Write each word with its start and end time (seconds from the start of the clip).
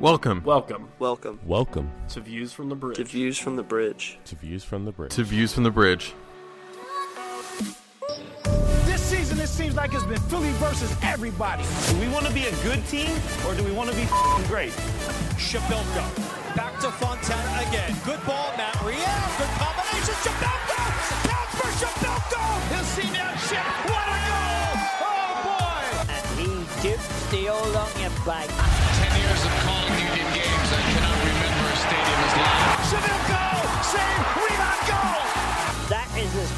Welcome 0.00 0.42
Welcome 0.44 0.88
Welcome 0.98 1.38
Welcome 1.44 1.90
to 2.08 2.20
Views 2.20 2.52
from 2.54 2.68
the 2.70 2.74
Bridge. 2.74 2.96
to 2.96 3.04
Views 3.04 3.38
from 3.38 3.56
the 3.56 3.62
Bridge. 3.62 4.18
to 4.24 4.34
Views 4.36 4.64
from 4.64 4.84
the 4.86 4.92
Bridge. 4.92 5.12
to 5.14 5.24
Views 5.24 5.52
from 5.52 5.64
the 5.64 5.70
Bridge. 5.70 6.14
This 8.86 9.02
season, 9.02 9.38
it 9.40 9.48
seems 9.48 9.74
like 9.76 9.92
it's 9.92 10.04
been 10.04 10.20
Philly 10.32 10.50
versus 10.52 10.94
everybody. 11.02 11.64
Do 11.90 12.00
we 12.00 12.08
want 12.08 12.26
to 12.26 12.32
be 12.32 12.46
a 12.46 12.50
good 12.62 12.84
team 12.88 13.10
or 13.46 13.54
do 13.54 13.62
we 13.62 13.72
want 13.72 13.90
to 13.90 13.96
be 13.96 14.02
f***ing 14.02 14.46
great? 14.48 14.72
Przybyłko. 15.36 16.04
Back 16.56 16.80
to 16.80 16.90
Fontana 16.90 17.68
again. 17.68 17.92
Good 18.06 18.24
ball, 18.26 18.50
Matt 18.56 18.76
Real. 18.82 18.96
Good 19.38 19.52
combination. 19.60 20.14
Przybyłko! 20.24 20.80
Counts 21.28 21.54
for 21.60 21.70
Przybyłko! 21.76 22.40
He'll 22.72 22.88
see 22.96 23.08
now 23.12 23.32
shit. 23.46 23.66
What 23.92 24.08
a 24.08 24.18
goal! 24.28 24.72
Oh, 25.04 25.32
boy! 25.44 25.84
and 26.14 26.24
he 26.40 26.48
dips 26.82 27.08
the 27.30 27.48
old 27.50 27.76
onion 27.76 28.12
bag. 28.26 28.48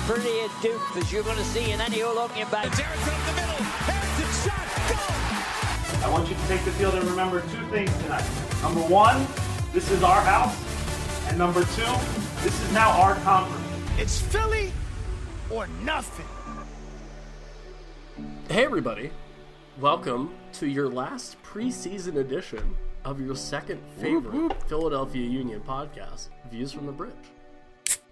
Pretty 0.07 0.41
a 0.41 0.49
dupe 0.61 0.97
as 0.97 1.13
you're 1.13 1.23
going 1.23 1.37
to 1.37 1.45
see 1.45 1.71
in 1.71 1.81
any 1.81 2.03
old 2.03 2.19
onion 2.19 2.49
bag. 2.51 2.69
Harrison 2.75 3.15
up 3.15 3.27
the 3.27 3.33
middle. 3.41 3.55
Harrison 3.87 4.51
shot. 4.51 4.67
Goal! 4.89 6.05
I 6.05 6.11
want 6.11 6.29
you 6.29 6.35
to 6.35 6.49
take 6.49 6.65
the 6.65 6.73
field 6.73 6.95
and 6.95 7.05
remember 7.05 7.41
two 7.41 7.65
things 7.71 7.93
tonight. 8.03 8.29
Number 8.63 8.81
one, 8.81 9.25
this 9.73 9.93
is 9.93 10.03
our 10.03 10.21
house. 10.23 10.57
And 11.29 11.39
number 11.39 11.61
two, 11.61 11.93
this 12.43 12.61
is 12.63 12.73
now 12.73 12.91
our 13.01 13.15
conference. 13.17 13.65
It's 13.97 14.21
Philly 14.21 14.73
or 15.51 15.69
nothing. 15.85 16.27
Hey, 18.49 18.65
everybody. 18.65 19.13
Welcome 19.79 20.35
to 20.55 20.67
your 20.67 20.89
last 20.89 21.41
preseason 21.45 22.17
edition 22.17 22.77
of 23.05 23.21
your 23.21 23.37
second 23.37 23.81
favorite 24.01 24.61
Philadelphia 24.65 25.25
Union 25.25 25.61
podcast, 25.61 26.31
Views 26.51 26.73
from 26.73 26.87
the 26.87 26.93
Bridge. 26.93 27.13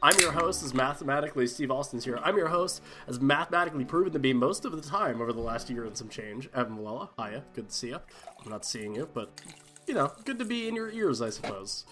I'm 0.03 0.19
your 0.19 0.33
host, 0.33 0.63
as 0.63 0.73
mathematically 0.73 1.47
Steve 1.47 1.71
Austin's 1.71 2.05
here. 2.05 2.19
I'm 2.23 2.37
your 2.37 2.49
host, 2.49 2.83
as 3.07 3.21
mathematically 3.21 3.85
proven 3.85 4.13
to 4.15 4.19
be 4.19 4.33
most 4.33 4.65
of 4.65 4.73
the 4.73 4.81
time 4.81 5.21
over 5.21 5.33
the 5.33 5.41
last 5.41 5.69
year 5.69 5.85
and 5.85 5.97
some 5.97 6.09
change. 6.09 6.49
Evan 6.55 6.79
Malella, 6.79 7.11
hiya, 7.19 7.45
good 7.53 7.69
to 7.69 7.75
see 7.75 7.89
you. 7.89 8.01
I'm 8.43 8.51
not 8.51 8.65
seeing 8.65 8.95
you, 8.95 9.09
but 9.13 9.41
you 9.87 9.93
know, 9.93 10.13
good 10.25 10.39
to 10.39 10.45
be 10.45 10.69
in 10.69 10.75
your 10.75 10.91
ears, 10.91 11.21
I 11.21 11.29
suppose, 11.29 11.85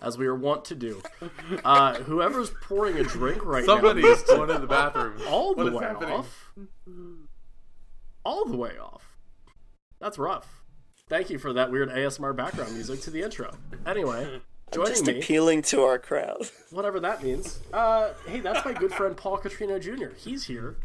as 0.00 0.18
we 0.18 0.26
are 0.26 0.34
wont 0.34 0.64
to 0.66 0.74
do. 0.74 1.02
Uh, 1.64 1.94
whoever's 1.94 2.50
pouring 2.62 2.98
a 2.98 3.04
drink 3.04 3.44
right 3.44 3.64
Somebody 3.64 4.02
now, 4.02 4.08
is 4.08 4.22
going 4.22 4.48
to 4.48 4.58
the 4.58 4.66
bathroom. 4.66 5.20
all 5.28 5.54
the 5.54 5.66
is 5.66 5.72
way 5.72 5.86
off. 5.86 6.52
All 8.24 8.44
the 8.46 8.56
way 8.56 8.72
off. 8.78 9.16
That's 10.00 10.18
rough. 10.18 10.62
Thank 11.08 11.30
you 11.30 11.38
for 11.38 11.52
that 11.52 11.70
weird 11.70 11.90
ASMR 11.90 12.34
background 12.34 12.74
music 12.74 13.00
to 13.02 13.10
the 13.10 13.22
intro. 13.22 13.52
Anyway, 13.86 14.40
joining 14.72 14.92
Just 14.92 15.06
me, 15.06 15.18
appealing 15.18 15.62
to 15.62 15.82
our 15.82 15.98
crowd. 15.98 16.48
whatever 16.70 16.98
that 17.00 17.22
means. 17.22 17.60
Uh, 17.72 18.12
hey, 18.26 18.40
that's 18.40 18.64
my 18.64 18.72
good 18.72 18.92
friend 18.92 19.16
Paul 19.16 19.38
Catrino 19.38 19.80
Jr. 19.80 20.14
He's 20.16 20.44
here. 20.44 20.76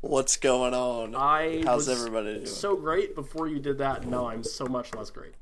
What's 0.00 0.36
going 0.36 0.74
on? 0.74 1.14
I 1.14 1.62
How's 1.64 1.88
was 1.88 2.00
everybody 2.00 2.34
doing? 2.34 2.46
so 2.46 2.76
great 2.76 3.14
before 3.14 3.48
you 3.48 3.58
did 3.58 3.78
that. 3.78 4.06
No, 4.06 4.28
I'm 4.28 4.44
so 4.44 4.66
much 4.66 4.94
less 4.94 5.10
great. 5.10 5.34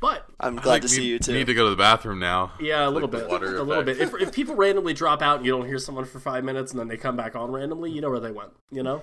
But 0.00 0.28
I'm 0.38 0.54
glad 0.54 0.66
Like, 0.74 0.82
to 0.82 0.88
see 0.88 1.06
you 1.06 1.18
too. 1.18 1.32
Need 1.32 1.48
to 1.48 1.54
go 1.54 1.64
to 1.64 1.70
the 1.70 1.76
bathroom 1.76 2.20
now. 2.20 2.52
Yeah, 2.60 2.86
a 2.86 2.90
little 2.90 3.08
Like 3.08 3.22
bit. 3.22 3.28
water 3.30 3.56
a 3.56 3.62
little 3.64 3.82
bit. 3.82 4.00
If, 4.00 4.14
if 4.20 4.32
people 4.32 4.54
randomly 4.54 4.94
drop 4.94 5.22
out 5.22 5.38
and 5.38 5.46
you 5.46 5.50
don't 5.50 5.66
hear 5.66 5.78
someone 5.78 6.04
for 6.04 6.20
five 6.20 6.44
minutes 6.44 6.70
and 6.70 6.78
then 6.78 6.86
they 6.86 6.96
come 6.96 7.16
back 7.16 7.34
on 7.34 7.50
randomly, 7.50 7.90
you 7.90 8.00
know 8.00 8.10
where 8.10 8.20
they 8.20 8.30
went. 8.30 8.50
You 8.70 8.84
know? 8.84 9.02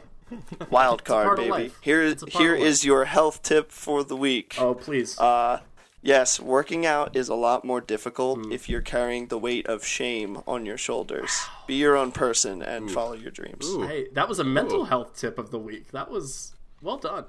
Wild 0.69 1.03
card, 1.03 1.35
baby. 1.37 1.49
life. 1.49 1.77
Here, 1.81 2.01
It's 2.01 2.23
a 2.23 2.27
part 2.27 2.41
here 2.41 2.53
of 2.53 2.59
life. 2.61 2.67
is 2.69 2.85
your 2.85 3.05
health 3.05 3.43
tip 3.43 3.71
for 3.73 4.05
the 4.05 4.15
week. 4.15 4.55
Oh, 4.57 4.73
please. 4.73 5.19
Uh, 5.19 5.59
yes, 6.05 6.39
working 6.39 6.85
out 6.85 7.15
is 7.15 7.27
a 7.27 7.35
lot 7.35 7.65
more 7.65 7.81
difficult 7.81 8.45
Hmm. 8.45 8.51
if 8.51 8.69
you're 8.69 8.81
carrying 8.81 9.27
the 9.27 9.37
weight 9.37 9.67
of 9.67 9.83
shame 9.85 10.41
on 10.47 10.65
your 10.65 10.77
shoulders. 10.77 11.31
Be 11.67 11.75
your 11.75 11.97
own 11.97 12.13
person 12.13 12.61
and 12.61 12.89
follow 12.89 13.13
your 13.13 13.31
dreams. 13.31 13.67
Ooh. 13.67 13.81
hey, 13.81 14.07
that 14.13 14.29
was 14.29 14.39
a 14.39 14.43
mental 14.45 14.81
Ooh. 14.81 14.85
health 14.85 15.17
tip 15.17 15.37
of 15.37 15.51
the 15.51 15.59
week. 15.59 15.91
That 15.91 16.09
was 16.09 16.53
well 16.81 16.97
done. 16.97 17.25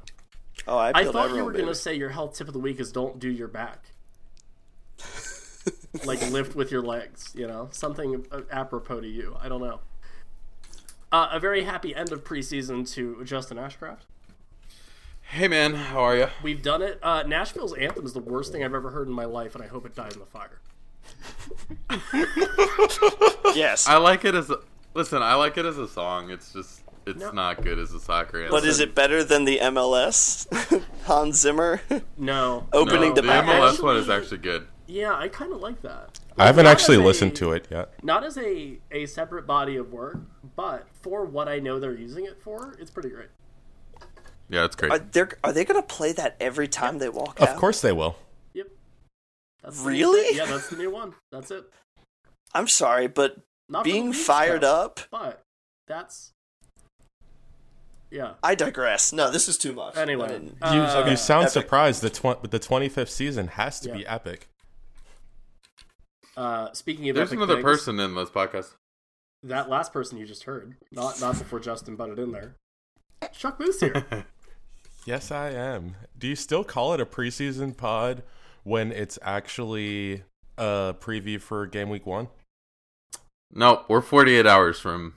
Oh, 0.69 0.76
I, 0.76 0.92
I 0.94 1.03
feel 1.03 1.12
thought 1.12 1.34
you 1.34 1.44
were 1.44 1.53
going 1.53 1.66
to 1.66 1.75
say 1.75 1.94
your 1.94 2.10
health 2.10 2.36
tip 2.36 2.47
of 2.47 2.53
the 2.53 2.60
week 2.60 2.78
is 2.78 2.92
don't 2.92 3.19
do 3.19 3.28
your 3.31 3.48
back. 3.48 3.84
like 6.04 6.20
lift 6.31 6.54
with 6.54 6.70
your 6.70 6.82
legs, 6.82 7.32
you 7.34 7.47
know? 7.47 7.69
Something 7.72 8.26
uh, 8.31 8.42
apropos 8.50 9.00
to 9.00 9.09
you. 9.09 9.36
I 9.41 9.48
don't 9.48 9.60
know. 9.60 9.81
Uh, 11.12 11.28
a 11.32 11.41
very 11.41 11.65
happy 11.65 11.94
end 11.94 12.12
of 12.12 12.25
preseason 12.25 12.91
to 12.94 13.22
Justin 13.25 13.59
Ashcraft. 13.59 14.00
Hey 15.28 15.48
man, 15.48 15.75
how 15.75 16.00
are 16.00 16.16
you? 16.16 16.28
We've 16.42 16.62
done 16.62 16.82
it. 16.82 16.98
Uh, 17.03 17.22
Nashville's 17.25 17.75
anthem 17.75 18.04
is 18.06 18.12
the 18.12 18.20
worst 18.20 18.53
thing 18.53 18.64
I've 18.64 18.75
ever 18.75 18.91
heard 18.91 19.09
in 19.09 19.12
my 19.12 19.25
life, 19.25 19.54
and 19.54 19.62
I 19.62 19.66
hope 19.66 19.84
it 19.84 19.94
dies 19.94 20.12
in 20.14 20.20
the 20.20 20.26
fire. 20.26 20.59
Yes, 23.54 23.88
I 23.88 23.97
like 23.97 24.26
it 24.26 24.34
as 24.34 24.50
a 24.50 24.59
listen. 24.92 25.22
I 25.22 25.34
like 25.34 25.56
it 25.56 25.65
as 25.65 25.78
a 25.78 25.88
song. 25.88 26.31
It's 26.31 26.53
just 26.53 26.82
it's 27.06 27.20
No. 27.20 27.31
not 27.31 27.62
good 27.62 27.78
as 27.78 27.92
a 27.94 28.00
soccer 28.00 28.38
anthem. 28.42 28.50
but 28.50 28.66
is 28.66 28.81
it 28.81 28.94
better 28.94 29.25
than 29.25 29.47
the 29.47 29.59
MLS? 29.62 30.47
Hans 31.04 31.41
Zimmer 31.41 31.81
No. 32.19 32.66
opening 32.75 33.10
No, 33.10 33.15
the 33.15 33.22
the 33.22 33.28
back. 33.28 33.47
MLS 33.47 33.82
one 33.82 33.97
is 33.97 34.10
Actually- 34.10 34.16
actually 34.22 34.38
good. 34.38 34.66
Yeah, 34.88 35.15
I 35.15 35.28
kind 35.28 35.53
of 35.54 35.60
like 35.60 35.81
that. 35.82 36.20
I 36.36 36.44
haven't 36.47 36.66
actually 36.66 36.97
as 36.97 37.03
a- 37.03 37.06
listened 37.06 37.36
to 37.36 37.53
it 37.53 37.66
yet. 37.70 37.94
Not 38.04 38.25
as 38.25 38.36
a, 38.36 38.78
a 38.92 39.06
separate 39.06 39.47
body 39.47 39.76
of 39.76 39.91
work, 39.91 40.19
but 40.54 40.86
for 41.00 41.25
what 41.25 41.48
I 41.48 41.59
know 41.59 41.81
they're 41.81 41.94
using 41.94 42.26
it 42.26 42.38
for, 42.42 42.76
it's 42.78 42.91
pretty 42.91 43.09
great. 43.09 43.28
Yeah, 44.48 44.64
it's 44.64 44.76
great. 44.76 44.92
Are 44.92 44.98
they 44.98 45.22
are 45.44 45.52
they 45.52 45.64
gonna 45.64 45.82
play 45.82 46.12
that 46.12 46.36
every 46.40 46.68
time 46.68 46.98
they 46.98 47.08
walk 47.08 47.40
Of 47.40 47.48
out? 47.48 47.54
Of 47.54 47.60
course 47.60 47.80
they 47.80 47.92
will. 47.92 48.16
Yep. 48.54 48.68
That's 49.62 49.78
Really? 49.80 50.28
thing. 50.28 50.36
Yeah, 50.36 50.46
that's 50.46 50.68
the 50.70 50.76
new 50.76 50.90
one. 50.90 51.14
That's 51.32 51.50
it. 51.50 51.64
I'm 52.54 52.68
sorry, 52.68 53.08
but 53.08 53.38
Not 53.68 53.84
being 53.84 54.12
fired 54.12 54.60
though, 54.62 54.84
up. 54.84 55.00
but 55.10 55.42
that's 55.88 56.32
yeah. 58.10 58.34
I 58.42 58.54
digress. 58.54 59.12
No, 59.12 59.30
this 59.32 59.48
is 59.48 59.58
too 59.58 59.72
much. 59.72 59.96
Anyway, 59.96 60.50
I 60.62 60.74
You, 60.76 60.80
uh, 60.82 61.06
you 61.10 61.16
sound 61.16 61.46
epic. 61.46 61.52
surprised. 61.52 62.02
The 62.02 62.10
tw- 62.10 62.48
the 62.48 62.60
25th 62.60 63.10
season 63.10 63.48
has 63.48 63.80
to 63.80 63.88
Yeah. 63.88 63.96
be 63.96 64.06
epic. 64.06 64.48
uh, 66.36 66.72
speaking 66.72 67.08
of 67.08 67.16
There's 67.16 67.28
epic 67.30 67.38
another 67.38 67.54
things, 67.56 67.64
person 67.64 67.98
in 67.98 68.14
this 68.14 68.28
podcast. 68.30 68.74
That 69.42 69.68
last 69.68 69.92
person 69.92 70.18
you 70.18 70.26
just 70.26 70.44
heard, 70.44 70.76
not 70.92 71.20
not 71.20 71.38
before 71.38 71.58
Justin 71.60 71.96
butted 71.96 72.18
in 72.18 72.30
there. 72.32 72.54
Chuck 73.32 73.58
Moose 73.58 73.80
here. 73.80 74.04
Yes, 75.06 75.30
I 75.30 75.50
am. 75.50 75.94
Do 76.18 76.26
you 76.26 76.34
still 76.34 76.64
call 76.64 76.92
it 76.92 77.00
a 77.00 77.06
preseason 77.06 77.76
pod 77.76 78.24
when 78.64 78.90
it's 78.90 79.20
actually 79.22 80.24
a 80.58 80.96
preview 80.98 81.40
for 81.40 81.64
game 81.64 81.88
week 81.90 82.04
one? 82.04 82.26
No, 83.52 83.84
we're 83.86 84.00
48 84.00 84.46
hours 84.46 84.80
from 84.80 85.14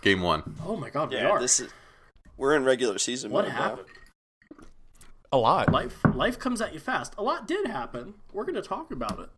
game 0.00 0.22
one. 0.22 0.56
Oh 0.64 0.76
my 0.76 0.88
God, 0.88 1.10
we 1.10 1.18
are. 1.18 1.38
this 1.38 1.60
is. 1.60 1.70
We're 2.38 2.56
in 2.56 2.64
regular 2.64 2.98
season. 2.98 3.30
what 3.30 3.44
mode 3.44 3.52
now. 3.52 3.60
happened? 3.60 3.88
A 5.30 5.36
lot. 5.36 5.70
life 5.70 5.98
life 6.14 6.38
comes 6.38 6.62
at 6.62 6.72
you 6.72 6.80
fast. 6.80 7.14
A 7.18 7.22
lot 7.22 7.46
did 7.46 7.66
happen. 7.66 8.14
We're 8.32 8.44
going 8.44 8.54
to 8.54 8.62
talk 8.62 8.90
about 8.90 9.20
it. 9.20 9.28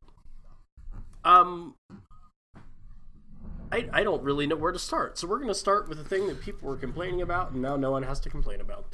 Um 1.24 1.74
I, 3.72 3.88
I 3.92 4.02
don't 4.04 4.22
really 4.22 4.46
know 4.46 4.56
where 4.56 4.72
to 4.72 4.78
start. 4.78 5.18
So 5.18 5.26
we're 5.26 5.38
going 5.38 5.48
to 5.48 5.54
start 5.54 5.88
with 5.88 5.98
the 5.98 6.04
thing 6.04 6.28
that 6.28 6.40
people 6.40 6.68
were 6.68 6.76
complaining 6.76 7.22
about 7.22 7.50
and 7.52 7.60
now 7.60 7.76
no 7.76 7.90
one 7.90 8.04
has 8.04 8.20
to 8.20 8.30
complain 8.30 8.60
about. 8.60 8.86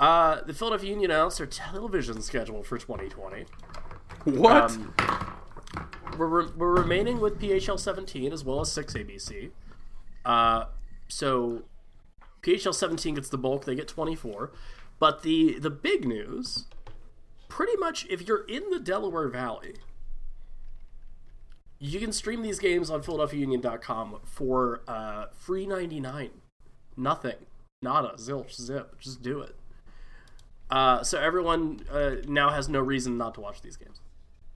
Uh, 0.00 0.42
the 0.44 0.54
Philadelphia 0.54 0.88
Union 0.90 1.10
announced 1.10 1.36
their 1.36 1.46
television 1.46 2.22
schedule 2.22 2.62
for 2.62 2.78
2020. 2.78 3.44
What? 4.24 4.72
Um, 4.72 4.94
we're, 6.16 6.26
re- 6.26 6.52
we're 6.56 6.74
remaining 6.74 7.20
with 7.20 7.38
PHL 7.38 7.78
17 7.78 8.32
as 8.32 8.42
well 8.42 8.60
as 8.60 8.72
6 8.72 8.94
ABC. 8.94 9.50
Uh, 10.24 10.64
so 11.06 11.64
PHL 12.42 12.74
17 12.74 13.16
gets 13.16 13.28
the 13.28 13.36
bulk; 13.36 13.66
they 13.66 13.74
get 13.74 13.88
24. 13.88 14.50
But 14.98 15.22
the 15.22 15.58
the 15.58 15.70
big 15.70 16.06
news, 16.06 16.66
pretty 17.48 17.76
much, 17.76 18.06
if 18.08 18.26
you're 18.26 18.44
in 18.46 18.70
the 18.70 18.78
Delaware 18.78 19.28
Valley, 19.28 19.74
you 21.78 22.00
can 22.00 22.12
stream 22.12 22.42
these 22.42 22.58
games 22.58 22.90
on 22.90 23.02
PhiladelphiaUnion.com 23.02 24.20
for 24.24 24.82
uh, 24.86 25.26
free 25.32 25.66
99. 25.66 26.30
Nothing, 26.96 27.36
nada, 27.82 28.14
zilch, 28.16 28.54
zip. 28.54 28.98
Just 28.98 29.22
do 29.22 29.40
it. 29.40 29.56
Uh, 30.70 31.02
so 31.02 31.18
everyone 31.18 31.80
uh, 31.90 32.16
now 32.26 32.50
has 32.50 32.68
no 32.68 32.78
reason 32.80 33.18
not 33.18 33.34
to 33.34 33.40
watch 33.40 33.60
these 33.62 33.76
games, 33.76 34.00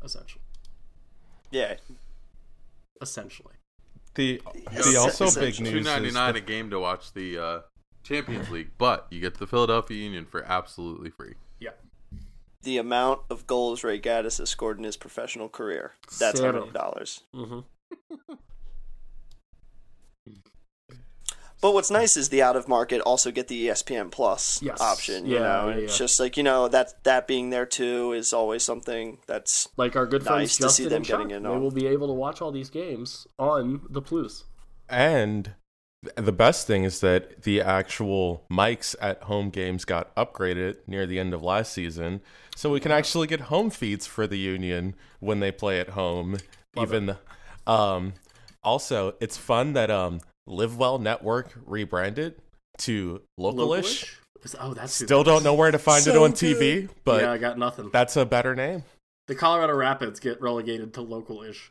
essentially. 0.03 0.43
Yeah, 1.51 1.75
Essentially. 3.01 3.55
The 4.15 4.41
Yes. 4.73 4.93
the 4.93 4.97
also 4.99 5.25
big 5.41 5.61
news 5.61 5.85
is 5.87 5.87
2.99 5.87 6.13
that- 6.15 6.37
a 6.37 6.41
game 6.41 6.71
to 6.71 6.79
watch 6.79 7.13
the 7.13 7.37
uh, 7.39 7.61
Champions 8.05 8.49
League, 8.51 8.71
but 8.79 9.07
you 9.11 9.21
get 9.21 9.35
the 9.39 9.47
Philadelphia 9.47 9.97
Union 10.03 10.25
for 10.25 10.45
absolutely 10.45 11.11
free. 11.11 11.35
Yeah. 11.59 11.71
the 12.63 12.79
amount 12.79 13.21
of 13.29 13.47
goals 13.47 13.83
Ray 13.85 14.01
Gaddis 14.01 14.39
has 14.39 14.49
scored 14.51 14.79
in 14.79 14.85
his 14.85 14.97
professional 14.97 15.49
career. 15.49 15.95
That's 16.19 16.39
Zero. 16.39 16.53
hundred 16.61 16.73
dollars. 16.73 17.23
Mm-hmm. 17.35 17.61
but 21.65 21.73
what's 21.73 21.91
nice 21.91 22.15
is 22.15 22.29
the 22.29 22.43
out 22.43 22.57
of 22.57 22.69
market 22.69 23.01
also 23.01 23.31
get 23.31 23.49
the 23.49 23.69
ESPN 23.69 24.11
Plus 24.11 24.61
Yes. 24.63 24.83
option. 24.83 25.25
You 25.25 25.37
Yeah, 25.37 25.41
know, 25.41 25.69
yeah, 25.71 25.75
it's 25.77 25.95
yeah. 25.95 26.05
just 26.05 26.21
like 26.21 26.37
you 26.37 26.43
know 26.43 26.69
that 26.69 27.03
that 27.05 27.27
being 27.27 27.49
there 27.49 27.65
too 27.65 28.13
is 28.13 28.35
always 28.35 28.63
something 28.63 29.17
that's 29.27 29.67
Like 29.79 29.97
our 29.97 30.05
good 30.05 30.25
friends 30.25 30.41
Nice 30.41 30.57
to 30.59 30.63
see 30.69 30.83
Justin 30.83 30.89
them 30.91 30.97
and 30.97 31.05
Chuck, 31.07 31.19
getting 31.21 31.37
in 31.39 31.43
they 31.43 31.49
will 31.49 31.71
be 31.71 31.87
able 31.87 32.07
to 32.09 32.13
watch 32.13 32.43
all 32.43 32.53
these 32.53 32.69
games 32.69 33.27
on 33.39 33.81
the 33.89 34.03
Plus. 34.03 34.45
And 34.91 35.55
the 36.17 36.33
best 36.33 36.67
thing 36.67 36.85
is 36.85 37.01
that 37.01 37.45
the 37.45 37.63
actual 37.63 38.45
mics 38.53 38.95
at 39.01 39.23
home 39.23 39.49
games 39.49 39.87
got 39.87 40.15
upgraded 40.17 40.77
near 40.87 41.07
the 41.07 41.19
end 41.19 41.33
of 41.33 41.43
last 41.43 41.73
season, 41.73 42.21
so 42.55 42.71
we 42.71 42.79
can 42.79 42.93
actually 42.93 43.27
get 43.27 43.41
home 43.41 43.71
feeds 43.71 44.07
for 44.07 44.27
the 44.27 44.37
Union 44.37 44.95
when 45.21 45.41
they 45.41 45.51
play 45.51 45.81
at 45.81 45.89
home. 45.91 46.37
even 46.77 47.17
um, 47.67 48.13
also, 48.63 49.15
it's 49.19 49.39
fun 49.39 49.73
that 49.73 49.91
um, 49.91 50.21
Live 50.47 50.77
Well 50.77 50.99
Network 50.99 51.53
rebranded 51.67 52.37
to 52.79 53.23
Localish. 53.39 54.05
Localish? 54.43 54.57
Oh, 54.61 54.75
that's 54.75 54.93
Still 54.95 55.25
that 55.25 55.31
don't 55.31 55.43
know 55.43 55.55
where 55.55 55.71
to 55.71 55.79
find 55.79 56.01
it 56.07 56.13
So 56.13 56.25
on 56.25 56.33
TV, 56.33 56.89
but 57.05 57.23
yeah, 57.23 57.33
I 57.33 57.39
got 57.39 57.59
nothing. 57.59 57.89
that's 57.93 58.17
a 58.17 58.27
better 58.27 58.55
name. 58.55 58.85
The 59.27 59.35
Colorado 59.35 59.73
Rapids 59.75 60.21
get 60.21 60.39
relegated 60.43 60.93
to 60.95 61.01
local-ish. 61.01 61.71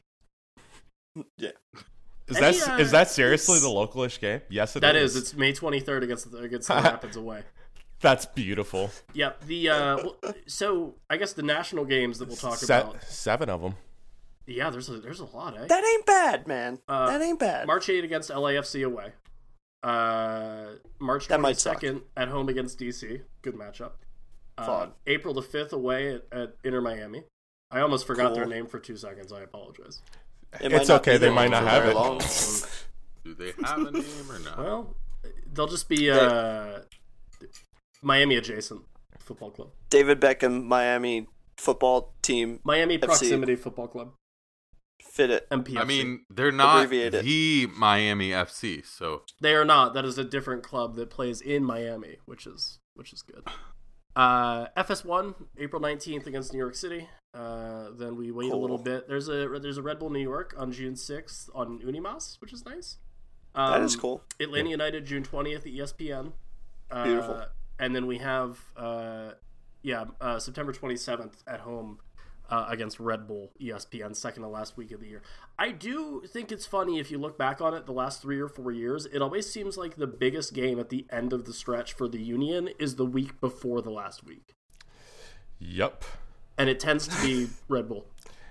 yeah. 1.38 1.52
Is 2.28 2.38
Any, 2.38 2.58
that 2.58 2.70
uh, 2.70 2.78
is 2.78 2.92
that 2.92 3.10
seriously 3.12 3.60
the 3.60 3.68
localish 3.68 4.20
game? 4.20 4.42
Yes, 4.50 4.76
it 4.76 4.80
is. 4.80 4.82
That 4.82 4.96
is. 4.96 5.16
It's 5.16 5.34
May 5.36 5.54
23rd 5.54 6.04
against 6.04 6.32
the, 6.32 6.38
against 6.40 6.68
the 6.70 6.74
Rapids 6.82 7.16
away. 7.18 7.44
That's 8.00 8.26
beautiful. 8.26 8.90
Yep. 9.14 9.46
The 9.46 9.70
uh, 9.70 9.98
well, 9.98 10.18
so 10.48 10.96
I 11.10 11.18
guess 11.18 11.34
the 11.34 11.44
national 11.44 11.86
games 11.86 12.18
that 12.20 12.28
we'll 12.28 12.38
talk 12.38 12.56
Se- 12.58 12.66
about. 12.80 13.04
seven 13.04 13.50
of 13.50 13.62
them. 13.62 13.76
Yeah, 14.46 14.70
there's 14.70 14.90
a 14.90 15.00
there's 15.00 15.20
a 15.22 15.26
lot, 15.26 15.58
eh? 15.58 15.66
That 15.68 15.84
ain't 15.84 16.06
bad, 16.06 16.48
man. 16.48 16.80
Uh, 16.88 17.08
that 17.08 17.22
ain't 17.22 17.40
bad. 17.40 17.66
March 17.68 17.88
8 17.90 18.04
against 18.04 18.30
LAFC 18.30 18.86
away. 18.86 19.14
Uh, 19.82 20.74
March 21.00 21.28
That 21.28 21.40
22nd 21.40 22.02
at 22.16 22.28
home 22.30 22.50
against 22.50 22.80
DC. 22.80 23.22
Good 23.42 23.56
matchup. 23.56 23.92
Uh, 24.58 24.66
Fun. 24.66 24.92
April 25.08 25.34
the 25.34 25.42
5th 25.42 25.72
away 25.74 26.16
at, 26.16 26.24
at 26.32 26.56
Inter 26.64 26.82
Miami. 26.82 27.24
I 27.72 27.82
almost 27.82 28.06
forgot 28.06 28.28
Cool. 28.28 28.36
their 28.36 28.46
name 28.46 28.68
for 28.68 28.80
two 28.80 28.96
seconds. 28.96 29.34
I 29.34 29.42
apologize. 29.42 30.02
It 30.62 30.72
It's 30.72 30.90
okay, 30.90 31.18
they 31.18 31.32
might 31.32 31.50
not 31.50 31.64
have 31.64 31.86
it. 31.86 31.96
long. 31.96 32.20
Do 33.24 33.34
they 33.34 33.54
have 33.66 33.80
a 33.80 33.92
name 33.92 34.30
or 34.30 34.40
not? 34.40 34.58
Well, 34.58 34.96
they'll 35.54 35.68
just 35.68 35.90
be 35.90 36.12
uh, 36.12 36.80
Miami 38.02 38.36
adjacent 38.36 38.82
football 39.20 39.50
club. 39.52 39.70
David 39.90 40.20
Beckham, 40.22 40.64
Miami 40.66 41.28
football 41.58 42.14
team, 42.22 42.60
Miami 42.64 42.98
FC. 43.00 43.06
Proximity 43.06 43.56
Football 43.56 43.88
Club. 43.88 44.12
Fit 45.14 45.30
it. 45.30 45.50
MPFC. 45.50 45.80
I 45.80 45.84
mean, 45.86 46.26
they're 46.30 46.52
not 46.52 46.78
Abbreviate 46.84 47.14
it. 47.14 47.24
the 47.24 47.68
Miami 47.78 48.30
FC, 48.32 48.86
so 48.86 49.24
They 49.42 49.54
are 49.56 49.66
not. 49.66 49.94
That 49.94 50.06
is 50.06 50.18
a 50.18 50.24
different 50.24 50.64
club 50.64 50.96
that 50.96 51.10
plays 51.10 51.40
in 51.42 51.64
Miami, 51.64 52.18
which 52.26 52.46
is 52.48 52.80
which 52.96 53.14
is 53.14 53.22
good. 53.22 53.44
Uh, 54.16 54.68
FS1 54.78 55.34
April 55.58 55.82
19th 55.82 56.28
against 56.28 56.54
New 56.54 56.60
York 56.60 56.76
City. 56.76 57.10
Uh, 57.34 57.90
then 57.98 58.16
we 58.16 58.32
wait 58.32 58.52
a 58.52 58.56
little 58.56 58.78
bit. 58.78 59.08
There's 59.08 59.28
a 59.28 59.48
there's 59.60 59.78
a 59.78 59.82
Red 59.82 59.98
Bull 60.00 60.10
New 60.12 60.20
York 60.20 60.54
on 60.58 60.72
June 60.72 60.94
6th 60.94 61.50
on 61.56 61.80
Unimas, 61.80 62.40
which 62.40 62.54
is 62.54 62.64
nice. 62.66 62.98
That 63.56 63.82
is 63.82 63.96
Um, 63.96 64.00
cool. 64.02 64.24
Atlanta 64.40 64.70
United 64.70 65.06
June 65.06 65.24
20th 65.24 65.58
at 65.58 65.64
ESPN. 65.66 66.34
Uh, 66.92 67.04
Beautiful. 67.04 67.46
And 67.80 67.96
then 67.96 68.06
we 68.06 68.20
have 68.20 68.60
uh, 68.78 69.32
yeah 69.82 70.06
uh, 70.22 70.38
September 70.40 70.72
27th 70.74 71.34
at 71.48 71.62
home 71.62 71.98
uh, 72.54 72.68
against 72.70 73.00
Red 73.00 73.26
Bull 73.28 73.52
ESPN 73.60 74.16
second 74.16 74.44
to 74.44 74.48
last 74.48 74.78
week 74.78 74.92
of 74.92 75.00
the 75.00 75.08
year. 75.08 75.24
I 75.58 75.72
do 75.72 76.22
think 76.28 76.52
it's 76.52 76.68
funny 76.68 77.00
if 77.00 77.10
you 77.10 77.18
look 77.18 77.36
back 77.36 77.62
on 77.62 77.74
it 77.74 77.88
the 77.88 77.94
last 77.94 78.22
three 78.22 78.40
or 78.40 78.48
four 78.48 78.72
years. 78.72 79.08
It 79.08 79.24
always 79.24 79.50
seems 79.50 79.76
like 79.76 79.96
the 79.96 80.06
biggest 80.06 80.54
game 80.54 80.80
at 80.80 80.90
the 80.90 81.08
end 81.10 81.34
of 81.34 81.46
the 81.46 81.54
stretch 81.54 81.94
for 81.94 82.08
the 82.08 82.22
Union 82.22 82.70
is 82.78 82.96
the 82.96 83.08
week 83.08 83.42
before 83.42 83.82
the 83.82 83.90
last 83.90 84.24
week, 84.24 84.52
Yep. 85.58 86.04
and 86.60 86.70
it 86.70 86.80
tends 86.80 87.08
to 87.08 87.20
be 87.24 87.50
Red 87.68 87.90
Bull. 87.90 88.06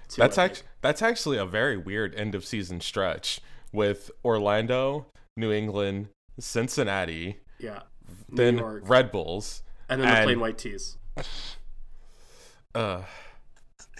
too, 0.08 0.20
That's 0.20 0.36
actually 0.36 0.66
that's 0.80 1.00
actually 1.00 1.36
a 1.38 1.46
very 1.46 1.76
weird 1.76 2.12
end 2.16 2.34
of 2.34 2.44
season 2.44 2.80
stretch 2.80 3.40
with 3.72 4.10
Orlando, 4.24 5.06
New 5.36 5.52
England, 5.52 6.08
Cincinnati, 6.40 7.36
yeah. 7.60 7.82
then 8.28 8.58
York, 8.58 8.82
Red 8.88 9.12
Bulls, 9.12 9.62
and 9.88 10.02
then 10.02 10.12
the 10.12 10.22
plain 10.24 10.40
white 10.40 10.58
tees. 10.58 10.96
uh, 12.74 13.02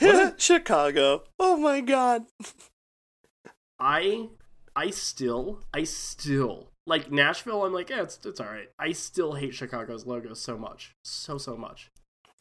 Chicago. 0.39 1.25
Oh 1.39 1.57
my 1.57 1.81
god. 1.81 2.25
I 3.81 4.29
I 4.77 4.91
still 4.91 5.61
I 5.75 5.85
still 5.85 6.71
like 6.87 7.11
Nashville. 7.11 7.65
I'm 7.65 7.73
like, 7.73 7.91
yeah, 7.91 8.03
it's 8.03 8.19
it's 8.25 8.41
all 8.41 8.47
right. 8.47 8.69
I 8.79 8.93
still 8.93 9.35
hate 9.35 9.55
Chicago's 9.55 10.07
logo 10.07 10.35
so 10.35 10.57
much, 10.57 10.95
so 11.05 11.39
so 11.39 11.57
much. 11.57 11.91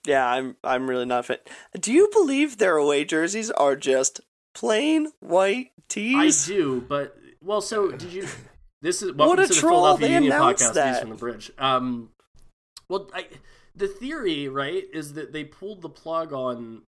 Yeah, 0.06 0.28
I'm 0.28 0.56
I'm 0.64 0.90
really 0.90 1.06
not 1.06 1.26
fan. 1.26 1.38
Do 1.80 1.92
you 1.92 2.10
believe 2.12 2.58
their 2.58 2.78
away 2.78 3.06
jerseys 3.06 3.52
are 3.52 3.76
just 3.76 4.22
plain 4.54 5.12
white 5.20 5.72
tees? 5.90 6.50
I 6.50 6.54
do, 6.54 6.82
but 6.88 7.18
well, 7.42 7.62
so 7.62 7.92
did 7.92 8.14
you? 8.14 8.28
This 8.84 9.04
is 9.04 9.14
What 9.14 9.38
a 9.38 9.44
to 9.44 9.48
the 9.48 9.54
troll, 9.54 9.82
Philadelphia 9.82 10.08
they 10.08 10.14
Union 10.16 10.32
announced 10.34 10.64
podcast. 10.64 10.74
That. 10.74 11.02
from 11.02 11.10
the 11.12 11.16
bridge. 11.16 11.52
Um, 11.60 12.10
well, 12.90 13.12
I 13.14 13.28
the 13.76 13.88
theory 13.88 14.48
right 14.48 14.84
is 14.92 15.14
that 15.14 15.34
they 15.34 15.44
pulled 15.44 15.84
the 15.84 15.90
plug 15.90 16.34
on. 16.34 16.82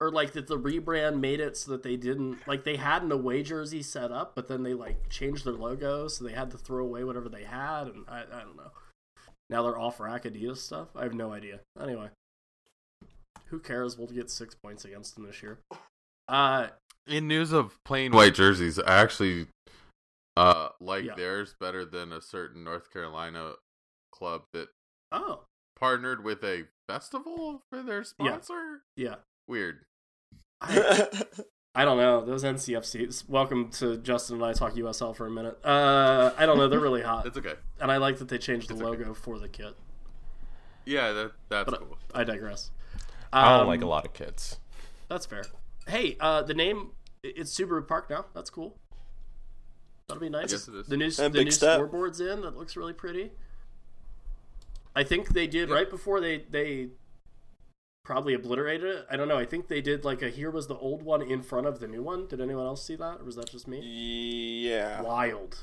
Or 0.00 0.12
like 0.12 0.32
that 0.34 0.46
the 0.46 0.56
rebrand 0.58 1.18
made 1.18 1.40
it 1.40 1.56
so 1.56 1.72
that 1.72 1.82
they 1.82 1.96
didn't 1.96 2.46
like 2.46 2.62
they 2.62 2.76
had 2.76 3.02
an 3.02 3.10
away 3.10 3.42
jersey 3.42 3.82
set 3.82 4.12
up, 4.12 4.36
but 4.36 4.46
then 4.46 4.62
they 4.62 4.72
like 4.74 5.08
changed 5.10 5.44
their 5.44 5.54
logo, 5.54 6.06
so 6.06 6.22
they 6.24 6.32
had 6.32 6.52
to 6.52 6.58
throw 6.58 6.84
away 6.84 7.02
whatever 7.02 7.28
they 7.28 7.42
had, 7.42 7.88
and 7.88 8.04
I, 8.08 8.20
I 8.20 8.40
don't 8.42 8.56
know. 8.56 8.70
Now 9.50 9.62
they're 9.64 9.78
off 9.78 9.98
rack 9.98 10.22
Adidas 10.24 10.58
stuff. 10.58 10.88
I 10.94 11.02
have 11.02 11.14
no 11.14 11.32
idea. 11.32 11.60
Anyway, 11.82 12.10
who 13.46 13.58
cares? 13.58 13.98
We'll 13.98 14.06
get 14.06 14.30
six 14.30 14.54
points 14.54 14.84
against 14.84 15.16
them 15.16 15.26
this 15.26 15.42
year. 15.42 15.58
Uh, 16.28 16.68
in 17.06 17.26
news 17.26 17.52
of 17.52 17.76
plain 17.84 18.12
white 18.12 18.34
jerseys, 18.34 18.78
I 18.78 19.00
actually 19.00 19.48
uh 20.36 20.68
like 20.80 21.04
Yeah. 21.06 21.14
theirs 21.16 21.56
better 21.58 21.84
than 21.84 22.12
a 22.12 22.20
certain 22.20 22.62
North 22.62 22.92
Carolina 22.92 23.54
club 24.12 24.42
that 24.52 24.68
oh 25.10 25.42
partnered 25.76 26.22
with 26.22 26.44
a 26.44 26.66
festival 26.88 27.62
for 27.70 27.82
their 27.82 28.04
sponsor. 28.04 28.82
yeah, 28.96 29.16
Weird. 29.48 29.80
I, 30.60 31.06
I 31.74 31.84
don't 31.84 31.98
know 31.98 32.24
those 32.24 32.44
NCFCs. 32.44 33.28
Welcome 33.28 33.70
to 33.72 33.96
Justin 33.98 34.36
and 34.36 34.44
I 34.44 34.52
talk 34.52 34.74
USL 34.74 35.14
for 35.14 35.26
a 35.26 35.30
minute. 35.30 35.58
Uh, 35.64 36.32
I 36.36 36.46
don't 36.46 36.58
know. 36.58 36.68
They're 36.68 36.80
really 36.80 37.02
hot, 37.02 37.26
It's 37.26 37.38
okay. 37.38 37.54
and 37.80 37.90
I 37.92 37.98
like 37.98 38.18
that 38.18 38.28
they 38.28 38.38
changed 38.38 38.68
the 38.68 38.74
It's 38.74 38.82
okay. 38.82 38.98
logo 39.04 39.14
for 39.14 39.38
the 39.38 39.48
kit. 39.48 39.74
Yeah, 40.84 41.12
that 41.12 41.32
that's 41.48 41.70
But 41.70 41.80
cool. 41.80 41.98
I 42.14 42.24
digress. 42.24 42.70
I 43.32 43.50
don't 43.52 43.60
Um, 43.62 43.66
like 43.68 43.82
a 43.82 43.86
lot 43.86 44.06
of 44.06 44.12
kids. 44.14 44.58
That's 45.08 45.26
fair. 45.26 45.44
Hey, 45.86 46.16
uh, 46.20 46.42
the 46.42 46.54
name 46.54 46.92
it's 47.22 47.54
Subaru 47.54 47.86
Park 47.86 48.08
now. 48.10 48.26
That's 48.34 48.50
cool. 48.50 48.76
That'll 50.08 50.20
be 50.20 50.30
nice. 50.30 50.52
Yes, 50.52 50.66
it 50.68 50.74
is. 50.74 50.86
The 50.86 50.96
new 50.96 51.06
A 51.18 51.28
the 51.28 51.44
new 51.44 51.50
step. 51.50 51.78
scoreboard's 51.78 52.20
in. 52.20 52.40
That 52.40 52.56
looks 52.56 52.76
really 52.76 52.94
pretty. 52.94 53.32
I 54.96 55.04
think 55.04 55.28
they 55.28 55.46
did 55.46 55.68
right 55.68 55.88
before 55.88 56.20
they 56.20 56.44
they 56.50 56.88
probably 58.08 58.32
obliterated 58.32 58.86
it. 58.88 59.06
I 59.10 59.18
don't 59.18 59.28
know. 59.28 59.36
I 59.36 59.44
think 59.44 59.68
they 59.68 59.82
did 59.82 60.02
like 60.02 60.22
a 60.22 60.30
here 60.30 60.50
was 60.50 60.66
the 60.66 60.76
old 60.78 61.02
one 61.02 61.20
in 61.20 61.42
front 61.42 61.66
of 61.66 61.78
the 61.78 61.86
new 61.86 62.02
one. 62.02 62.26
Did 62.26 62.40
anyone 62.40 62.64
else 62.64 62.82
see 62.82 62.96
that, 62.96 63.20
or 63.20 63.24
was 63.24 63.36
that 63.36 63.50
just 63.50 63.68
me? 63.68 63.80
yeah. 63.82 65.02
Wild. 65.02 65.58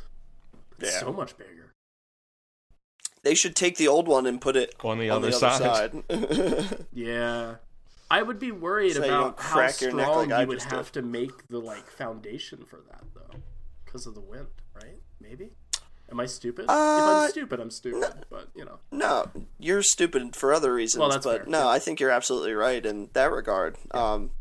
It's 0.78 0.94
Yeah. 0.94 1.00
so 1.00 1.12
much 1.12 1.36
bigger. 1.40 1.72
They 3.24 3.34
should 3.34 3.56
take 3.56 3.78
the 3.78 3.88
old 3.88 4.08
one 4.08 4.28
and 4.28 4.40
put 4.40 4.56
it 4.56 4.76
On 4.84 5.00
the 5.00 5.10
on 5.10 5.18
other 5.18 5.32
the 5.32 5.34
side. 5.34 5.62
other 6.08 6.62
side. 6.62 6.86
Yeah. 6.94 7.56
I 8.12 8.22
would 8.22 8.38
be 8.38 8.52
worried 8.52 8.94
So 8.94 9.00
about 9.00 9.10
don't 9.10 9.40
how 9.40 9.54
crack 9.56 9.82
your 9.82 9.94
neck 9.94 10.06
strong 10.06 10.30
like 10.30 10.32
I 10.38 10.42
you 10.44 10.48
would 10.50 10.62
have 10.62 10.92
did. 10.92 10.94
to 10.94 11.02
make 11.02 11.48
the 11.48 11.58
like 11.58 11.90
foundation 11.90 12.64
for 12.64 12.82
that 12.92 13.06
though, 13.16 13.40
because 13.84 14.06
of 14.06 14.14
the 14.14 14.22
wind, 14.22 14.50
right? 14.76 15.00
Maybe. 15.20 15.50
Am 16.12 16.20
I 16.20 16.26
stupid? 16.28 16.66
if 16.66 16.70
Uh, 16.70 17.24
I'm 17.24 17.30
stupid, 17.32 17.60
I'm 17.60 17.72
stupid. 17.72 18.26
But 18.30 18.50
you 18.56 18.64
know, 18.66 18.80
no, 18.92 19.30
you're 19.60 19.82
stupid 19.82 20.36
for 20.36 20.54
other 20.54 20.74
reasons. 20.74 21.00
Well, 21.00 21.10
that's 21.10 21.26
but 21.26 21.42
fair, 21.44 21.50
no, 21.50 21.60
yeah. 21.60 21.68
I 21.68 21.80
think 21.80 22.00
you're 22.00 22.12
absolutely 22.12 22.54
right 22.54 22.86
in 22.86 23.10
that 23.14 23.32
regard. 23.32 23.78
Um, 23.92 24.32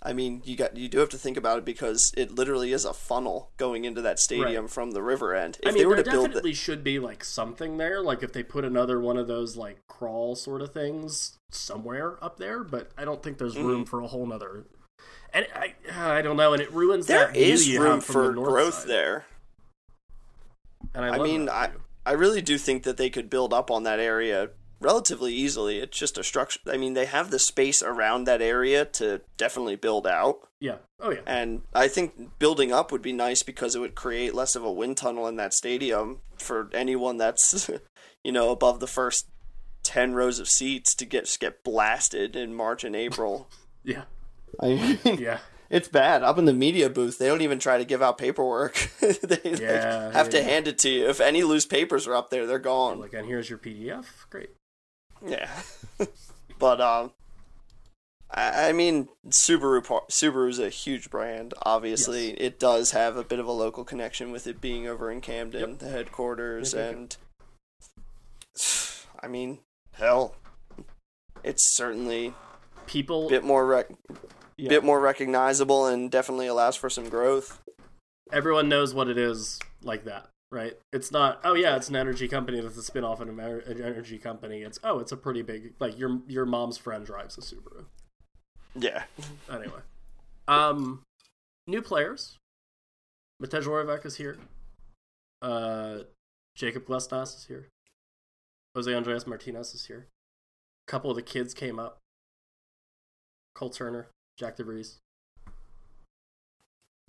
I 0.00 0.12
mean, 0.12 0.42
you 0.44 0.54
got 0.56 0.76
you 0.76 0.88
do 0.88 0.98
have 0.98 1.08
to 1.08 1.18
think 1.18 1.36
about 1.36 1.58
it 1.58 1.64
because 1.64 2.12
it 2.16 2.30
literally 2.30 2.72
is 2.72 2.84
a 2.84 2.92
funnel 2.92 3.50
going 3.56 3.84
into 3.84 4.00
that 4.02 4.18
stadium 4.20 4.64
Right. 4.64 4.70
from 4.70 4.90
the 4.92 5.02
river 5.02 5.34
end. 5.34 5.58
If 5.62 5.68
I 5.68 5.72
they 5.72 5.78
mean, 5.80 5.88
were 5.88 5.94
there 5.96 6.04
to 6.04 6.10
build 6.10 6.26
definitely 6.26 6.50
the, 6.52 6.56
should 6.56 6.84
be 6.84 6.98
like 6.98 7.24
something 7.24 7.78
there. 7.78 8.00
Like 8.02 8.22
if 8.22 8.32
they 8.32 8.42
put 8.44 8.64
another 8.64 9.00
one 9.00 9.16
of 9.16 9.26
those 9.26 9.56
like 9.56 9.86
crawl 9.88 10.36
sort 10.36 10.62
of 10.62 10.72
things 10.72 11.38
somewhere 11.50 12.22
up 12.22 12.36
there, 12.36 12.62
but 12.62 12.90
I 12.96 13.04
don't 13.04 13.22
think 13.22 13.38
there's 13.38 13.58
room 13.58 13.84
for 13.86 14.00
a 14.02 14.06
whole 14.06 14.26
nother. 14.26 14.66
And 15.32 15.46
I, 15.54 15.74
I 15.92 16.22
don't 16.22 16.36
know, 16.36 16.52
and 16.52 16.62
it 16.62 16.72
ruins 16.72 17.06
there 17.06 17.26
that 17.26 17.36
is 17.36 17.76
room 17.76 17.96
the 17.98 18.04
for 18.04 18.32
north 18.32 18.48
growth 18.48 18.74
side. 18.74 18.88
there. 18.88 19.26
And 20.98 21.06
I, 21.06 21.14
I 21.14 21.16
love 21.16 21.26
mean, 21.26 21.44
that 21.46 21.54
I. 21.54 21.70
I 22.06 22.12
really 22.12 22.40
do 22.40 22.56
think 22.56 22.84
that 22.84 22.96
they 22.96 23.10
could 23.10 23.28
build 23.28 23.52
up 23.52 23.70
on 23.70 23.82
that 23.82 24.00
area 24.00 24.48
relatively 24.80 25.34
easily. 25.34 25.78
It's 25.78 25.98
just 25.98 26.16
a 26.16 26.24
structure. 26.24 26.60
I 26.66 26.78
mean, 26.78 26.94
they 26.94 27.04
have 27.04 27.30
the 27.30 27.38
space 27.38 27.82
around 27.82 28.24
that 28.24 28.40
area 28.40 28.84
to 28.84 29.20
definitely 29.36 29.76
build 29.76 30.06
out. 30.06 30.48
Yeah. 30.60 30.76
Oh 31.00 31.10
yeah. 31.10 31.20
And 31.26 31.62
I 31.74 31.88
think 31.88 32.38
building 32.38 32.72
up 32.72 32.90
would 32.90 33.02
be 33.02 33.12
nice 33.12 33.42
because 33.42 33.74
it 33.74 33.80
would 33.80 33.94
create 33.94 34.34
less 34.34 34.56
of 34.56 34.64
a 34.64 34.72
wind 34.72 34.96
tunnel 34.96 35.26
in 35.26 35.36
that 35.36 35.52
stadium 35.52 36.20
for 36.38 36.70
anyone 36.72 37.18
that's, 37.18 37.70
you 38.24 38.32
know, 38.32 38.50
above 38.50 38.80
the 38.80 38.86
first 38.86 39.28
10 39.82 40.14
rows 40.14 40.38
of 40.38 40.48
seats 40.48 40.94
to 40.94 41.04
get 41.04 41.36
get 41.38 41.62
blasted 41.62 42.36
in 42.36 42.54
March 42.54 42.84
and 42.84 42.96
April. 42.96 43.48
Yeah. 43.84 44.04
I 44.60 44.66
mean, 44.68 44.98
Yeah. 45.18 45.38
It's 45.70 45.88
bad. 45.88 46.22
Up 46.22 46.38
in 46.38 46.44
the 46.46 46.52
media 46.52 46.88
booth, 46.90 47.18
they 47.18 47.26
don't 47.26 47.42
even 47.42 47.58
try 47.58 47.78
to 47.78 47.84
give 47.84 48.00
out 48.02 48.18
paperwork. 48.18 48.90
they 49.00 49.38
like, 49.50 49.60
Yeah, 49.60 50.12
have 50.12 50.30
to 50.30 50.38
yeah. 50.38 50.42
hand 50.44 50.68
it 50.68 50.78
to 50.80 50.88
you. 50.88 51.08
If 51.08 51.20
any 51.20 51.42
loose 51.42 51.66
papers 51.66 52.06
are 52.06 52.14
up 52.14 52.30
there, 52.30 52.46
they're 52.46 52.58
gone. 52.58 53.00
Like, 53.00 53.12
and 53.12 53.26
here's 53.26 53.48
your 53.50 53.58
PDF. 53.58 54.06
Great. 54.30 54.50
Yeah, 55.26 55.50
but 56.58 56.80
um, 56.80 57.10
I, 58.30 58.68
I 58.68 58.72
mean, 58.72 59.08
Subaru 59.28 59.82
Subaru's 60.10 60.58
a 60.60 60.68
huge 60.68 61.10
brand. 61.10 61.54
Obviously, 61.62 62.30
it 62.40 62.60
does 62.60 62.92
have 62.92 63.16
a 63.16 63.24
bit 63.24 63.38
of 63.40 63.46
a 63.46 63.52
local 63.52 63.84
connection 63.84 64.30
with 64.30 64.46
it 64.46 64.60
being 64.60 64.86
over 64.86 65.10
in 65.10 65.20
Camden, 65.20 65.70
Yep. 65.70 65.78
the 65.80 65.88
headquarters, 65.88 66.72
Yep, 66.72 66.84
yep, 66.84 66.94
and 66.96 67.16
I 69.22 69.26
mean, 69.28 69.58
hell, 69.94 70.36
it's 71.42 71.74
certainly 71.76 72.32
People. 72.86 73.26
a 73.26 73.30
bit 73.30 73.44
more 73.44 73.66
rec- 73.66 73.90
yeah. 74.58 74.68
bit 74.68 74.84
more 74.84 75.00
recognizable 75.00 75.86
and 75.86 76.10
definitely 76.10 76.46
allows 76.46 76.76
for 76.76 76.90
some 76.90 77.08
growth. 77.08 77.60
everyone 78.32 78.68
knows 78.68 78.92
what 78.92 79.08
it 79.08 79.16
is 79.16 79.58
like 79.82 80.04
that, 80.04 80.28
right? 80.52 80.74
It's 80.92 81.10
not, 81.10 81.40
oh 81.44 81.54
yeah, 81.54 81.76
it's 81.76 81.88
an 81.88 81.96
energy 81.96 82.28
company 82.28 82.60
that's 82.60 82.76
a 82.76 82.82
spin 82.82 83.04
off 83.04 83.20
of 83.20 83.28
an 83.28 83.38
an 83.40 83.82
energy 83.82 84.18
company. 84.18 84.62
It's 84.62 84.78
oh, 84.84 84.98
it's 84.98 85.12
a 85.12 85.16
pretty 85.16 85.42
big 85.42 85.74
like 85.78 85.98
your 85.98 86.20
your 86.26 86.44
mom's 86.44 86.76
friend 86.76 87.06
drives 87.06 87.38
a 87.38 87.40
Subaru. 87.40 87.86
Yeah, 88.74 89.04
Anyway, 89.50 89.80
um, 90.46 91.02
new 91.66 91.80
players. 91.82 92.36
Matej 93.42 93.64
Oravec 93.64 94.04
is 94.04 94.16
here. 94.16 94.36
Uh, 95.40 95.98
Jacob 96.56 96.86
Glesnes 96.86 97.36
is 97.36 97.46
here. 97.46 97.68
Jose 98.74 98.92
Andres 98.92 99.26
Martinez 99.26 99.74
is 99.74 99.86
here. 99.86 100.08
A 100.86 100.90
couple 100.90 101.10
of 101.10 101.16
the 101.16 101.22
kids 101.22 101.54
came 101.54 101.78
up. 101.78 101.98
Cole 103.54 103.70
Turner, 103.70 104.08
Jack 104.38 104.56
DeVries. 104.56 104.98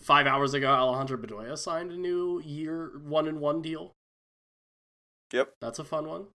Five 0.02 0.28
hours 0.28 0.54
ago, 0.54 0.70
Alejandro 0.72 1.18
Bedoya 1.18 1.58
signed 1.58 1.92
a 1.92 1.98
new 1.98 2.42
year 2.44 2.92
one 3.04 3.28
and 3.28 3.40
one 3.40 3.62
deal. 3.62 3.92
Yep. 5.32 5.54
That's 5.62 5.80
a 5.80 5.84
fun 5.84 6.08
one. 6.08 6.28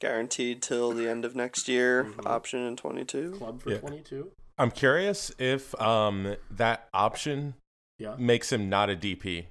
guaranteed 0.00 0.60
till 0.62 0.90
the 0.90 1.08
end 1.08 1.24
of 1.24 1.36
next 1.36 1.68
year. 1.68 2.02
Mhm. 2.02 2.26
Option 2.26 2.58
in 2.66 2.74
twenty 2.76 3.04
two. 3.04 3.36
Club 3.38 3.62
for 3.62 3.70
Yeah. 3.70 3.78
22. 3.78 4.32
I'm 4.58 4.72
curious 4.72 5.30
if 5.38 5.80
um 5.80 6.34
that 6.50 6.88
option 6.92 7.54
Yeah. 7.98 8.16
makes 8.16 8.50
him 8.50 8.68
not 8.68 8.90
a 8.90 8.96
DP 8.96 9.46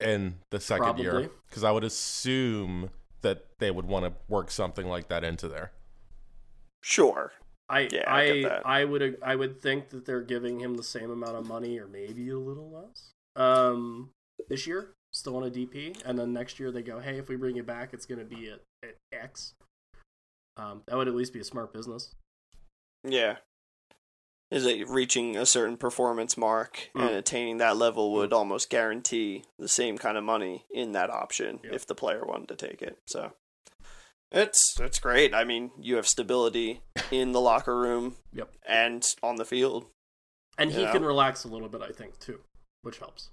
in 0.00 0.40
the 0.50 0.58
second 0.58 0.98
year 0.98 1.30
because 1.46 1.62
I 1.62 1.70
would 1.70 1.84
assume 1.84 2.90
that 3.20 3.46
they 3.60 3.70
would 3.70 3.86
want 3.86 4.04
to 4.06 4.20
work 4.26 4.50
something 4.50 4.88
like 4.88 5.06
that 5.06 5.22
into 5.22 5.46
there. 5.46 5.70
Sure. 6.80 7.32
I 7.72 7.88
Yeah, 7.90 8.04
I 8.06 8.44
I. 8.64 8.80
I 8.82 8.84
would 8.84 9.18
I 9.22 9.34
would 9.34 9.60
think 9.60 9.88
that 9.90 10.04
they're 10.06 10.20
giving 10.22 10.60
him 10.60 10.76
the 10.76 10.82
same 10.82 11.10
amount 11.10 11.36
of 11.36 11.46
money 11.48 11.78
or 11.78 11.86
maybe 11.88 12.28
a 12.30 12.38
little 12.38 12.70
less. 12.70 13.10
Um, 13.34 14.10
this 14.48 14.66
year 14.66 14.90
still 15.12 15.36
on 15.36 15.44
a 15.44 15.50
DP, 15.50 16.00
and 16.04 16.18
then 16.18 16.32
next 16.32 16.58
year 16.60 16.70
they 16.70 16.82
go, 16.82 16.98
hey, 17.00 17.18
if 17.18 17.28
we 17.28 17.36
bring 17.36 17.56
you 17.56 17.62
back, 17.62 17.92
it's 17.92 18.06
going 18.06 18.18
to 18.18 18.24
be 18.24 18.48
at, 18.50 18.60
at 18.82 18.96
X. 19.12 19.54
Um, 20.56 20.82
that 20.86 20.96
would 20.96 21.08
at 21.08 21.14
least 21.14 21.32
be 21.32 21.40
a 21.40 21.44
smart 21.44 21.72
business. 21.72 22.14
Yeah. 23.04 23.36
Is 24.50 24.66
it 24.66 24.86
reaching 24.88 25.36
a 25.36 25.46
certain 25.46 25.78
performance 25.78 26.36
mark 26.36 26.90
Mm. 26.94 27.06
and 27.08 27.10
attaining 27.16 27.56
that 27.58 27.76
level 27.78 28.12
would 28.12 28.32
almost 28.34 28.68
guarantee 28.68 29.44
the 29.58 29.68
same 29.68 29.96
kind 29.96 30.18
of 30.18 30.24
money 30.24 30.66
in 30.70 30.92
that 30.92 31.08
option 31.10 31.60
Yep. 31.64 31.72
if 31.72 31.86
the 31.86 31.94
player 31.94 32.24
wanted 32.26 32.48
to 32.48 32.56
take 32.68 32.82
it. 32.82 32.98
So 33.06 33.32
it's 34.32 34.78
it's 34.80 34.98
great. 34.98 35.34
I 35.34 35.44
mean, 35.44 35.70
you 35.78 35.96
have 35.96 36.06
stability 36.06 36.80
in 37.10 37.32
the 37.32 37.40
locker 37.40 37.76
room 37.78 38.16
Yep, 38.32 38.50
and 38.66 39.04
on 39.22 39.36
the 39.36 39.44
field. 39.44 39.86
and 40.58 40.72
he 40.72 40.82
Yeah. 40.82 40.92
can 40.92 41.04
relax 41.04 41.44
a 41.44 41.48
little 41.48 41.68
bit, 41.68 41.80
I 41.82 41.90
think, 41.92 42.18
too, 42.18 42.40
which 42.82 42.98
helps. 42.98 43.30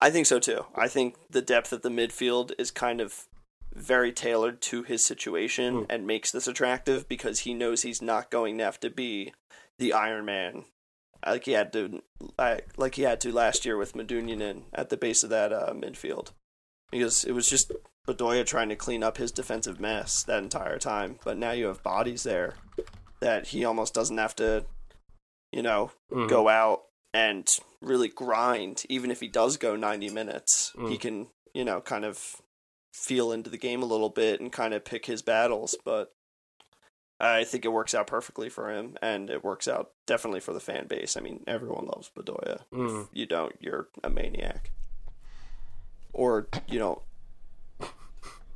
I 0.00 0.10
think 0.10 0.26
so 0.26 0.38
too. 0.38 0.66
I 0.74 0.88
think 0.88 1.16
the 1.28 1.42
depth 1.42 1.72
of 1.72 1.82
the 1.82 1.88
midfield 1.88 2.52
is 2.58 2.70
kind 2.70 3.00
of 3.00 3.26
very 3.74 4.12
tailored 4.12 4.60
to 4.62 4.82
his 4.82 5.04
situation 5.04 5.82
Mm. 5.82 5.86
and 5.90 6.06
makes 6.06 6.30
this 6.30 6.46
attractive 6.46 7.06
because 7.08 7.40
he 7.40 7.52
knows 7.54 7.82
he's 7.82 8.00
not 8.00 8.30
going 8.30 8.56
to 8.58 8.64
have 8.64 8.80
to 8.80 8.90
be 8.90 9.32
the 9.78 9.92
Iron 9.92 10.24
Man 10.24 10.64
like 11.26 11.44
he 11.46 11.52
had 11.52 11.72
to 11.72 12.00
like, 12.38 12.68
like 12.78 12.94
he 12.94 13.02
had 13.02 13.20
to 13.20 13.32
last 13.32 13.64
year 13.66 13.76
with 13.76 13.92
Medunjanin 13.94 14.64
at 14.72 14.88
the 14.88 14.96
base 14.96 15.22
of 15.24 15.30
that 15.30 15.52
uh, 15.52 15.72
midfield 15.74 16.32
because 16.90 17.24
it 17.24 17.32
was 17.32 17.48
just 17.48 17.72
Bedoya 18.06 18.44
trying 18.46 18.68
to 18.70 18.76
clean 18.76 19.02
up 19.02 19.18
his 19.18 19.32
defensive 19.32 19.78
mess 19.80 20.22
that 20.24 20.42
entire 20.42 20.78
time. 20.78 21.18
But 21.24 21.36
now 21.38 21.50
you 21.52 21.66
have 21.66 21.82
bodies 21.82 22.22
there 22.22 22.54
that 23.20 23.48
he 23.48 23.64
almost 23.64 23.92
doesn't 23.94 24.16
have 24.18 24.34
to, 24.36 24.64
you 25.52 25.62
know, 25.62 25.90
Mhm. 26.10 26.28
go 26.28 26.48
out 26.48 26.84
and 27.12 27.46
really 27.80 28.08
grind. 28.08 28.84
Even 28.88 29.10
if 29.10 29.20
he 29.20 29.28
does 29.28 29.56
go 29.56 29.76
90 29.76 30.08
minutes, 30.08 30.72
he 30.74 30.96
Mm. 30.96 31.00
can, 31.00 31.30
you 31.52 31.64
know, 31.64 31.80
kind 31.80 32.04
of 32.04 32.40
feel 32.92 33.32
into 33.32 33.50
the 33.50 33.58
game 33.58 33.82
a 33.82 33.86
little 33.86 34.08
bit 34.08 34.40
and 34.40 34.52
kind 34.52 34.72
of 34.74 34.84
pick 34.84 35.06
his 35.06 35.22
battles. 35.22 35.76
But 35.84 36.14
I 37.20 37.42
think 37.44 37.64
it 37.64 37.68
works 37.72 37.94
out 37.94 38.06
perfectly 38.06 38.48
for 38.48 38.70
him, 38.70 38.96
and 39.02 39.28
it 39.28 39.42
works 39.42 39.66
out 39.66 39.92
definitely 40.06 40.40
for 40.40 40.52
the 40.52 40.60
fan 40.60 40.86
base. 40.86 41.16
I 41.16 41.20
mean, 41.20 41.42
everyone 41.48 41.86
loves 41.86 42.10
Bedoya. 42.10 42.64
Mm. 42.72 43.02
If 43.04 43.08
you 43.12 43.26
don't, 43.26 43.56
you're 43.60 43.88
a 44.04 44.08
maniac. 44.10 44.70
Or 46.18 46.48
you 46.66 46.80
don't, 46.80 46.98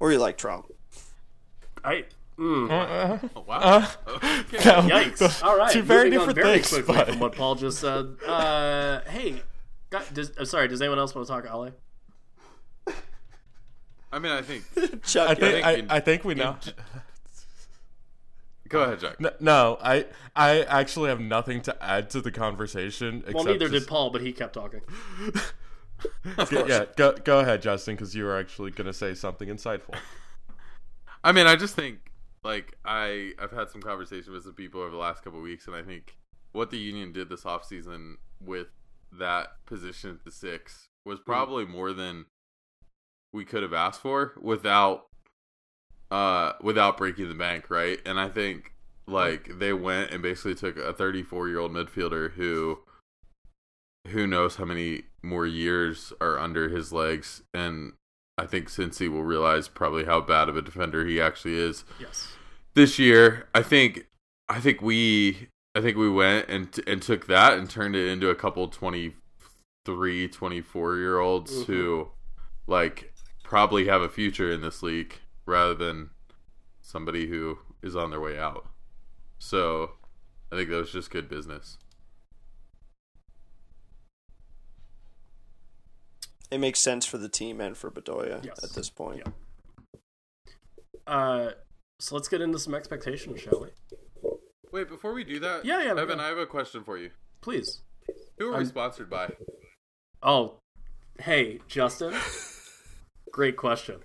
or 0.00 0.11
you 0.11 0.19
like 0.19 0.37
Trump. 0.37 0.66
I. 1.85 2.07
Mm. 2.37 3.21
Oh, 3.37 3.45
wow. 3.47 3.59
Uh, 3.61 3.88
Okay. 4.09 4.57
no, 4.64 4.81
Yikes! 4.88 5.45
All 5.45 5.57
right, 5.57 5.71
two 5.73 5.83
very 5.83 6.11
different 6.11 6.35
very 6.35 6.54
things. 6.54 6.69
quickly 6.71 6.92
but- 6.97 7.09
from 7.11 7.21
what 7.21 7.37
Paul 7.37 7.54
just 7.54 7.78
said. 7.78 8.16
Uh, 8.26 9.02
hey, 9.09 9.42
got, 9.90 10.12
does, 10.12 10.37
uh, 10.37 10.45
sorry. 10.45 10.66
Does 10.66 10.83
anyone 10.83 10.99
else 10.99 11.14
want 11.14 11.25
to 11.28 11.33
talk 11.33 11.49
Ali? 11.49 11.71
I 14.11 14.19
mean, 14.19 14.33
I 14.33 14.42
think. 14.42 14.64
Chuck, 15.04 15.28
I 15.28 15.33
you're- 15.40 15.62
think 15.62 15.78
in- 15.85 15.90
I, 15.92 15.97
I 15.97 16.00
think 16.00 16.25
we 16.25 16.35
know. 16.35 16.57
Go 18.69 18.83
ahead, 18.83 18.99
Jack. 18.99 19.21
No, 19.21 19.31
no, 19.38 19.78
I 19.81 20.07
I 20.35 20.62
actually 20.62 21.11
have 21.11 21.21
nothing 21.21 21.61
to 21.62 21.76
add 21.81 22.11
to 22.11 22.21
the 22.21 22.33
conversation. 22.33 23.23
Well, 23.33 23.45
neither 23.45 23.69
just- 23.69 23.85
did 23.87 23.88
Paul, 23.88 24.11
but 24.11 24.21
he 24.21 24.33
kept 24.33 24.54
talking. 24.54 24.81
Yeah, 26.52 26.85
go 26.97 27.12
go 27.12 27.40
ahead, 27.40 27.62
Justin, 27.62 27.94
because 27.94 28.14
you 28.14 28.25
were 28.25 28.38
actually 28.38 28.71
going 28.71 28.87
to 28.87 28.92
say 28.92 29.14
something 29.14 29.49
insightful. 29.49 29.94
I 31.25 31.32
mean, 31.32 31.47
I 31.47 31.56
just 31.56 31.75
think 31.75 31.99
like 32.44 32.76
I 32.85 33.32
I've 33.38 33.52
had 33.52 33.71
some 33.71 33.82
conversations 33.82 34.28
with 34.28 34.44
some 34.44 34.54
people 34.54 34.80
over 34.80 34.90
the 34.90 34.97
last 34.97 35.23
couple 35.23 35.38
of 35.38 35.44
weeks, 35.44 35.66
and 35.66 35.76
I 35.76 35.82
think 35.82 36.16
what 36.52 36.71
the 36.71 36.78
union 36.78 37.12
did 37.12 37.28
this 37.28 37.44
offseason 37.44 38.14
with 38.40 38.68
that 39.18 39.49
position 39.66 40.11
at 40.11 40.25
the 40.25 40.30
six 40.30 40.88
was 41.04 41.18
probably 41.21 41.64
more 41.66 41.92
than 41.92 42.26
we 43.32 43.44
could 43.44 43.62
have 43.62 43.73
asked 43.73 44.00
for 44.00 44.32
without 44.40 45.06
uh 46.11 46.52
without 46.62 46.97
breaking 46.97 47.28
the 47.28 47.35
bank, 47.35 47.71
right? 47.71 47.99
And 48.06 48.18
I 48.18 48.28
think 48.28 48.73
like 49.06 49.59
they 49.59 49.73
went 49.73 50.11
and 50.11 50.23
basically 50.23 50.54
took 50.54 50.76
a 50.76 50.92
34 50.92 51.49
year 51.49 51.59
old 51.59 51.73
midfielder 51.73 52.32
who 52.32 52.78
who 54.09 54.26
knows 54.26 54.56
how 54.56 54.64
many 54.64 55.04
more 55.23 55.47
years 55.47 56.12
are 56.21 56.38
under 56.38 56.68
his 56.68 56.92
legs 56.92 57.42
and 57.54 57.92
I 58.38 58.47
think 58.47 58.68
Cincy 58.68 59.11
will 59.11 59.23
realize 59.25 59.68
probably 59.68 60.04
how 60.04 60.21
bad 60.21 60.49
of 60.49 60.56
a 60.56 60.62
defender 60.62 61.04
he 61.06 61.21
actually 61.21 61.54
is 61.54 61.85
Yes. 62.00 62.32
this 62.75 62.99
year. 62.99 63.47
I 63.54 63.62
think 63.62 64.06
I 64.49 64.59
think 64.61 64.82
we 64.82 65.49
I 65.75 65.80
think 65.80 65.97
we 65.97 66.11
went 66.11 66.49
and 66.49 66.68
and 66.87 67.00
took 67.00 67.26
that 67.26 67.56
and 67.59 67.68
turned 67.71 67.94
it 67.94 68.09
into 68.09 68.28
a 68.30 68.35
couple 68.35 68.66
23, 68.68 70.28
24 70.28 70.97
year 70.97 71.18
olds 71.21 71.52
Mhm. 71.62 71.66
who 71.66 72.09
like 72.66 73.12
probably 73.44 73.87
have 73.87 74.02
a 74.02 74.09
future 74.09 74.50
in 74.50 74.62
this 74.62 74.82
league 74.82 75.16
rather 75.47 75.75
than 75.75 76.11
somebody 76.80 77.28
who 77.28 77.59
is 77.82 77.94
on 77.94 78.11
their 78.11 78.21
way 78.21 78.38
out. 78.38 78.66
So, 79.38 79.92
I 80.50 80.56
think 80.56 80.71
that 80.71 80.76
was 80.76 80.92
just 80.92 81.11
good 81.11 81.28
business. 81.28 81.78
It 86.52 86.59
makes 86.59 86.82
sense 86.82 87.06
for 87.06 87.18
the 87.18 87.28
team 87.28 87.61
and 87.61 87.76
for 87.76 87.90
Bedoya 87.90 88.44
Yes. 88.44 88.62
at 88.62 88.71
this 88.75 88.90
point. 88.90 89.23
Yeah. 89.25 89.32
Uh, 91.06 91.52
so 92.00 92.14
let's 92.14 92.28
get 92.28 92.40
into 92.40 92.59
some 92.59 92.75
expectations, 92.75 93.40
shall 93.40 93.61
we? 93.61 93.68
Wait, 94.71 94.88
before 94.88 95.12
we 95.12 95.25
do 95.25 95.38
that, 95.40 95.64
Yeah, 95.64 95.82
yeah, 95.82 95.90
Evan, 96.00 96.18
yeah. 96.18 96.25
I 96.25 96.28
have 96.28 96.38
a 96.38 96.47
question 96.47 96.85
for 96.85 96.97
you. 96.97 97.11
Please. 97.40 97.82
Who 98.38 98.52
are 98.52 98.59
we 98.59 98.64
sponsored 98.64 99.11
by? 99.11 99.32
Oh, 100.23 100.59
hey, 101.21 101.61
Justin. 101.68 102.14
Great 103.32 103.56
question. 103.56 104.00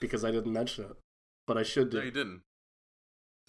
Because 0.00 0.24
I 0.24 0.30
didn't 0.30 0.52
mention 0.52 0.84
it, 0.84 0.96
but 1.46 1.56
I 1.56 1.62
should 1.62 1.92
No, 1.92 2.00
you 2.00 2.10
do. 2.10 2.10
didn't. 2.10 2.42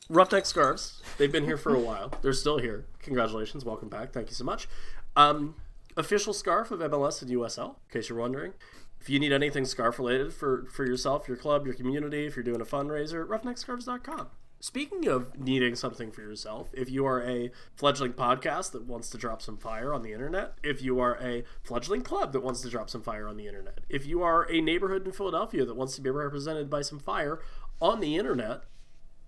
Roughneck 0.09 0.45
Scarves. 0.45 1.01
They've 1.17 1.31
been 1.31 1.43
here 1.45 1.57
for 1.57 1.75
a 1.75 1.79
while. 1.79 2.11
They're 2.21 2.33
still 2.33 2.57
here. 2.57 2.85
Congratulations. 2.99 3.63
Welcome 3.65 3.89
back. 3.89 4.11
Thank 4.11 4.29
you 4.29 4.35
so 4.35 4.43
much. 4.43 4.67
Um, 5.15 5.55
official 5.99 6.33
scarf 6.33 6.71
of 6.71 6.79
MLS 6.79 7.21
and 7.21 7.29
USL, 7.31 7.69
in 7.69 7.91
case 7.91 8.09
you're 8.09 8.17
wondering. 8.17 8.53
If 8.99 9.09
you 9.09 9.19
need 9.19 9.31
anything 9.31 9.65
scarf 9.65 9.97
related 9.99 10.33
for, 10.33 10.65
for 10.71 10.85
yourself, 10.85 11.27
your 11.27 11.37
club, 11.37 11.65
your 11.65 11.75
community, 11.75 12.25
if 12.25 12.35
you're 12.35 12.43
doing 12.43 12.61
a 12.61 12.65
fundraiser, 12.65 13.25
roughneckscarves.com. 13.25 14.27
Speaking 14.61 15.07
of 15.07 15.39
needing 15.39 15.73
something 15.75 16.11
for 16.11 16.19
yourself, 16.21 16.69
if 16.73 16.89
you 16.89 17.05
are 17.05 17.23
a 17.23 17.49
fledgling 17.77 18.11
podcast 18.11 18.71
that 18.71 18.85
wants 18.85 19.09
to 19.11 19.17
drop 19.17 19.41
some 19.41 19.55
fire 19.55 19.93
on 19.93 20.01
the 20.01 20.11
internet, 20.11 20.55
if 20.61 20.81
you 20.81 20.99
are 20.99 21.17
a 21.21 21.45
fledgling 21.63 22.01
club 22.01 22.33
that 22.33 22.41
wants 22.41 22.59
to 22.61 22.69
drop 22.69 22.89
some 22.89 23.01
fire 23.01 23.25
on 23.25 23.37
the 23.37 23.47
internet, 23.47 23.79
if 23.87 24.05
you 24.05 24.21
are 24.21 24.51
a 24.51 24.59
neighborhood 24.59 25.05
in 25.05 25.13
Philadelphia 25.13 25.63
that 25.63 25.77
wants 25.77 25.95
to 25.95 26.01
be 26.01 26.09
represented 26.09 26.69
by 26.69 26.81
some 26.81 26.99
fire 26.99 27.39
on 27.81 28.01
the 28.01 28.17
internet, 28.17 28.63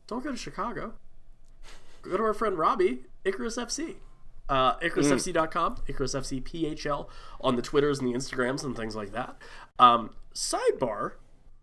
don't 0.05 0.23
go 0.23 0.31
to 0.31 0.37
Chicago. 0.37 0.95
Go 2.01 2.17
to 2.17 2.23
our 2.23 2.33
friend 2.33 2.57
Robbie, 2.57 3.05
Icarus 3.23 3.55
FC. 3.55 3.95
Uh, 4.49 4.77
IcarusFC.com, 4.79 5.77
Icarus 5.87 6.13
FC 6.13 6.43
PHL 6.43 7.07
on 7.39 7.55
the 7.55 7.61
Twitters 7.61 7.99
and 7.99 8.07
the 8.07 8.17
Instagrams 8.17 8.63
and 8.63 8.75
things 8.75 8.95
like 8.95 9.13
that. 9.13 9.37
Um, 9.79 10.11
sidebar: 10.35 11.13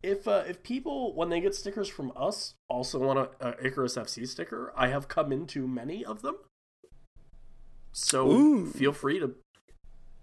If 0.02 0.26
uh, 0.26 0.44
if 0.48 0.62
people 0.62 1.14
when 1.14 1.28
they 1.28 1.40
get 1.40 1.54
stickers 1.54 1.88
from 1.88 2.12
us 2.16 2.54
also 2.68 2.98
want 2.98 3.18
a, 3.18 3.30
a 3.46 3.66
Icarus 3.66 3.96
FC 3.96 4.26
sticker, 4.26 4.72
I 4.76 4.88
have 4.88 5.06
come 5.08 5.32
into 5.32 5.68
many 5.68 6.04
of 6.04 6.22
them. 6.22 6.36
So 7.92 8.64
feel 8.66 8.92
free 8.92 9.18
to 9.18 9.34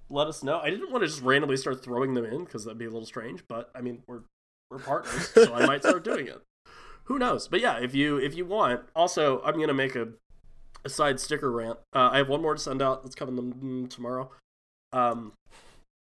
let 0.09 0.27
us 0.27 0.43
know. 0.43 0.59
I 0.59 0.69
didn't 0.69 0.91
want 0.91 1.03
to 1.03 1.07
just 1.07 1.21
randomly 1.21 1.57
start 1.57 1.83
throwing 1.83 2.13
them 2.13 2.25
in 2.25 2.45
because 2.45 2.63
that'd 2.63 2.77
be 2.77 2.85
a 2.85 2.89
little 2.89 3.05
strange. 3.05 3.43
But 3.47 3.69
I 3.75 3.81
mean, 3.81 4.03
we're 4.07 4.21
we're 4.69 4.79
partners, 4.79 5.29
so 5.33 5.53
I 5.53 5.65
might 5.65 5.83
start 5.83 6.03
doing 6.03 6.27
it. 6.27 6.41
Who 7.05 7.19
knows? 7.19 7.47
But 7.47 7.61
yeah, 7.61 7.77
if 7.77 7.93
you 7.93 8.17
if 8.17 8.35
you 8.35 8.45
want, 8.45 8.81
also 8.95 9.41
I'm 9.43 9.59
gonna 9.59 9.73
make 9.73 9.95
a 9.95 10.09
a 10.85 10.89
side 10.89 11.19
sticker 11.19 11.51
rant. 11.51 11.79
Uh, 11.93 12.09
I 12.13 12.17
have 12.17 12.29
one 12.29 12.41
more 12.41 12.53
to 12.53 12.61
send 12.61 12.81
out 12.81 13.03
that's 13.03 13.15
coming 13.15 13.87
tomorrow. 13.89 14.29
Um, 14.93 15.33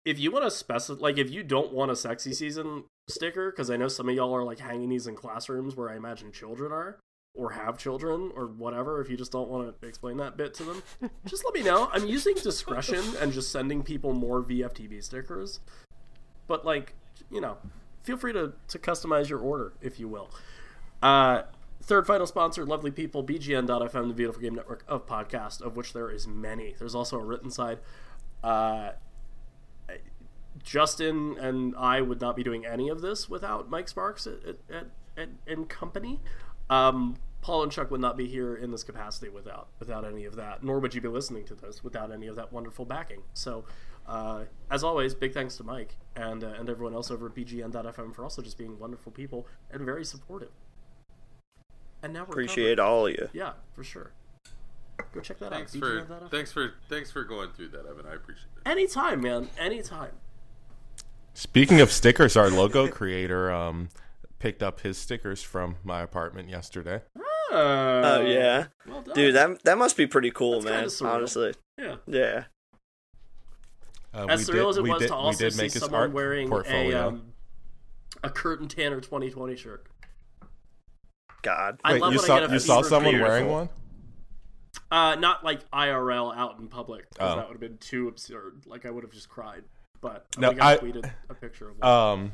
if 0.05 0.17
you 0.17 0.31
want 0.31 0.45
to 0.45 0.51
specify, 0.51 0.99
like, 0.99 1.17
if 1.17 1.29
you 1.29 1.43
don't 1.43 1.73
want 1.73 1.91
a 1.91 1.95
sexy 1.95 2.33
season 2.33 2.85
sticker, 3.09 3.51
because 3.51 3.69
I 3.69 3.75
know 3.77 3.89
some 3.89 4.09
of 4.09 4.15
y'all 4.15 4.33
are 4.33 4.43
like 4.43 4.59
hanging 4.59 4.89
these 4.89 5.05
in 5.05 5.15
classrooms 5.15 5.75
where 5.75 5.89
I 5.89 5.97
imagine 5.97 6.31
children 6.31 6.71
are, 6.71 6.97
or 7.35 7.51
have 7.51 7.77
children, 7.77 8.31
or 8.35 8.47
whatever. 8.47 9.01
If 9.01 9.09
you 9.09 9.17
just 9.17 9.31
don't 9.31 9.49
want 9.49 9.79
to 9.81 9.87
explain 9.87 10.17
that 10.17 10.37
bit 10.37 10.53
to 10.55 10.63
them, 10.63 10.83
just 11.25 11.43
let 11.43 11.53
me 11.53 11.61
know. 11.61 11.89
I'm 11.91 12.07
using 12.07 12.33
discretion 12.35 13.03
and 13.19 13.33
just 13.33 13.51
sending 13.51 13.83
people 13.83 14.13
more 14.13 14.41
VFTB 14.41 15.03
stickers. 15.03 15.59
But 16.47 16.65
like, 16.65 16.95
you 17.29 17.41
know, 17.41 17.57
feel 18.03 18.17
free 18.17 18.33
to 18.33 18.53
to 18.69 18.79
customize 18.79 19.29
your 19.29 19.39
order 19.39 19.73
if 19.81 19.99
you 19.99 20.07
will. 20.07 20.31
Uh, 21.03 21.43
third 21.89 22.05
final 22.05 22.27
sponsor, 22.27 22.65
lovely 22.67 22.91
people, 22.91 23.23
BGN.FM, 23.23 24.07
the 24.07 24.13
beautiful 24.13 24.41
game 24.41 24.53
network 24.53 24.83
of 24.87 25.07
podcasts, 25.07 25.59
of 25.59 25.75
which 25.75 25.91
there 25.91 26.11
is 26.11 26.27
many. 26.27 26.75
There's 26.77 26.93
also 26.93 27.17
a 27.17 27.23
written 27.23 27.49
side. 27.49 27.79
Uh, 28.43 28.91
Justin 30.63 31.35
and 31.39 31.75
I 31.75 32.01
would 32.01 32.21
not 32.21 32.35
be 32.35 32.43
doing 32.43 32.63
any 32.63 32.89
of 32.89 33.01
this 33.01 33.27
without 33.27 33.71
Mike 33.71 33.87
Sparks 33.87 34.27
at, 34.27 34.39
at, 34.69 34.85
at, 35.17 35.29
and 35.47 35.67
company. 35.67 36.19
Um, 36.69 37.17
Paul 37.41 37.63
and 37.63 37.71
Chuck 37.71 37.89
would 37.89 38.01
not 38.01 38.17
be 38.17 38.27
here 38.27 38.55
in 38.55 38.69
this 38.69 38.83
capacity 38.83 39.29
without 39.29 39.69
without 39.79 40.05
any 40.05 40.25
of 40.25 40.35
that. 40.35 40.63
Nor 40.63 40.79
would 40.79 40.93
you 40.93 41.01
be 41.01 41.07
listening 41.07 41.45
to 41.45 41.55
this 41.55 41.83
without 41.83 42.11
any 42.11 42.27
of 42.27 42.35
that 42.35 42.53
wonderful 42.53 42.85
backing. 42.85 43.21
So, 43.33 43.63
uh, 44.05 44.43
as 44.69 44.83
always, 44.83 45.15
big 45.15 45.33
thanks 45.33 45.55
to 45.57 45.63
Mike 45.63 45.95
and 46.15 46.43
uh, 46.43 46.53
and 46.59 46.69
everyone 46.69 46.93
else 46.93 47.09
over 47.09 47.27
at 47.27 47.35
BGN.FM 47.35 48.13
for 48.13 48.23
also 48.23 48.41
just 48.41 48.57
being 48.57 48.77
wonderful 48.77 49.11
people 49.11 49.47
and 49.71 49.81
very 49.81 50.03
supportive. 50.03 50.51
And 52.01 52.13
now 52.13 52.21
we're 52.21 52.33
Appreciate 52.33 52.77
covered. 52.77 52.89
all 52.89 53.07
of 53.07 53.13
you. 53.13 53.29
Yeah, 53.33 53.53
for 53.73 53.83
sure. 53.83 54.11
Go 55.13 55.21
check 55.21 55.39
that 55.39 55.51
Thanks 55.51 55.75
out. 55.75 55.79
for 55.79 56.01
BGN.FM. 56.05 56.29
thanks 56.31 56.51
for 56.51 56.73
thanks 56.87 57.11
for 57.11 57.23
going 57.23 57.49
through 57.51 57.69
that, 57.69 57.85
Evan. 57.85 58.05
I 58.05 58.13
appreciate 58.15 58.45
it. 58.57 58.69
Anytime, 58.69 59.21
man. 59.21 59.49
Anytime. 59.57 60.11
Speaking 61.33 61.79
of 61.81 61.91
stickers, 61.91 62.35
our 62.37 62.49
logo 62.49 62.87
creator 62.91 63.51
um, 63.51 63.89
picked 64.39 64.61
up 64.61 64.81
his 64.81 64.97
stickers 64.97 65.41
from 65.41 65.77
my 65.83 66.01
apartment 66.01 66.49
yesterday. 66.49 67.01
Oh, 67.17 67.23
Oh 67.51 68.21
yeah, 68.21 68.67
Well 68.87 69.01
done. 69.01 69.15
dude, 69.15 69.35
that 69.35 69.63
that 69.63 69.77
must 69.77 69.97
be 69.97 70.05
pretty 70.05 70.29
cool, 70.31 70.61
That's 70.61 71.01
man. 71.01 71.11
Honestly, 71.11 71.53
Yeah. 71.77 71.95
yeah. 72.05 72.43
Uh, 74.13 74.25
As 74.29 74.47
we 74.47 74.53
surreal 74.53 74.61
did- 74.63 74.69
as 74.69 74.77
it 74.77 74.83
was 74.83 74.99
did- 75.01 75.07
to 75.07 75.15
also 75.15 75.49
see 75.49 75.61
make 75.63 75.71
someone 75.71 76.01
art 76.01 76.11
wearing 76.11 76.47
a 76.47 76.49
portfolio. 76.49 77.07
um, 77.07 77.33
a 78.23 78.29
Curtin 78.29 78.67
Tanner 78.67 78.99
2020 79.01 79.55
shirt. 79.55 79.87
God, 81.41 81.79
I 81.83 81.93
Wait, 81.93 82.01
love 82.01 82.13
you 82.13 82.17
when 82.19 82.23
I 82.25 82.27
saw 82.27 82.39
get 82.41 82.49
a 82.49 82.53
you 82.53 82.59
saw 82.59 82.77
fever 82.77 82.89
someone 82.89 83.13
dream. 83.13 83.23
wearing 83.27 83.47
one? 83.47 83.69
Uh, 84.91 85.15
not 85.15 85.43
like 85.43 85.69
IRL 85.71 86.35
out 86.35 86.59
in 86.59 86.67
public 86.67 87.09
because 87.09 87.33
Oh. 87.33 87.35
that 87.37 87.47
would 87.47 87.53
have 87.53 87.61
been 87.61 87.77
too 87.77 88.07
absurd. 88.07 88.63
Like 88.65 88.85
I 88.85 88.89
would 88.89 89.03
have 89.03 89.11
just 89.13 89.29
cried. 89.29 89.63
But 90.01 90.25
I 90.37 90.41
No, 90.41 90.47
would've 90.49 90.63
I- 90.63 90.77
tweeted 90.77 91.11
a 91.29 91.33
picture 91.33 91.69
of 91.69 91.77
one. 91.79 91.89
Um, 91.91 92.31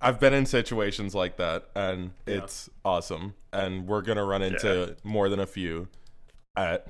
I've 0.00 0.20
been 0.20 0.34
in 0.34 0.46
situations 0.46 1.14
like 1.14 1.36
that, 1.38 1.68
and 1.74 2.12
Yeah. 2.26 2.34
it's 2.44 2.68
awesome. 2.84 3.34
And 3.52 3.86
we're 3.86 4.02
gonna 4.02 4.24
run 4.24 4.42
into 4.42 4.96
more 5.04 5.28
than 5.28 5.40
a 5.40 5.46
few 5.46 5.88
at 6.56 6.88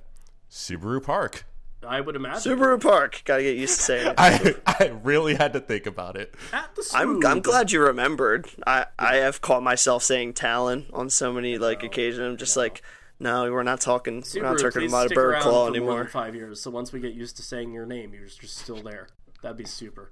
Subaru 0.50 1.02
Park. 1.02 1.44
I 1.85 2.01
would 2.01 2.16
imagine 2.16 2.59
Subaru 2.59 2.81
Park. 2.81 3.23
Gotta 3.25 3.42
get 3.42 3.57
used 3.57 3.77
to 3.77 3.83
saying 3.85 4.07
it. 4.09 4.14
I 4.18 4.55
I 4.66 4.87
really 5.03 5.35
had 5.35 5.53
to 5.53 5.61
think 5.61 5.87
about 5.87 6.16
it. 6.16 6.35
at 6.53 6.75
the 6.75 6.90
I'm 6.94 7.25
I'm 7.27 7.40
glad 7.40 7.73
you 7.73 7.81
remembered. 7.83 8.49
I 8.66 8.87
I 8.99 9.16
have 9.16 9.40
caught 9.40 9.62
myself 9.62 10.03
saying 10.03 10.35
Talen 10.35 10.87
on 10.92 11.11
so 11.11 11.33
many 11.33 11.59
like 11.59 11.83
occasions. 11.83 12.20
I'm 12.20 12.37
just 12.37 12.57
like, 12.57 12.83
no, 13.20 13.51
we're 13.53 13.62
not 13.62 13.81
talking. 13.81 14.25
we're 14.35 14.42
not 14.42 14.59
talking 14.59 14.83
please 14.83 14.90
about 14.90 15.07
a 15.07 15.09
stick 15.09 15.16
bird 15.16 15.31
around 15.35 15.42
claw 15.42 15.53
for 15.66 15.70
more 15.70 15.77
anymore. 15.77 15.99
than 15.99 16.07
five 16.09 16.35
years. 16.35 16.61
So 16.61 16.70
once 16.70 16.92
we 16.92 17.01
get 17.01 17.14
used 17.14 17.37
to 17.37 17.42
saying 17.42 17.73
your 17.73 17.87
name, 17.87 18.12
you're 18.14 18.27
just 18.27 18.59
still 18.59 18.83
there. 18.83 19.09
That'd 19.42 19.57
be 19.59 19.64
super. 19.64 20.11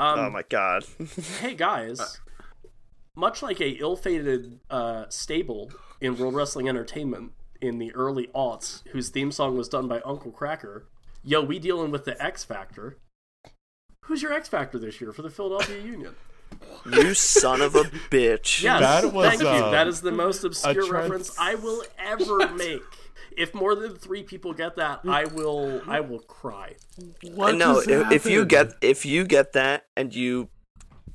Um, 0.00 0.18
Oh 0.18 0.30
my 0.30 0.42
god. 0.48 0.84
hey 1.40 1.54
guys, 1.54 2.20
much 3.16 3.42
like 3.42 3.60
a 3.60 3.68
ill-fated 3.70 4.60
uh, 4.70 5.06
stable 5.08 5.70
in 6.00 6.16
World 6.16 6.34
Wrestling 6.34 6.68
Entertainment 6.68 7.32
in 7.60 7.78
the 7.78 7.92
early 7.94 8.28
aughts, 8.34 8.82
whose 8.88 9.08
theme 9.08 9.30
song 9.32 9.56
was 9.56 9.68
done 9.68 9.88
by 9.88 10.00
Uncle 10.00 10.32
Kracker, 10.32 10.82
yo, 11.24 11.42
we 11.42 11.58
dealing 11.58 11.90
with 11.90 12.04
the 12.04 12.20
X 12.22 12.44
Factor. 12.44 12.98
Who's 14.04 14.22
your 14.22 14.32
X 14.32 14.48
Factor 14.48 14.78
this 14.78 15.00
year 15.00 15.12
for 15.12 15.22
the 15.22 15.30
Philadelphia 15.30 15.80
Union? 15.84 16.14
you 16.90 17.12
son 17.14 17.60
of 17.60 17.74
a 17.74 17.82
bitch. 18.10 18.62
Yes, 18.62 18.80
That 18.80 19.12
was, 19.12 19.28
thank 19.28 19.42
you. 19.42 19.48
uh, 19.48 19.70
That 19.70 19.86
is 19.86 20.00
the 20.00 20.12
most 20.12 20.44
obscure 20.44 20.74
trans- 20.86 20.90
reference 20.90 21.38
I 21.38 21.54
will 21.56 21.82
ever 21.98 22.48
make. 22.54 22.80
If 23.36 23.54
more 23.54 23.74
than 23.74 23.94
three 23.94 24.22
people 24.22 24.52
get 24.54 24.76
that, 24.76 25.00
I 25.06 25.24
will. 25.26 25.82
I 25.86 26.00
will 26.00 26.18
cry. 26.20 26.74
What 27.34 27.54
no, 27.54 27.78
if, 27.80 28.10
if 28.10 28.26
you 28.26 28.44
get 28.44 28.72
if 28.80 29.04
you 29.06 29.24
get 29.24 29.52
that 29.52 29.84
and 29.96 30.12
you 30.14 30.48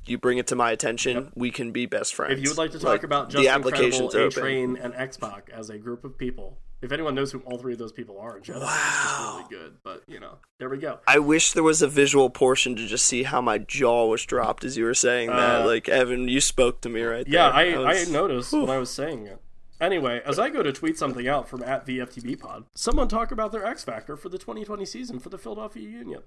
you 0.08 0.18
bring 0.18 0.38
it 0.38 0.46
to 0.48 0.56
my 0.56 0.70
attention, 0.70 1.32
we 1.34 1.50
can 1.50 1.70
be 1.72 1.86
best 1.86 2.14
friends. 2.14 2.32
If 2.38 2.42
you 2.44 2.50
would 2.50 2.58
like 2.58 2.72
to 2.72 2.78
talk 2.78 3.02
about 3.02 3.30
the 3.30 3.38
Just 3.42 3.48
applications 3.48 4.14
Incredible, 4.14 4.26
A-Train, 4.38 4.76
and 4.76 4.94
X 4.94 5.16
Pac 5.16 5.50
as 5.52 5.70
a 5.70 5.78
group 5.78 6.04
of 6.04 6.16
people, 6.18 6.58
if 6.82 6.92
anyone 6.92 7.14
knows 7.14 7.32
who 7.32 7.40
all 7.40 7.56
three 7.58 7.72
of 7.72 7.78
those 7.78 7.92
people 7.92 8.18
are, 8.18 8.36
in 8.36 8.42
general, 8.42 8.66
really 8.66 9.44
good. 9.48 9.76
But 9.82 10.02
you 10.06 10.20
know, 10.20 10.36
there 10.58 10.68
we 10.68 10.78
go. 10.78 10.98
I 11.06 11.18
wish 11.18 11.52
there 11.52 11.62
was 11.62 11.80
a 11.82 11.88
visual 11.88 12.28
portion 12.30 12.76
to 12.76 12.86
just 12.86 13.06
see 13.06 13.22
how 13.22 13.40
my 13.40 13.58
jaw 13.58 14.06
was 14.06 14.24
dropped 14.24 14.64
as 14.64 14.76
you 14.76 14.84
were 14.84 14.94
saying 14.94 15.28
that. 15.30 15.62
Uh, 15.62 15.66
Like 15.66 15.88
Evan, 15.88 16.28
you 16.28 16.40
spoke 16.40 16.80
to 16.82 16.88
me 16.88 17.02
right 17.02 17.26
Yeah, 17.26 17.50
there. 17.50 17.54
I, 17.54 17.78
was- 17.78 18.08
I 18.08 18.12
noticed 18.12 18.52
when 18.52 18.70
I 18.70 18.78
was 18.78 18.90
saying 18.90 19.26
it. 19.26 19.40
Anyway, 19.80 20.22
as 20.24 20.38
I 20.38 20.50
go 20.50 20.62
to 20.62 20.72
tweet 20.72 20.96
something 20.96 21.26
out 21.26 21.48
from 21.48 21.62
at 21.62 21.84
VFTB 21.86 22.38
Pod, 22.38 22.64
someone 22.74 23.08
talk 23.08 23.32
about 23.32 23.50
their 23.50 23.66
X 23.66 23.82
Factor 23.84 24.16
for 24.16 24.28
the 24.28 24.38
2020 24.38 24.84
season 24.86 25.18
for 25.18 25.30
the 25.30 25.36
Philadelphia 25.38 25.88
Union. 25.88 26.22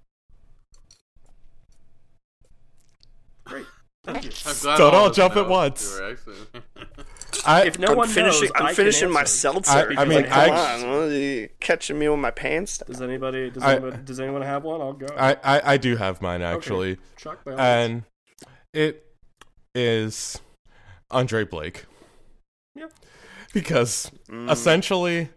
Great. 3.48 3.66
Thank 4.06 4.24
you. 4.24 4.32
I'm 4.46 4.56
glad 4.62 4.78
Don't 4.78 4.94
all 4.96 5.08
of 5.08 5.16
jump 5.16 5.36
at 5.36 5.48
once. 5.50 5.96
you 5.96 6.02
were 6.02 6.12
excellent. 6.12 6.40
I, 7.46 7.66
If 7.68 7.78
no 7.78 7.90
I'm 7.90 7.98
one 7.98 8.08
finishing. 8.08 8.44
knows, 8.44 8.52
I 8.56 8.60
I'm 8.60 8.66
can 8.68 8.76
finishing 8.76 9.12
my 9.12 9.24
seltzer. 9.26 9.72
I- 9.98 10.02
I 10.02 10.06
mean, 10.06 10.22
like, 10.24 10.32
I- 10.32 10.82
on, 10.82 10.90
what 10.90 11.06
you 11.12 11.50
catching 11.60 12.00
me 12.00 12.08
with 12.08 12.20
my 12.20 12.32
pants. 12.32 12.78
down? 12.78 12.88
Does 12.88 13.02
anybody? 13.02 13.50
Does, 13.50 13.64
I- 13.64 13.74
anybody, 13.76 13.98
does 14.06 14.20
anyone 14.20 14.42
have 14.44 14.64
one? 14.64 14.80
I'll 14.82 14.94
go. 14.94 15.08
I, 15.18 15.36
I 15.44 15.74
I 15.74 15.78
do 15.78 15.98
have 15.98 16.22
mine 16.22 16.42
Okay. 16.42 16.56
actually, 16.56 16.98
Chuck, 17.18 17.44
by 17.44 17.52
all 17.54 17.60
and 17.60 18.04
it 18.74 19.06
is 19.76 20.40
Andre 21.12 21.44
Blake. 21.44 21.86
Yeah. 22.76 22.88
Because 23.54 24.10
essentially, 24.32 25.30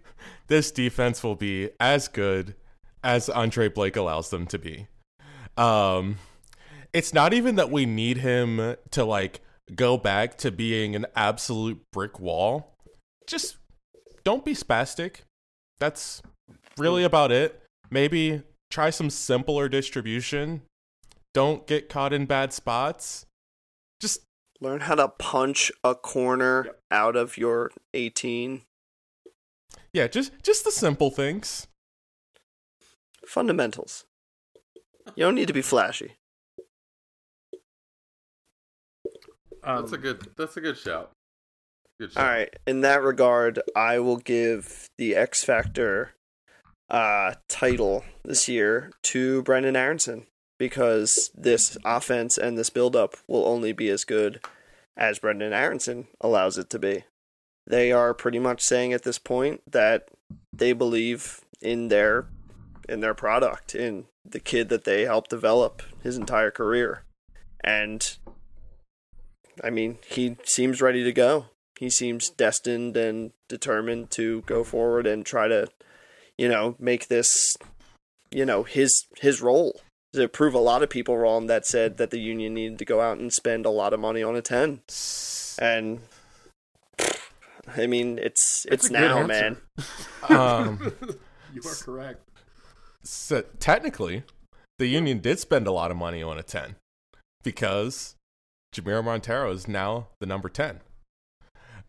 this 0.48 0.70
defense 0.70 1.22
will 1.24 1.36
be 1.36 1.70
as 1.80 2.06
good 2.08 2.54
as 3.02 3.28
Andre 3.28 3.68
Blake 3.68 3.96
allows 3.96 4.30
them 4.30 4.46
to 4.46 4.58
be. 4.58 4.86
Um, 5.56 6.18
it's 6.92 7.14
not 7.14 7.32
even 7.32 7.56
that 7.56 7.70
we 7.70 7.86
need 7.86 8.18
him 8.18 8.76
to 8.90 9.04
like 9.04 9.40
go 9.74 9.96
back 9.96 10.36
to 10.38 10.50
being 10.50 10.96
an 10.96 11.06
absolute 11.14 11.80
brick 11.92 12.18
wall. 12.18 12.74
Just 13.26 13.56
don't 14.24 14.44
be 14.44 14.54
spastic. 14.54 15.20
That's 15.78 16.22
really 16.76 17.04
about 17.04 17.32
it. 17.32 17.62
Maybe 17.90 18.42
try 18.70 18.90
some 18.90 19.10
simpler 19.10 19.68
distribution. 19.68 20.62
Don't 21.32 21.66
get 21.66 21.88
caught 21.88 22.12
in 22.12 22.26
bad 22.26 22.52
spots. 22.52 23.26
Just 24.00 24.22
Learn 24.62 24.80
how 24.80 24.94
to 24.94 25.08
punch 25.08 25.72
a 25.82 25.94
corner 25.94 26.76
out 26.90 27.16
of 27.16 27.38
your 27.38 27.70
18. 27.94 28.62
Yeah, 29.92 30.06
just 30.06 30.32
just 30.42 30.64
the 30.64 30.70
simple 30.70 31.10
things. 31.10 31.66
Fundamentals. 33.26 34.04
You 35.16 35.24
don't 35.24 35.34
need 35.34 35.48
to 35.48 35.54
be 35.54 35.62
flashy. 35.62 36.16
Um, 39.62 39.82
That's 39.82 39.92
a 39.92 39.98
good. 39.98 40.28
That's 40.36 40.56
a 40.56 40.60
good 40.60 40.78
shout. 40.78 41.10
Good 41.98 42.12
shout. 42.12 42.24
All 42.24 42.30
right. 42.30 42.54
In 42.66 42.80
that 42.80 43.02
regard, 43.02 43.60
I 43.76 43.98
will 43.98 44.16
give 44.16 44.88
the 44.98 45.14
X 45.14 45.44
Factor 45.44 46.12
uh, 46.88 47.34
title 47.48 48.04
this 48.24 48.48
year 48.48 48.90
to 49.04 49.42
Brenden 49.42 49.76
Aaronson 49.76 50.26
because 50.58 51.30
this 51.34 51.78
offense 51.84 52.36
and 52.36 52.58
this 52.58 52.70
buildup 52.70 53.16
will 53.26 53.46
only 53.46 53.72
be 53.72 53.88
as 53.88 54.04
good 54.04 54.40
as 54.96 55.18
Brenden 55.18 55.52
Aaronson 55.52 56.08
allows 56.20 56.58
it 56.58 56.68
to 56.70 56.78
be. 56.78 57.04
They 57.66 57.92
are 57.92 58.12
pretty 58.12 58.38
much 58.38 58.62
saying 58.62 58.92
at 58.92 59.02
this 59.02 59.18
point 59.18 59.62
that 59.70 60.08
they 60.52 60.72
believe 60.72 61.40
in 61.62 61.88
their 61.88 62.26
in 62.88 63.00
their 63.00 63.14
product, 63.14 63.74
in 63.74 64.06
the 64.24 64.40
kid 64.40 64.68
that 64.68 64.84
they 64.84 65.02
helped 65.02 65.30
develop 65.30 65.82
his 66.02 66.16
entire 66.16 66.50
career. 66.50 67.04
And 67.62 68.16
I 69.62 69.70
mean, 69.70 69.98
he 70.06 70.36
seems 70.44 70.80
ready 70.80 71.04
to 71.04 71.12
go. 71.12 71.46
He 71.78 71.90
seems 71.90 72.28
destined 72.28 72.96
and 72.96 73.32
determined 73.48 74.10
to 74.12 74.42
go 74.42 74.64
forward 74.64 75.06
and 75.06 75.24
try 75.24 75.48
to, 75.48 75.68
you 76.36 76.48
know, 76.48 76.76
make 76.78 77.08
this, 77.08 77.56
you 78.30 78.44
know, 78.44 78.62
his 78.64 79.06
his 79.20 79.40
role. 79.40 79.80
To 80.12 80.26
prove 80.28 80.54
a 80.54 80.58
lot 80.58 80.82
of 80.82 80.90
people 80.90 81.16
wrong 81.16 81.46
that 81.46 81.64
said 81.64 81.96
that 81.98 82.10
the 82.10 82.18
union 82.18 82.54
needed 82.54 82.80
to 82.80 82.84
go 82.84 83.00
out 83.00 83.18
and 83.18 83.32
spend 83.32 83.64
a 83.64 83.70
lot 83.70 83.92
of 83.92 84.00
money 84.00 84.24
on 84.24 84.34
a 84.34 84.42
ten. 84.42 84.80
And 85.58 86.00
I 87.76 87.86
mean, 87.86 88.18
it's 88.18 88.66
it's, 88.70 88.90
now, 88.90 89.26
man. 89.26 89.56
Um, 90.28 90.92
you 91.54 91.62
are 91.64 91.74
correct. 91.74 92.28
so 93.02 93.42
technically, 93.58 94.22
the 94.78 94.86
Union 94.86 95.18
did 95.18 95.38
spend 95.38 95.66
a 95.66 95.72
lot 95.72 95.90
of 95.90 95.96
money 95.96 96.22
on 96.22 96.38
a 96.38 96.42
10 96.42 96.76
because 97.42 98.16
Jamiro 98.72 99.02
Monteiro 99.02 99.52
is 99.52 99.66
now 99.66 100.08
the 100.20 100.26
number 100.26 100.48
10. 100.48 100.80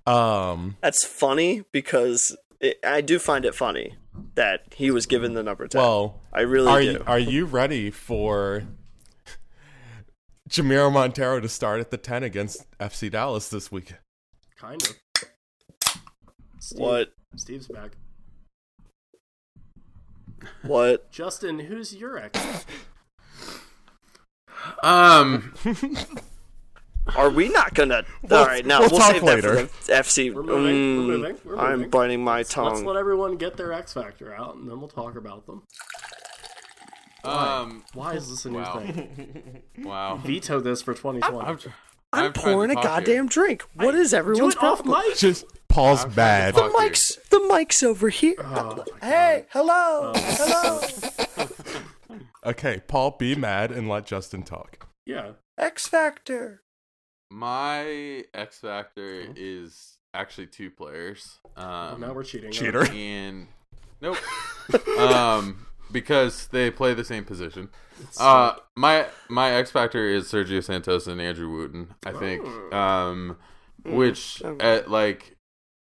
Um, 0.07 0.77
That's 0.81 1.05
funny 1.05 1.63
because 1.71 2.35
it, 2.59 2.79
I 2.83 3.01
do 3.01 3.19
find 3.19 3.45
it 3.45 3.53
funny 3.53 3.95
that 4.35 4.61
he 4.75 4.89
was 4.91 5.05
given 5.05 5.33
the 5.35 5.43
number 5.43 5.67
ten. 5.67 5.79
well, 5.79 6.19
I 6.33 6.41
really 6.41 6.71
are 6.71 6.81
do. 6.81 6.91
you, 6.91 7.03
are 7.05 7.19
you 7.19 7.45
ready 7.45 7.91
for 7.91 8.63
Jamiro 10.49 10.91
Monteiro 10.91 11.39
to 11.41 11.47
start 11.47 11.79
at 11.79 11.91
the 11.91 11.97
10 11.97 12.23
against 12.23 12.65
FC 12.79 13.11
Dallas 13.11 13.49
this 13.49 13.71
week? 13.71 13.93
Kind 14.57 14.81
of. 14.81 14.95
Steve, 16.59 16.79
what? 16.79 17.13
Steve's 17.35 17.67
back. 17.67 17.91
What? 20.63 21.11
Justin, 21.11 21.59
who's 21.59 21.95
your 21.95 22.17
ex? 22.17 22.65
Um. 24.83 25.53
Are 27.15 27.29
we 27.29 27.49
not 27.49 27.73
gonna? 27.73 28.03
We'll- 28.23 28.39
All 28.39 28.45
right, 28.45 28.65
now 28.65 28.79
we'll 28.79 28.89
we'll, 28.91 28.99
talk 28.99 29.11
save 29.11 29.23
later. 29.23 29.55
that 29.55 29.69
for 29.69 29.85
the 29.87 29.93
FC. 29.93 30.33
We're 30.33 30.43
moving, 30.43 30.63
we're 30.63 30.71
Mm, 30.71 31.05
moving, 31.07 31.37
we're 31.43 31.57
I'm 31.57 31.89
biting 31.89 32.23
my 32.23 32.43
tongue. 32.43 32.65
Let's 32.67 32.79
tongue. 32.79 32.87
let 32.87 32.95
everyone 32.97 33.35
get 33.37 33.57
their 33.57 33.73
X 33.73 33.93
Factor 33.93 34.33
out, 34.33 34.55
and 34.55 34.69
then 34.69 34.79
we'll 34.79 34.89
talk 34.89 35.15
about 35.15 35.45
them. 35.45 35.63
Um. 37.23 37.83
Why 37.93 38.13
is 38.15 38.29
this 38.29 38.45
a 38.45 38.49
new 38.49 38.59
Wow. 38.59 38.79
thing? 38.79 39.61
Wow. 39.83 40.17
Veto 40.23 40.59
this 40.59 40.81
for 40.81 40.93
2020. 40.93 41.37
I'm, 41.37 41.45
I'm, 41.45 41.51
I'm 41.51 41.57
trying 41.57 42.33
to 42.33 42.39
pouring 42.39 42.71
a 42.71 42.73
talk 42.75 42.83
here. 42.83 42.91
goddamn 42.91 43.27
drink. 43.27 43.63
What 43.75 43.93
is 43.95 44.11
Do 44.11 44.17
everyone's 44.17 44.55
it 44.55 44.63
off 44.63 44.83
mic. 44.85 45.15
Just 45.17 45.45
Paul's 45.67 46.03
I'm 46.05 46.11
bad. 46.11 46.53
to 46.55 46.61
talk 46.61 46.71
here. 46.71 46.79
Mike's 46.79 47.15
the 47.29 47.39
mic's 47.41 47.83
over 47.83 48.09
here. 48.09 48.35
Oh, 48.39 48.83
my 49.01 49.07
hey, 49.07 49.45
hello, 49.51 50.13
Oh. 50.15 50.81
hello. 51.37 51.47
Okay, 52.43 52.81
Paul, 52.87 53.11
be 53.19 53.35
mad 53.35 53.71
and 53.71 53.87
let 53.87 54.07
Justin 54.07 54.41
talk. 54.41 54.87
Yeah. 55.05 55.33
X 55.59 55.85
Factor. 55.87 56.60
My 57.31 58.25
X 58.33 58.59
Factor 58.59 59.23
is 59.37 59.97
actually 60.13 60.47
two 60.47 60.69
players. 60.69 61.39
Um, 61.55 61.65
Well, 61.65 61.97
now 61.97 62.13
we're 62.13 62.23
cheating. 62.23 62.51
Cheater. 62.51 62.85
and 62.91 63.47
nope. 64.01 64.17
um, 64.99 65.65
because 65.93 66.47
they 66.47 66.69
play 66.69 66.93
the 66.93 67.05
same 67.05 67.23
position. 67.23 67.69
Uh, 68.19 68.55
my 68.75 69.07
my 69.29 69.51
X 69.51 69.71
Factor 69.71 70.09
is 70.09 70.25
Sergio 70.25 70.61
Santos 70.61 71.07
and 71.07 71.21
Andrew 71.21 71.49
Wooten. 71.49 71.93
I 72.05 72.11
think. 72.11 72.43
Oh. 72.45 72.77
Um, 72.77 73.37
which 73.85 74.43
at 74.59 74.91
like 74.91 75.37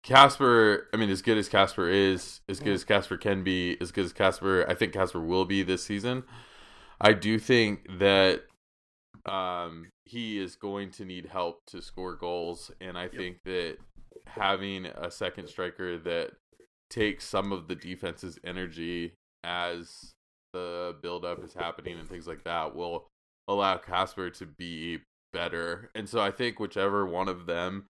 Casper, 0.02 0.88
I 0.94 0.96
mean, 0.96 1.10
as 1.10 1.20
good 1.20 1.36
as 1.36 1.50
Casper 1.50 1.90
is, 1.90 2.40
as 2.48 2.58
good 2.58 2.72
as 2.72 2.84
Casper 2.84 3.18
can 3.18 3.44
be, 3.44 3.76
as 3.82 3.92
good 3.92 4.06
as 4.06 4.14
Casper, 4.14 4.64
I 4.66 4.74
think 4.74 4.94
Casper 4.94 5.20
will 5.20 5.44
be 5.44 5.62
this 5.62 5.84
season. 5.84 6.24
I 7.00 7.12
do 7.12 7.38
think 7.38 7.86
that 7.98 8.44
um, 9.26 9.88
he 10.04 10.38
is 10.38 10.56
going 10.56 10.90
to 10.92 11.04
need 11.04 11.26
help 11.26 11.64
to 11.66 11.80
score 11.80 12.16
goals, 12.16 12.70
and 12.80 12.98
I 12.98 13.08
think 13.08 13.38
that 13.44 13.76
having 14.26 14.86
a 14.86 15.10
second 15.10 15.48
striker 15.48 15.98
that 15.98 16.32
takes 16.90 17.24
some 17.24 17.52
of 17.52 17.68
the 17.68 17.74
defense's 17.74 18.38
energy 18.44 19.14
as 19.42 20.12
the 20.52 20.94
build-up 21.02 21.42
is 21.42 21.54
happening 21.54 21.98
and 21.98 22.08
things 22.08 22.26
like 22.26 22.44
that 22.44 22.74
will 22.76 23.06
allow 23.48 23.76
Casper 23.76 24.30
to 24.30 24.46
be 24.46 25.00
better. 25.32 25.90
And 25.94 26.08
so 26.08 26.20
I 26.20 26.30
think 26.30 26.60
whichever 26.60 27.04
one 27.04 27.28
of 27.28 27.46
them, 27.46 27.86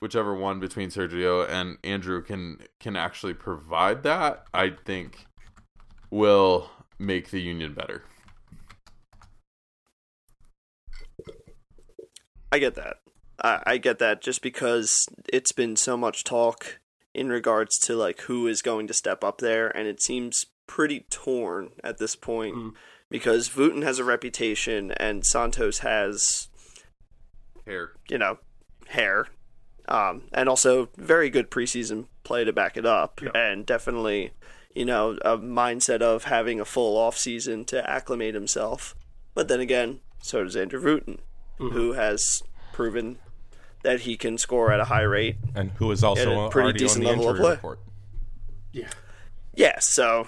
whichever 0.00 0.34
one 0.34 0.60
between 0.60 0.90
Sergio 0.90 1.48
and 1.48 1.78
Andrew 1.82 2.22
can 2.22 2.58
can 2.80 2.96
actually 2.96 3.34
provide 3.34 4.02
that, 4.04 4.44
I 4.54 4.70
think 4.84 5.26
will 6.10 6.70
make 6.98 7.30
the 7.30 7.40
union 7.40 7.74
better. 7.74 8.04
I 12.54 12.58
get 12.60 12.74
that. 12.76 12.96
I, 13.42 13.62
I 13.66 13.76
get 13.78 13.98
that 13.98 14.22
just 14.22 14.40
because 14.42 15.06
it's 15.32 15.52
been 15.52 15.74
so 15.76 15.96
much 15.96 16.22
talk 16.24 16.78
in 17.12 17.28
regards 17.28 17.78
to 17.80 17.96
like 17.96 18.20
who 18.22 18.46
is 18.46 18.62
going 18.62 18.86
to 18.86 18.94
step 18.94 19.24
up 19.24 19.38
there, 19.38 19.68
and 19.76 19.86
it 19.88 20.00
seems 20.02 20.46
pretty 20.66 21.00
torn 21.10 21.70
at 21.82 21.98
this 21.98 22.16
point 22.16 22.54
Mm. 22.56 22.72
because 23.10 23.54
Wooten 23.56 23.82
has 23.82 23.98
a 23.98 24.04
reputation 24.04 24.92
and 24.92 25.24
Santos 25.26 25.78
has 25.80 26.48
Hair. 27.66 27.92
you 28.08 28.18
know 28.18 28.38
hair, 28.88 29.26
um, 29.88 30.22
and 30.32 30.48
also 30.48 30.88
very 30.96 31.30
good 31.30 31.50
preseason 31.50 32.06
play 32.22 32.44
to 32.44 32.52
back 32.52 32.76
it 32.76 32.86
up, 32.86 33.20
Yeah. 33.22 33.30
and 33.34 33.64
definitely 33.66 34.32
you 34.74 34.84
know 34.84 35.18
a 35.24 35.36
mindset 35.38 36.02
of 36.02 36.24
having 36.24 36.60
a 36.60 36.64
full 36.64 36.96
off 36.96 37.16
season 37.16 37.64
to 37.66 37.88
acclimate 37.90 38.34
himself. 38.34 38.94
But 39.34 39.48
then 39.48 39.60
again, 39.60 40.00
so 40.22 40.44
does 40.44 40.56
Andrew 40.56 40.80
Wooten, 41.58 41.76
who 41.76 41.92
has 41.92 42.42
proven 42.72 43.18
that 43.82 44.00
he 44.00 44.16
can 44.16 44.38
score 44.38 44.72
at 44.72 44.80
a 44.80 44.84
high 44.84 45.02
rate. 45.02 45.36
And 45.54 45.70
who 45.72 45.90
is 45.90 46.02
also 46.02 46.46
a 46.46 46.50
pretty 46.50 46.78
decent 46.78 47.04
level 47.04 47.28
of 47.28 47.36
play. 47.36 47.50
report. 47.52 47.78
Yeah. 48.72 48.88
Yeah, 49.54 49.78
so 49.78 50.26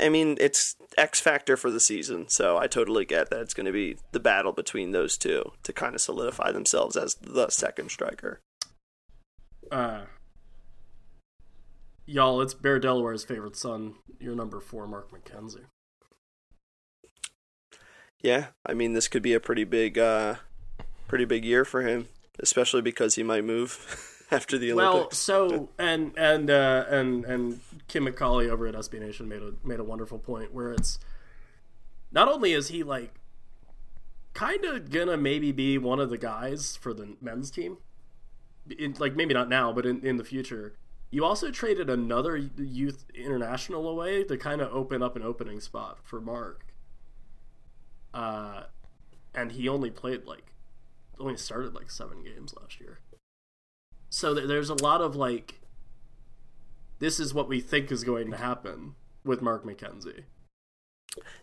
I 0.00 0.08
mean 0.08 0.36
it's 0.40 0.76
X 0.96 1.20
factor 1.20 1.56
for 1.56 1.70
the 1.70 1.80
season, 1.80 2.28
so 2.28 2.56
I 2.58 2.66
totally 2.66 3.04
get 3.04 3.30
that 3.30 3.40
it's 3.40 3.54
going 3.54 3.66
to 3.66 3.72
be 3.72 3.96
the 4.12 4.20
battle 4.20 4.52
between 4.52 4.92
those 4.92 5.16
two 5.16 5.52
to 5.62 5.72
kind 5.72 5.94
of 5.94 6.00
solidify 6.00 6.52
themselves 6.52 6.96
as 6.96 7.14
the 7.20 7.48
second 7.48 7.90
striker. 7.90 8.40
Uh, 9.70 10.02
y'all, 12.06 12.40
it's 12.40 12.54
Bear 12.54 12.78
Delaware's 12.78 13.24
favorite 13.24 13.56
son. 13.56 13.94
Your 14.20 14.34
number 14.34 14.60
four, 14.60 14.86
Mark 14.86 15.10
McKenzie. 15.10 15.64
Yeah, 18.20 18.46
I 18.66 18.74
mean 18.74 18.94
this 18.94 19.08
could 19.08 19.22
be 19.22 19.34
a 19.34 19.40
pretty 19.40 19.64
big, 19.64 19.98
uh, 19.98 20.36
pretty 21.06 21.24
big 21.24 21.44
year 21.44 21.64
for 21.64 21.82
him, 21.82 22.08
especially 22.40 22.82
because 22.82 23.14
he 23.14 23.22
might 23.22 23.44
move 23.44 24.26
after 24.30 24.58
the 24.58 24.72
Olympics. 24.72 25.28
Well, 25.28 25.48
so 25.50 25.68
and 25.78 26.12
and 26.16 26.50
uh, 26.50 26.84
and 26.88 27.24
and 27.24 27.60
Kim 27.86 28.06
McCauley 28.06 28.48
over 28.48 28.66
at 28.66 28.74
SB 28.74 29.00
Nation 29.00 29.28
made 29.28 29.42
a 29.42 29.52
made 29.64 29.78
a 29.78 29.84
wonderful 29.84 30.18
point 30.18 30.52
where 30.52 30.72
it's 30.72 30.98
not 32.10 32.28
only 32.28 32.52
is 32.52 32.68
he 32.68 32.82
like 32.82 33.14
kind 34.34 34.64
of 34.64 34.90
gonna 34.90 35.16
maybe 35.16 35.52
be 35.52 35.78
one 35.78 36.00
of 36.00 36.10
the 36.10 36.18
guys 36.18 36.76
for 36.76 36.92
the 36.92 37.16
men's 37.20 37.50
team, 37.50 37.78
in, 38.78 38.94
like 38.98 39.14
maybe 39.14 39.34
not 39.34 39.48
now, 39.48 39.72
but 39.72 39.86
in 39.86 40.04
in 40.04 40.16
the 40.16 40.24
future. 40.24 40.74
You 41.10 41.24
also 41.24 41.50
traded 41.50 41.88
another 41.88 42.36
youth 42.36 43.06
international 43.14 43.88
away 43.88 44.24
to 44.24 44.36
kind 44.36 44.60
of 44.60 44.70
open 44.74 45.02
up 45.02 45.16
an 45.16 45.22
opening 45.22 45.58
spot 45.58 46.00
for 46.02 46.20
Mark. 46.20 46.66
Uh, 48.14 48.64
and 49.34 49.52
he 49.52 49.68
only 49.68 49.90
played 49.90 50.24
like 50.24 50.52
only 51.20 51.36
started 51.36 51.74
like 51.74 51.90
seven 51.90 52.22
games 52.22 52.54
last 52.60 52.80
year. 52.80 53.00
So 54.10 54.34
th- 54.34 54.46
there's 54.48 54.70
a 54.70 54.74
lot 54.82 55.00
of 55.00 55.16
like, 55.16 55.60
this 57.00 57.18
is 57.20 57.34
what 57.34 57.48
we 57.48 57.60
think 57.60 57.90
is 57.92 58.04
going 58.04 58.30
to 58.30 58.36
happen 58.36 58.94
with 59.24 59.42
Mark 59.42 59.64
McKenzie, 59.64 60.22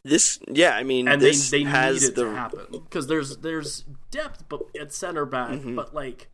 This, 0.03 0.39
yeah, 0.47 0.71
I 0.71 0.83
mean 0.83 1.07
and 1.07 1.21
this 1.21 1.49
they 1.51 1.63
they 1.63 1.69
has 1.69 2.01
need 2.01 2.07
it 2.09 2.15
the 2.15 2.23
to 2.23 2.31
happen 2.35 2.65
because 2.71 3.07
there's 3.07 3.37
there's 3.37 3.83
depth, 4.11 4.45
but 4.49 4.61
at 4.79 4.93
center 4.93 5.25
back, 5.25 5.51
Mhm. 5.59 5.75
but 5.75 5.93
like 5.93 6.29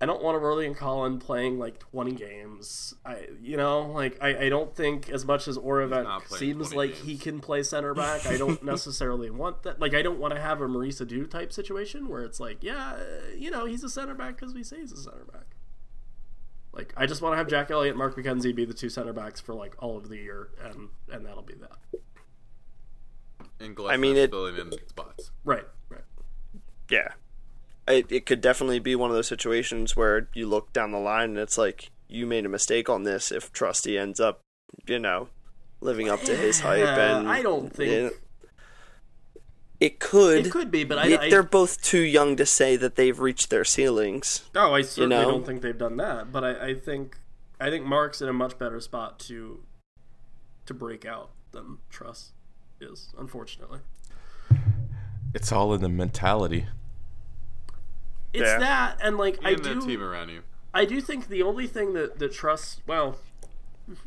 I 0.00 0.06
don't 0.06 0.22
want 0.22 0.40
Aurélien 0.40 0.76
Collin 0.76 1.18
playing 1.18 1.58
like 1.58 1.80
20 1.80 2.12
games. 2.12 2.94
I, 3.04 3.26
you 3.42 3.56
know, 3.56 3.82
like 3.90 4.16
I, 4.22 4.44
I 4.44 4.48
don't 4.48 4.72
think 4.74 5.10
as 5.10 5.24
much 5.24 5.48
as 5.48 5.56
not 5.56 5.64
Oravec 5.64 6.28
seems 6.38 6.72
like 6.72 6.92
games. 6.92 7.04
he 7.04 7.18
can 7.18 7.40
play 7.40 7.64
center 7.64 7.94
back. 7.94 8.24
I 8.26 8.36
don't 8.36 8.62
necessarily 8.62 9.28
want 9.28 9.64
that. 9.64 9.80
Like 9.80 9.94
I 9.94 10.02
don't 10.02 10.20
want 10.20 10.34
to 10.34 10.40
have 10.40 10.60
a 10.60 10.68
Maurice 10.68 11.00
Edu 11.00 11.28
type 11.28 11.52
situation 11.52 12.08
where 12.08 12.22
it's 12.22 12.38
like, 12.38 12.62
yeah, 12.62 12.92
uh, 12.92 13.34
you 13.36 13.50
know, 13.50 13.64
he's 13.64 13.82
a 13.82 13.88
center 13.88 14.14
back 14.14 14.36
because 14.38 14.54
we 14.54 14.62
say 14.62 14.78
he's 14.78 14.92
a 14.92 14.96
center 14.96 15.24
back. 15.32 15.56
Like 16.72 16.94
I 16.96 17.06
just 17.06 17.20
want 17.20 17.32
to 17.32 17.36
have 17.38 17.48
Jack 17.48 17.72
Elliott, 17.72 17.96
Mark 17.96 18.16
McKenzie 18.16 18.54
be 18.54 18.64
the 18.64 18.74
two 18.74 18.88
center 18.88 19.12
backs 19.12 19.40
for 19.40 19.52
like 19.52 19.74
all 19.80 19.96
of 19.96 20.08
the 20.08 20.16
year, 20.16 20.50
and 20.62 20.90
and 21.10 21.26
that'll 21.26 21.42
be 21.42 21.54
that. 21.54 22.00
And 23.58 23.76
I 23.88 23.96
mean, 23.96 24.14
Gillespie's 24.14 24.18
it- 24.18 24.30
filling 24.30 24.56
in 24.56 24.72
spots. 24.88 25.32
Right, 25.44 25.66
right. 25.88 26.02
Yeah. 26.88 27.08
It, 27.88 28.12
it 28.12 28.26
could 28.26 28.40
definitely 28.40 28.78
be 28.78 28.94
one 28.94 29.10
of 29.10 29.16
those 29.16 29.28
situations 29.28 29.96
where 29.96 30.28
you 30.34 30.46
look 30.46 30.72
down 30.72 30.92
the 30.92 30.98
line 30.98 31.30
and 31.30 31.38
it's 31.38 31.58
like 31.58 31.90
you 32.08 32.26
made 32.26 32.44
a 32.44 32.48
mistake 32.48 32.88
on 32.88 33.04
this 33.04 33.32
if 33.32 33.52
Trusty 33.52 33.98
ends 33.98 34.20
up, 34.20 34.40
you 34.86 34.98
know, 34.98 35.28
living 35.80 36.08
up 36.08 36.20
to 36.22 36.36
his 36.36 36.60
hype. 36.60 36.86
And 36.86 37.28
I 37.28 37.42
don't 37.42 37.72
think 37.72 37.90
it, 37.90 38.20
it 39.80 40.00
could. 40.00 40.46
it 40.46 40.50
could 40.50 40.70
be, 40.70 40.84
but 40.84 40.98
I, 40.98 41.06
Yet 41.06 41.20
I 41.20 41.30
they're 41.30 41.42
both 41.42 41.80
too 41.82 42.00
young 42.00 42.36
to 42.36 42.46
say 42.46 42.76
that 42.76 42.96
they've 42.96 43.18
reached 43.18 43.50
their 43.50 43.64
ceilings. 43.64 44.48
Oh, 44.54 44.74
I 44.74 44.82
certainly 44.82 45.16
know? 45.16 45.30
don't 45.30 45.46
think 45.46 45.62
they've 45.62 45.78
done 45.78 45.96
that, 45.98 46.32
but 46.32 46.44
I, 46.44 46.68
I 46.68 46.74
think 46.74 47.18
I 47.60 47.70
think 47.70 47.84
Mark's 47.84 48.20
in 48.20 48.28
a 48.28 48.32
much 48.32 48.58
better 48.58 48.80
spot 48.80 49.18
to 49.20 49.62
to 50.66 50.74
break 50.74 51.04
out 51.04 51.30
than 51.52 51.78
Truss 51.90 52.32
is, 52.80 53.14
unfortunately. 53.18 53.80
It's 55.34 55.52
all 55.52 55.74
in 55.74 55.80
the 55.80 55.88
mentality. 55.88 56.66
It's 58.32 58.42
Yeah. 58.44 58.58
that, 58.58 58.98
and 59.02 59.16
like 59.16 59.38
I 59.44 59.52
And 59.52 59.64
that 59.64 59.80
team 59.80 60.00
do, 60.00 60.02
around 60.04 60.28
you. 60.30 60.42
I 60.74 60.84
do 60.84 61.00
think 61.00 61.28
the 61.28 61.42
only 61.42 61.66
thing 61.66 61.94
that 61.94 62.18
that 62.18 62.32
Truss, 62.32 62.80
well, 62.86 63.18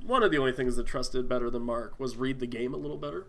one 0.06 0.22
of 0.24 0.32
the 0.32 0.38
only 0.38 0.52
things 0.54 0.76
that 0.76 0.86
Truss 0.86 1.10
did 1.10 1.28
better 1.28 1.50
than 1.50 1.64
Mark 1.64 2.00
was 2.00 2.16
read 2.18 2.40
the 2.40 2.48
game 2.48 2.74
a 2.74 2.78
little 2.78 2.98
better. 2.98 3.26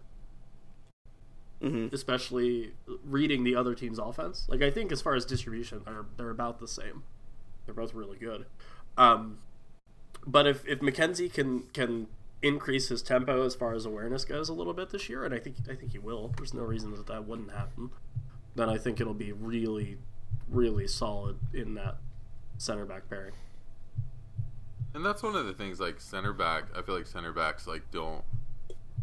Mhm. 1.63 1.93
Especially 1.93 2.75
reading 3.05 3.45
the 3.45 3.55
other 3.55 3.75
team's 3.75 3.99
offense. 3.99 4.47
Like 4.49 4.63
I 4.63 4.71
think 4.71 4.91
as 4.91 5.01
far 5.01 5.15
as 5.15 5.25
distribution, 5.25 5.83
they're 5.85 6.05
they're 6.17 6.31
about 6.31 6.59
the 6.59 6.69
same. 6.69 7.05
They're 7.65 7.75
both 7.75 7.95
really 7.95 8.19
good. 8.19 8.47
Um, 8.99 9.39
but 10.27 10.47
if 10.47 10.67
if 10.67 10.81
McKenzie 10.81 11.33
can 11.33 11.61
can 11.73 12.09
increase 12.43 12.89
his 12.89 13.03
tempo 13.03 13.45
as 13.47 13.55
far 13.55 13.73
as 13.75 13.87
awareness 13.87 14.25
goes 14.25 14.49
a 14.49 14.53
little 14.53 14.75
bit 14.75 14.91
this 14.91 15.09
year, 15.09 15.25
and 15.25 15.33
I 15.33 15.39
think 15.39 15.57
I 15.71 15.75
think 15.77 15.93
he 15.93 15.99
will. 15.99 16.35
There's 16.37 16.53
no 16.53 16.65
reason 16.65 16.91
that 16.97 17.07
that 17.07 17.27
wouldn't 17.27 17.53
happen. 17.53 17.91
Then 18.57 18.69
I 18.69 18.77
think 18.77 19.01
it'll 19.01 19.15
be 19.15 19.33
really, 19.33 19.99
really 20.53 20.87
solid 20.87 21.39
in 21.53 21.75
that 21.75 21.97
center 22.59 22.85
back 22.85 23.09
pairing. 23.09 23.33
And 24.95 25.05
that's 25.05 25.23
one 25.23 25.35
of 25.37 25.47
the 25.47 25.55
things 25.55 25.81
like 25.81 26.01
center 26.01 26.33
back, 26.33 26.65
I 26.77 26.83
feel 26.83 26.95
like 26.97 27.07
center 27.07 27.33
backs 27.33 27.67
like 27.67 27.91
don't 27.91 28.23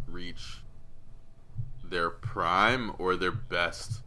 reach 0.07 0.61
their 1.83 2.09
prime 2.09 2.91
or 2.99 3.15
their 3.15 3.31
best 3.31 4.01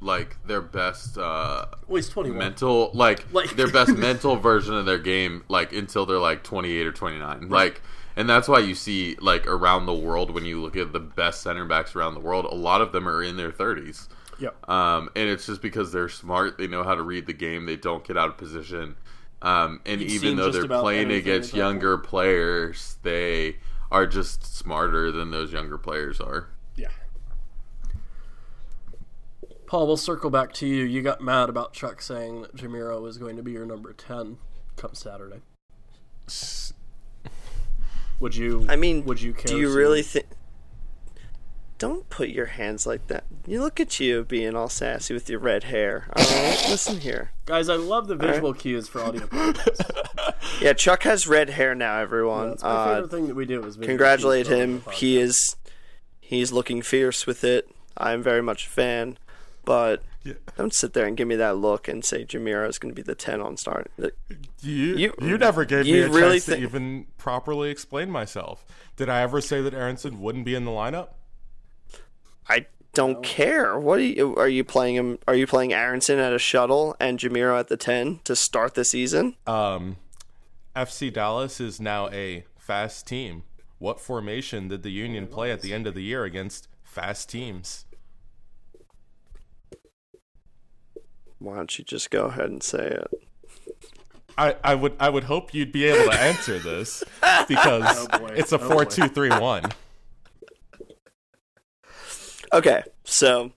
like 0.00 0.36
their 0.46 0.60
best 0.60 1.16
uh 1.16 1.64
Well, 1.88 1.96
he's 1.96 2.10
21. 2.10 2.38
mental 2.38 2.90
like, 2.92 3.32
Like- 3.32 3.56
their 3.56 3.68
best 3.70 3.92
mental 3.96 4.36
version 4.36 4.74
of 4.74 4.84
their 4.84 4.98
game 4.98 5.44
like 5.48 5.72
until 5.72 6.04
they're 6.04 6.18
like 6.18 6.42
28 6.42 6.86
or 6.86 6.92
29 6.92 7.48
like 7.48 7.80
and 8.16 8.28
that's 8.28 8.46
why 8.48 8.58
you 8.58 8.74
see 8.74 9.16
like 9.20 9.46
around 9.46 9.86
the 9.86 9.94
world 9.94 10.30
when 10.30 10.44
you 10.44 10.60
look 10.60 10.76
at 10.76 10.92
the 10.92 11.00
best 11.00 11.40
center 11.40 11.64
backs 11.64 11.96
around 11.96 12.12
the 12.14 12.20
world 12.20 12.44
a 12.44 12.54
lot 12.54 12.82
of 12.82 12.92
them 12.92 13.08
are 13.08 13.22
in 13.22 13.36
their 13.38 13.50
30s 13.52 14.08
Yep. 14.40 14.68
um, 14.68 15.10
and 15.14 15.28
it's 15.28 15.46
just 15.46 15.62
because 15.62 15.92
they're 15.92 16.08
smart 16.08 16.58
they 16.58 16.66
know 16.66 16.82
how 16.82 16.94
to 16.94 17.02
read 17.02 17.26
the 17.26 17.32
game 17.32 17.66
they 17.66 17.76
don't 17.76 18.04
get 18.04 18.16
out 18.16 18.28
of 18.28 18.36
position 18.36 18.96
um, 19.42 19.80
and 19.84 20.00
You've 20.00 20.24
even 20.24 20.36
though 20.36 20.50
they're 20.50 20.66
playing 20.66 21.10
against 21.10 21.50
at 21.50 21.52
that 21.52 21.58
younger 21.58 21.98
players 21.98 22.96
they 23.02 23.56
are 23.90 24.06
just 24.06 24.56
smarter 24.56 25.12
than 25.12 25.30
those 25.30 25.52
younger 25.52 25.78
players 25.78 26.20
are 26.20 26.48
Yeah. 26.76 26.88
Paul, 29.66 29.86
we'll 29.86 29.96
circle 29.96 30.30
back 30.30 30.52
to 30.54 30.66
you. 30.66 30.84
You 30.84 31.02
got 31.02 31.20
mad 31.20 31.48
about 31.48 31.72
Chuck 31.72 32.02
saying 32.02 32.42
that 32.42 32.54
Jamiro 32.56 33.00
was 33.00 33.18
going 33.18 33.36
to 33.36 33.42
be 33.42 33.52
your 33.52 33.66
number 33.66 33.92
10 33.92 34.38
come 34.76 34.94
Saturday. 34.94 35.40
Would 38.20 38.36
you 38.36 38.66
I 38.68 38.76
mean, 38.76 39.04
would 39.04 39.20
you 39.20 39.32
care 39.32 39.46
do 39.46 39.58
you 39.58 39.74
really 39.74 40.02
think? 40.02 40.26
Don't 41.78 42.08
put 42.08 42.28
your 42.28 42.46
hands 42.46 42.86
like 42.86 43.08
that. 43.08 43.24
You 43.46 43.60
look 43.60 43.80
at 43.80 43.98
you 44.00 44.24
being 44.24 44.54
all 44.54 44.68
sassy 44.68 45.12
with 45.12 45.28
your 45.28 45.40
red 45.40 45.64
hair. 45.64 46.06
All 46.16 46.24
right, 46.24 46.66
listen 46.68 47.00
here. 47.00 47.32
Guys, 47.46 47.68
I 47.68 47.74
love 47.76 48.06
the 48.06 48.14
visual 48.16 48.54
cues 48.54 48.88
for 48.88 49.02
audio. 49.02 49.28
Yeah, 50.60 50.72
Chuck 50.74 51.02
has 51.02 51.26
red 51.26 51.50
hair 51.50 51.74
now. 51.74 51.98
Everyone, 52.00 52.50
That's 52.50 52.62
my 52.62 52.68
uh, 52.70 52.94
favorite 52.94 53.10
thing 53.10 53.26
that 53.28 53.34
we 53.34 53.44
do 53.44 53.62
is 53.64 53.76
congratulate 53.76 54.46
him. 54.46 54.82
He 54.92 55.18
is 55.18 55.56
he's 56.20 56.52
looking 56.52 56.80
fierce 56.80 57.26
with 57.26 57.42
it. 57.44 57.68
I'm 57.96 58.22
very 58.22 58.42
much 58.42 58.66
a 58.66 58.70
fan, 58.70 59.18
but 59.64 60.02
don't 60.56 60.72
sit 60.72 60.92
there 60.92 61.06
and 61.06 61.16
give 61.16 61.26
me 61.28 61.34
that 61.36 61.56
look 61.56 61.88
and 61.88 62.04
say 62.04 62.24
Jamiro 62.24 62.68
is 62.68 62.78
going 62.78 62.94
to 62.94 62.96
be 62.96 63.02
the 63.02 63.14
ten 63.16 63.40
on 63.40 63.56
start. 63.56 63.90
Look, 63.98 64.14
You, 64.60 64.96
You- 64.96 65.14
you, 65.20 65.38
never 65.38 65.64
gave 65.64 65.86
you 65.86 65.94
me 65.94 66.00
a 66.02 66.08
really 66.08 66.32
chance 66.38 66.44
thi- 66.46 66.54
to 66.56 66.60
even 66.62 67.06
properly 67.18 67.70
explain 67.70 68.10
myself. 68.10 68.64
Did 68.96 69.08
I 69.08 69.22
ever 69.22 69.40
say 69.40 69.60
that 69.60 69.74
Aaronson 69.74 70.20
wouldn't 70.20 70.44
be 70.44 70.54
in 70.54 70.64
the 70.64 70.70
lineup? 70.70 71.08
I 72.48 72.66
don't 72.92 73.22
care. 73.22 73.78
What 73.78 73.98
are 73.98 74.02
you? 74.02 74.34
Are 74.36 74.48
you 74.48 74.64
playing 74.64 74.94
him? 74.96 75.18
Are 75.26 75.34
you 75.34 75.46
playing 75.46 75.72
Aaronson 75.72 76.18
at 76.18 76.32
a 76.32 76.38
shuttle 76.38 76.94
and 77.00 77.18
Jamiro 77.18 77.58
at 77.58 77.68
the 77.68 77.76
ten 77.76 78.20
to 78.24 78.36
start 78.36 78.74
the 78.74 78.84
season? 78.84 79.34
Um, 79.46 79.96
FC 80.76 81.12
Dallas 81.12 81.60
is 81.60 81.80
now 81.80 82.08
a 82.10 82.44
fast 82.58 83.06
team. 83.06 83.42
What 83.78 84.00
formation 84.00 84.68
did 84.68 84.82
the 84.82 84.90
Union 84.92 85.26
play 85.26 85.50
at 85.50 85.60
the 85.60 85.74
end 85.74 85.86
of 85.86 85.94
the 85.94 86.02
year 86.02 86.24
against 86.24 86.68
fast 86.84 87.28
teams? 87.28 87.84
Why 91.38 91.56
don't 91.56 91.76
you 91.78 91.84
just 91.84 92.10
go 92.10 92.26
ahead 92.26 92.46
and 92.50 92.62
say 92.62 92.86
it? 92.86 93.10
I, 94.36 94.56
I 94.64 94.74
would 94.74 94.94
I 94.98 95.10
would 95.10 95.24
hope 95.24 95.54
you'd 95.54 95.72
be 95.72 95.84
able 95.84 96.10
to 96.10 96.20
answer 96.20 96.58
this 96.58 97.04
because 97.48 98.06
Oh, 98.12 98.26
it's 98.28 98.52
a 98.52 98.56
Oh, 98.56 98.58
boy. 98.58 98.74
four 98.74 98.84
two 98.84 99.08
three 99.08 99.30
one. 99.30 99.64
Okay, 102.54 102.84
so 103.02 103.50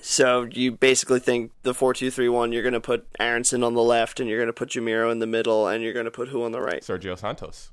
so 0.00 0.44
you 0.44 0.70
basically 0.70 1.18
think 1.18 1.50
the 1.64 1.74
four 1.74 1.92
two 1.92 2.12
three 2.12 2.28
one. 2.28 2.52
You're 2.52 2.62
going 2.62 2.74
to 2.74 2.80
put 2.80 3.08
Aaronson 3.18 3.64
on 3.64 3.74
the 3.74 3.82
left, 3.82 4.20
and 4.20 4.28
you're 4.28 4.38
going 4.38 4.46
to 4.46 4.52
put 4.52 4.68
Jamiro 4.68 5.10
in 5.10 5.18
the 5.18 5.26
middle, 5.26 5.66
and 5.66 5.82
you're 5.82 5.92
going 5.92 6.04
to 6.04 6.12
put 6.12 6.28
who 6.28 6.44
on 6.44 6.52
the 6.52 6.60
right? 6.60 6.80
Sergio 6.80 7.18
Santos. 7.18 7.72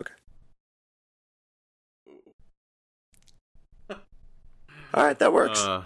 Okay. 0.00 0.12
All 4.92 5.04
right, 5.04 5.18
that 5.20 5.32
works. 5.32 5.60
uh, 5.60 5.84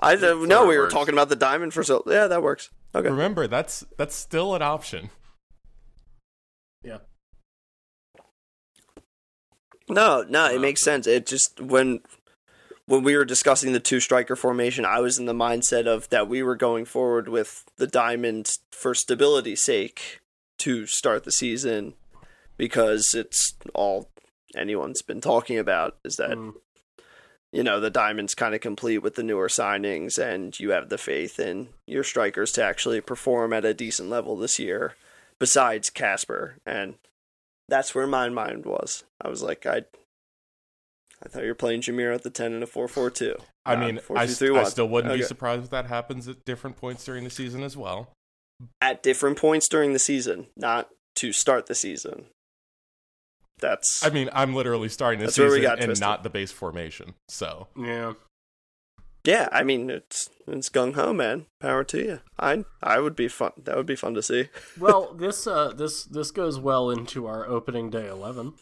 I 0.00 0.14
it 0.14 0.20
no, 0.22 0.36
sorta 0.38 0.68
we 0.68 0.76
were 0.78 0.84
works. 0.84 0.94
talking 0.94 1.12
about 1.14 1.28
the 1.28 1.36
diamond 1.36 1.74
for 1.74 1.82
so. 1.82 2.02
Yeah, 2.06 2.28
that 2.28 2.42
works. 2.42 2.70
Okay. 2.94 3.10
Remember 3.10 3.46
that's 3.46 3.84
that's 3.98 4.14
still 4.14 4.54
an 4.54 4.62
option. 4.62 5.10
Yeah. 6.82 6.98
No, 9.90 10.24
no, 10.28 10.50
it 10.50 10.60
makes 10.60 10.82
sense. 10.82 11.06
It 11.06 11.26
just 11.26 11.60
when 11.60 12.00
when 12.88 13.02
we 13.04 13.14
were 13.16 13.24
discussing 13.26 13.72
the 13.72 13.80
two 13.80 14.00
striker 14.00 14.34
formation, 14.34 14.86
I 14.86 15.00
was 15.00 15.18
in 15.18 15.26
the 15.26 15.34
mindset 15.34 15.86
of 15.86 16.08
that 16.08 16.26
we 16.26 16.42
were 16.42 16.56
going 16.56 16.86
forward 16.86 17.28
with 17.28 17.64
the 17.76 17.86
diamond 17.86 18.50
for 18.72 18.94
stability's 18.94 19.62
sake 19.62 20.20
to 20.60 20.86
start 20.86 21.24
the 21.24 21.30
season 21.30 21.92
because 22.56 23.12
it's 23.14 23.54
all 23.74 24.08
anyone's 24.56 25.02
been 25.02 25.20
talking 25.20 25.58
about 25.58 25.98
is 26.02 26.16
that 26.16 26.30
Mm. 26.30 26.54
you 27.52 27.62
know 27.62 27.78
the 27.78 27.90
diamond's 27.90 28.34
kind 28.34 28.54
of 28.54 28.62
complete 28.62 28.98
with 28.98 29.14
the 29.14 29.22
newer 29.22 29.48
signings 29.48 30.18
and 30.18 30.58
you 30.58 30.70
have 30.70 30.88
the 30.88 30.96
faith 30.98 31.38
in 31.38 31.68
your 31.86 32.02
strikers 32.02 32.50
to 32.52 32.64
actually 32.64 33.00
perform 33.02 33.52
at 33.52 33.66
a 33.66 33.74
decent 33.74 34.08
level 34.08 34.34
this 34.36 34.58
year 34.58 34.94
besides 35.38 35.90
Casper 35.90 36.56
and 36.64 36.94
that's 37.68 37.94
where 37.94 38.06
my 38.06 38.30
mind 38.30 38.64
was. 38.64 39.04
I 39.20 39.28
was 39.28 39.42
like 39.42 39.66
I 39.66 39.82
I 41.24 41.28
thought 41.28 41.42
you 41.42 41.48
were 41.48 41.54
playing 41.54 41.80
Jameer 41.80 42.14
at 42.14 42.22
the 42.22 42.30
10 42.30 42.52
and 42.52 42.62
a 42.62 42.66
4-4-2. 42.66 43.40
I 43.66 43.74
not 43.74 43.84
mean, 43.84 43.96
4-2-3-1. 43.98 44.16
I, 44.18 44.26
st- 44.26 44.56
I 44.56 44.64
still 44.64 44.88
wouldn't 44.88 45.14
be 45.14 45.22
surprised 45.22 45.64
if 45.64 45.70
that 45.70 45.86
happens 45.86 46.28
at 46.28 46.44
different 46.44 46.76
points 46.76 47.04
during 47.04 47.24
the 47.24 47.30
season 47.30 47.62
as 47.62 47.76
well. 47.76 48.12
At 48.80 49.02
different 49.02 49.36
points 49.38 49.68
during 49.68 49.92
the 49.92 49.98
season, 49.98 50.46
not 50.56 50.88
to 51.16 51.32
start 51.32 51.66
the 51.66 51.74
season. 51.74 52.26
That's 53.60 54.04
I 54.04 54.10
mean, 54.10 54.30
I'm 54.32 54.54
literally 54.54 54.88
starting 54.88 55.18
the 55.18 55.26
That's 55.26 55.38
where 55.38 55.48
we 55.48 55.54
season 55.56 55.62
got 55.70 55.78
and 55.78 55.86
twisted. 55.86 56.00
not 56.00 56.22
the 56.22 56.30
base 56.30 56.52
formation. 56.52 57.14
So 57.28 57.66
Yeah. 57.76 58.12
Yeah, 59.24 59.48
I 59.50 59.64
mean 59.64 59.90
it's 59.90 60.30
it's 60.46 60.68
gung 60.70 60.94
ho, 60.94 61.12
man. 61.12 61.46
Power 61.60 61.82
to 61.84 61.98
you. 61.98 62.20
I 62.38 62.64
I 62.82 63.00
would 63.00 63.16
be 63.16 63.26
fun. 63.28 63.50
That 63.64 63.76
would 63.76 63.84
be 63.86 63.96
fun 63.96 64.14
to 64.14 64.22
see. 64.22 64.48
Well, 64.78 65.12
this 65.12 65.46
uh 65.46 65.72
this 65.72 66.04
this 66.04 66.30
goes 66.30 66.58
well 66.58 66.88
into 66.90 67.26
our 67.26 67.46
opening 67.46 67.90
day 67.90 68.06
11. 68.08 68.54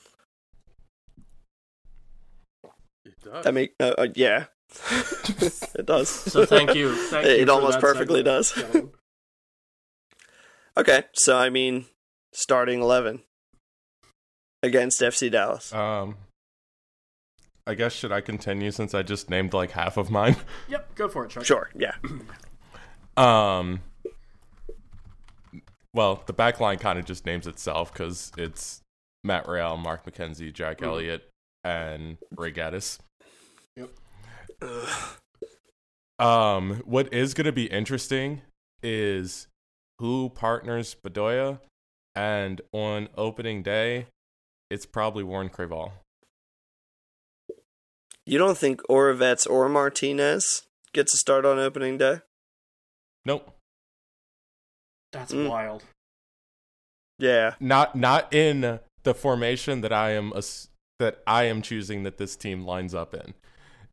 It 3.07 3.14
does. 3.23 3.45
That 3.45 3.55
make 3.55 3.75
uh, 3.81 3.95
uh, 3.99 4.09
yeah, 4.14 4.47
it 4.90 5.87
does. 5.87 6.09
So 6.09 6.45
thank 6.45 6.75
you. 6.75 6.95
Thank 7.11 7.27
It 7.27 7.40
you 7.40 7.47
for 7.47 7.53
almost 7.53 7.81
perfectly 7.81 8.23
segment, 8.25 8.75
does. 8.75 8.83
Okay, 10.79 11.05
so 11.14 11.38
I 11.38 11.49
mean, 11.49 11.87
starting 12.33 12.83
eleven 12.83 13.23
against 14.62 15.01
FC 15.01 15.31
Dallas. 15.31 15.73
Um, 15.73 16.16
I 17.66 17.75
guess 17.75 17.92
should 17.95 18.12
I 18.12 18.21
continue 18.21 18.71
since 18.71 18.92
I 18.95 19.03
just 19.03 19.31
named 19.31 19.55
like 19.55 19.71
half 19.71 19.97
of 19.97 20.11
mine? 20.11 20.37
Yep, 20.69 20.95
go 20.95 21.09
for 21.09 21.25
it, 21.25 21.31
Chuck. 21.31 21.45
Sure, 21.45 21.71
yeah. 21.75 21.95
Um, 23.16 23.81
well, 25.95 26.23
the 26.27 26.35
back 26.35 26.61
line 26.61 26.77
kind 26.77 26.99
of 26.99 27.07
just 27.07 27.25
names 27.25 27.47
itself 27.47 27.90
because 27.90 28.31
it's 28.37 28.83
Matt 29.25 29.49
Real, 29.49 29.79
Mark 29.79 30.05
McKenzie, 30.05 30.53
Jack 30.53 30.83
Elliott, 30.83 31.31
and 31.66 32.16
Ray 32.37 32.52
Gaddis. 32.52 32.98
Yep. 33.76 33.90
Um, 36.18 36.81
what 36.87 37.12
is 37.12 37.35
going 37.35 37.44
to 37.44 37.52
be 37.52 37.66
interesting 37.66 38.40
is 38.83 39.48
who 39.98 40.31
partners 40.31 40.96
Bedoya, 41.05 41.61
and 42.14 42.62
on 42.72 43.11
opening 43.18 43.62
day, 43.62 44.07
it's 44.70 44.87
probably 44.87 45.22
Warren 45.22 45.50
Creavalle. 45.50 45.92
You 48.24 48.38
don't 48.38 48.57
think 48.57 48.81
Oravec 48.88 49.46
or 49.50 49.68
Martinez 49.68 50.62
gets 50.94 51.12
a 51.12 51.18
start 51.18 51.44
on 51.44 51.59
opening 51.59 51.98
day? 51.98 52.20
Nope, 53.26 53.55
That's 55.12 55.33
Mm. 55.35 55.50
wild. 55.50 55.85
Yeah. 57.18 57.57
not 57.61 57.94
not 57.94 58.33
in 58.33 58.81
the 59.02 59.14
formation 59.14 59.83
that 59.83 59.92
I 59.92 60.12
am 60.12 60.33
ass- 60.35 60.68
that 60.98 61.22
I 61.26 61.44
am 61.44 61.62
choosing 61.62 62.02
that 62.04 62.18
this 62.18 62.37
team 62.37 62.64
lines 62.64 62.94
up 62.94 63.14
in. 63.14 63.35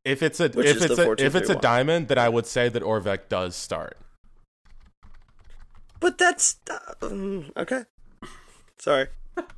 If 0.05 0.21
it's 0.21 0.39
a 0.39 0.49
Which 0.49 0.67
if 0.67 0.81
it's 0.81 0.99
a 0.99 1.11
if 1.13 1.35
it's 1.35 1.49
a 1.49 1.55
diamond, 1.55 2.07
then 2.09 2.17
I 2.17 2.29
would 2.29 2.45
say 2.45 2.69
that 2.69 2.83
Oravec 2.83 3.29
does 3.29 3.55
start. 3.55 3.97
But 5.99 6.17
that's 6.17 6.57
uh, 6.69 6.79
mm, 7.01 7.49
okay. 7.55 7.85
Sorry, 8.77 9.07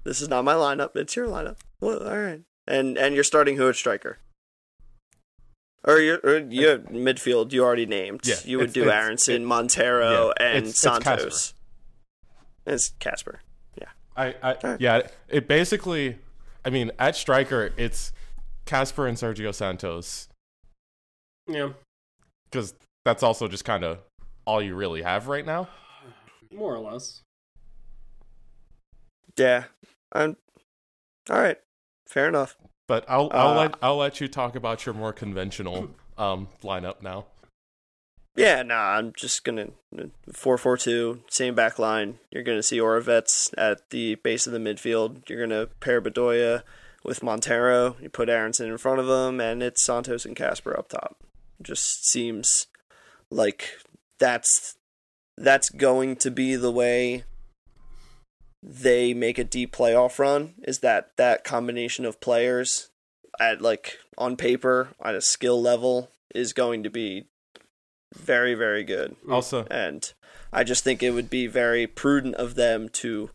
this 0.03 0.21
is 0.21 0.29
not 0.29 0.45
my 0.45 0.53
lineup. 0.53 0.95
It's 0.95 1.15
your 1.15 1.27
lineup. 1.27 1.58
Well, 1.81 2.08
all 2.08 2.17
right. 2.17 2.41
And 2.67 2.97
and 2.97 3.15
you're 3.15 3.23
starting 3.23 3.58
who 3.58 3.67
at 3.69 3.75
striker? 3.75 4.19
Or 5.84 5.97
you're 5.99 6.19
or 6.23 6.38
you 6.38 6.84
midfield. 6.91 7.51
You 7.51 7.63
already 7.63 7.88
named. 7.88 8.21
Yeah, 8.23 8.36
you 8.43 8.60
would 8.60 8.73
do 8.73 8.84
it's- 8.84 9.03
Aaronson, 9.03 9.41
it- 9.43 9.45
Monteiro, 9.45 10.34
yeah, 10.39 10.45
and 10.45 10.58
it's- 10.58 10.69
it's 10.73 10.81
Santos. 10.81 11.53
Kacper. 11.53 12.73
It's 12.73 12.91
Kacper. 12.99 13.38
Yeah. 13.79 13.89
I, 14.15 14.36
I 14.43 14.77
yeah, 14.79 15.08
it 15.27 15.47
basically 15.47 16.17
I 16.65 16.69
mean, 16.71 16.91
at 16.99 17.15
striker 17.15 17.71
it's 17.78 18.12
Kacper 18.65 19.08
and 19.08 19.17
Sergio 19.17 19.54
Santos 19.54 20.28
Yeah, 21.47 21.73
cuz 22.51 22.73
that's 23.06 23.21
also 23.23 23.47
just 23.47 23.63
kind 23.63 23.84
of 23.84 23.99
all 24.45 24.62
you 24.62 24.75
really 24.75 25.04
have 25.04 25.28
right 25.28 25.45
now. 25.45 25.67
more 26.51 26.73
or 26.75 26.80
less. 26.80 27.21
Yeah. 29.38 29.65
I'm. 30.12 30.38
All 31.30 31.38
right. 31.39 31.58
Fair 32.08 32.28
enough. 32.28 32.58
But 32.88 33.06
I'll 33.10 33.30
I'll 33.34 33.49
Uh, 33.49 33.56
let 33.56 33.75
I'll 33.82 33.97
let 33.97 34.21
you 34.21 34.28
talk 34.28 34.56
about 34.56 34.86
your 34.86 34.95
more 34.95 35.12
conventional 35.13 35.89
um 36.17 36.47
lineup 36.63 37.01
now. 37.01 37.25
Yeah, 38.36 38.63
no, 38.63 38.76
I'm 38.76 39.13
just 39.13 39.45
gonna 39.45 39.69
uh, 39.98 40.08
four 40.34 40.58
four 40.58 40.76
two, 40.78 41.21
same 41.30 41.56
back 41.56 41.80
line. 41.80 42.19
You're 42.32 42.43
gonna 42.43 42.63
see 42.63 42.80
Oravec 42.80 43.54
at 43.58 43.89
the 43.91 44.15
base 44.15 44.45
of 44.45 44.54
the 44.54 44.60
midfield. 44.60 45.30
You're 45.30 45.39
gonna 45.48 45.67
pair 45.80 46.02
Bedoya 46.02 46.63
with 47.04 47.21
Monteiro. 47.21 48.02
You 48.02 48.10
put 48.10 48.30
Aaronson 48.30 48.69
in 48.69 48.78
front 48.78 49.00
of 49.00 49.08
them, 49.08 49.39
and 49.39 49.63
it's 49.63 49.86
Santos 49.86 50.26
and 50.26 50.36
Kacper 50.36 50.78
up 50.78 50.89
top. 50.89 51.17
Just 51.62 52.10
seems 52.10 52.67
like 53.30 53.69
that's 54.19 54.76
that's 55.38 55.69
going 55.69 56.17
to 56.17 56.32
be 56.32 56.56
the 56.56 56.71
way 56.71 57.24
they 58.62 59.13
make 59.13 59.38
a 59.38 59.43
deep 59.43 59.74
playoff 59.74 60.19
run. 60.19 60.56
Is 60.63 60.80
that 60.80 61.12
that 61.15 61.45
combination 61.45 62.04
of 62.06 62.19
players 62.19 62.89
at 63.39 63.62
like 63.62 64.00
on 64.17 64.36
paper 64.36 64.89
at 65.04 65.15
a 65.15 65.21
skill 65.21 65.62
level 65.62 66.12
is 66.34 66.52
going 66.52 66.84
to 66.84 66.89
be 66.89 67.28
very 68.15 68.54
very 68.56 68.84
good 68.84 69.15
Also, 69.30 69.65
and 69.69 70.13
i 70.54 70.63
just 70.63 70.84
think 70.84 71.04
it 71.04 71.12
would 71.12 71.30
be 71.30 71.47
very 71.47 71.86
prudent 71.88 72.36
of 72.36 72.56
them 72.56 72.89
to 72.89 73.30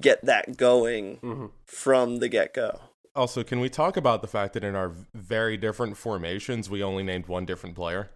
get 0.00 0.24
that 0.24 0.56
going 0.56 1.18
Mhm. 1.18 1.50
from 1.66 2.18
the 2.18 2.28
get-go 2.28 2.80
also 3.14 3.42
can 3.44 3.60
we 3.60 3.68
talk 3.68 3.96
about 3.96 4.20
the 4.22 4.28
fact 4.28 4.54
that 4.54 4.64
in 4.64 4.74
our 4.74 4.92
very 5.14 5.56
different 5.56 5.96
formations 5.96 6.68
we 6.68 6.82
only 6.82 7.02
named 7.04 7.26
one 7.28 7.44
different 7.46 7.74
player? 7.76 8.10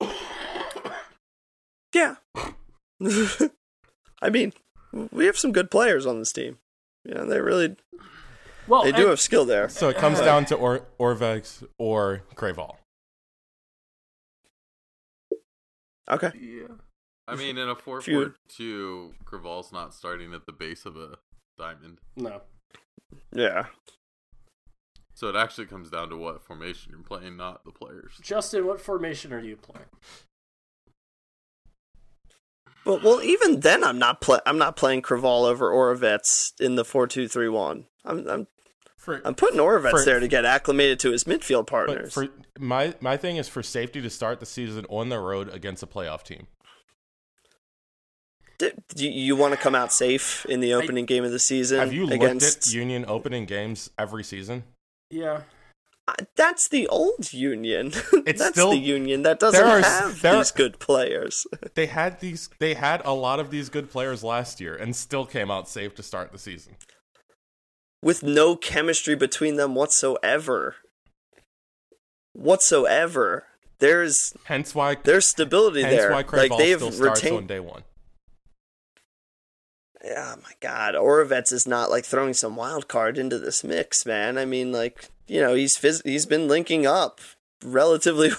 yeah 1.94 2.16
i 4.22 4.28
mean 4.30 4.52
we 5.12 5.26
have 5.26 5.38
some 5.38 5.52
good 5.52 5.70
players 5.70 6.06
on 6.06 6.18
this 6.18 6.32
team 6.32 6.58
yeah 7.04 7.22
they 7.24 7.40
really 7.40 7.76
Well, 8.66 8.82
they 8.84 8.92
do 8.92 9.02
and- 9.02 9.10
have 9.10 9.20
skill 9.20 9.44
there 9.44 9.68
So 9.68 9.88
it 9.88 9.96
comes 9.96 10.18
down 10.20 10.44
to 10.46 10.56
or 10.56 10.80
Oravec 10.98 11.66
or 11.78 12.22
Creavalle. 12.34 12.78
Okay 16.10 16.30
Yeah. 16.40 16.68
I 17.28 17.34
mean, 17.34 17.58
in 17.58 17.68
a 17.68 17.74
4 17.74 18.00
Few- 18.00 18.22
4 18.26 18.34
2, 18.48 19.14
Creavalle's 19.24 19.72
not 19.72 19.92
starting 19.94 20.32
at 20.32 20.46
the 20.46 20.52
base 20.52 20.86
of 20.86 20.96
a 20.96 21.18
diamond. 21.58 21.98
no. 22.16 22.42
yeah 23.32 23.66
So 25.14 25.28
it 25.28 25.34
actually 25.36 25.66
comes 25.66 25.90
down 25.90 26.08
to 26.10 26.16
what 26.16 26.44
formation 26.44 26.92
you're 26.92 27.02
playing, 27.02 27.36
not 27.36 27.64
the 27.64 27.72
players. 27.72 28.12
Justin, 28.20 28.66
what 28.66 28.80
formation 28.80 29.32
are 29.32 29.40
you 29.40 29.56
playing? 29.56 29.86
but 32.84 33.02
well 33.02 33.20
even 33.22 33.60
then 33.60 33.82
i'm 33.82 33.98
not 33.98 34.20
play- 34.20 34.38
i'm 34.46 34.58
not 34.58 34.76
playing 34.76 35.02
Creavalle 35.02 35.44
over 35.44 35.70
Oravec 35.72 36.20
in 36.60 36.76
the 36.76 36.84
4-2-3-1 36.84 37.84
i'm 38.04 38.28
i'm 38.28 38.46
For, 39.06 39.22
i'm 39.24 39.34
putting 39.34 39.58
Oravec 39.58 39.90
For- 39.92 40.04
there 40.04 40.20
to 40.20 40.28
get 40.28 40.44
acclimated 40.44 40.98
to 41.00 41.12
his 41.12 41.24
midfield 41.24 41.66
partners 41.66 42.12
for 42.12 42.28
my 42.58 42.92
my 43.00 43.16
thing 43.16 43.36
is 43.38 43.48
for 43.48 43.62
safety 43.62 44.02
to 44.02 44.10
start 44.10 44.40
the 44.40 44.46
season 44.46 44.84
on 44.90 45.08
the 45.08 45.18
road 45.18 45.48
against 45.48 45.82
a 45.82 45.86
playoff 45.86 46.22
team. 46.24 46.46
D- 48.58 48.72
do 48.94 49.04
you, 49.04 49.10
you 49.10 49.36
want 49.36 49.52
to 49.52 49.58
come 49.60 49.74
out 49.74 49.92
safe 49.92 50.46
in 50.46 50.60
the 50.60 50.72
opening 50.74 51.04
game 51.04 51.24
of 51.24 51.30
the 51.30 51.38
season 51.38 51.78
Have 51.78 51.92
you 51.92 52.06
looked 52.06 52.42
at 52.42 52.66
Union 52.68 53.04
opening 53.06 53.44
games 53.44 53.90
every 53.98 54.24
season? 54.24 54.64
Yeah. 55.10 55.42
Uh, 56.08 56.14
that's 56.36 56.68
the 56.68 56.86
old 56.88 57.32
union 57.32 57.88
It's 58.26 58.38
that's 58.38 58.52
still- 58.52 58.70
the 58.70 58.78
union 58.78 59.22
that 59.22 59.38
doesn't 59.40 59.60
there 59.62 59.78
are- 59.78 59.82
have 59.82 60.22
there- 60.22 60.36
these 60.36 60.52
good 60.52 60.78
players 60.78 61.46
They 61.74 61.86
had 61.86 62.20
these 62.20 62.48
they 62.58 62.74
had 62.74 63.02
a 63.04 63.12
lot 63.12 63.40
of 63.40 63.50
these 63.50 63.68
good 63.68 63.90
players 63.90 64.24
last 64.24 64.60
year 64.60 64.74
and 64.74 64.94
still 64.96 65.26
came 65.26 65.50
out 65.50 65.68
safe 65.68 65.94
to 65.96 66.02
start 66.02 66.32
the 66.32 66.38
season. 66.38 66.76
With 68.06 68.22
no 68.22 68.54
chemistry 68.54 69.16
between 69.16 69.56
them 69.56 69.74
whatsoever. 69.74 70.76
Whatsoever. 72.34 73.48
There's 73.80 74.32
Hence 74.44 74.76
why 74.76 74.94
there's 74.94 75.28
stability 75.28 75.82
hence 75.82 75.96
there. 75.96 76.12
why 76.12 76.24
like 76.32 76.56
they've 76.56 76.78
still 76.78 76.92
starts 76.92 77.24
on 77.24 77.30
retained 77.30 77.48
day 77.48 77.58
one. 77.58 77.82
oh 80.04 80.36
my 80.40 80.52
god. 80.60 80.94
Oravec 80.94 81.52
is 81.52 81.66
not 81.66 81.90
like 81.90 82.04
throwing 82.04 82.32
some 82.32 82.54
wild 82.54 82.86
card 82.86 83.18
into 83.18 83.40
this 83.40 83.64
mix 83.64 84.06
man. 84.06 84.38
I 84.38 84.44
mean 84.44 84.70
like 84.70 85.10
you 85.26 85.40
know 85.40 85.54
he's 85.54 85.76
phys- 85.76 86.06
he's 86.06 86.26
been 86.26 86.46
linking 86.46 86.86
up 86.86 87.20
relatively 87.64 88.30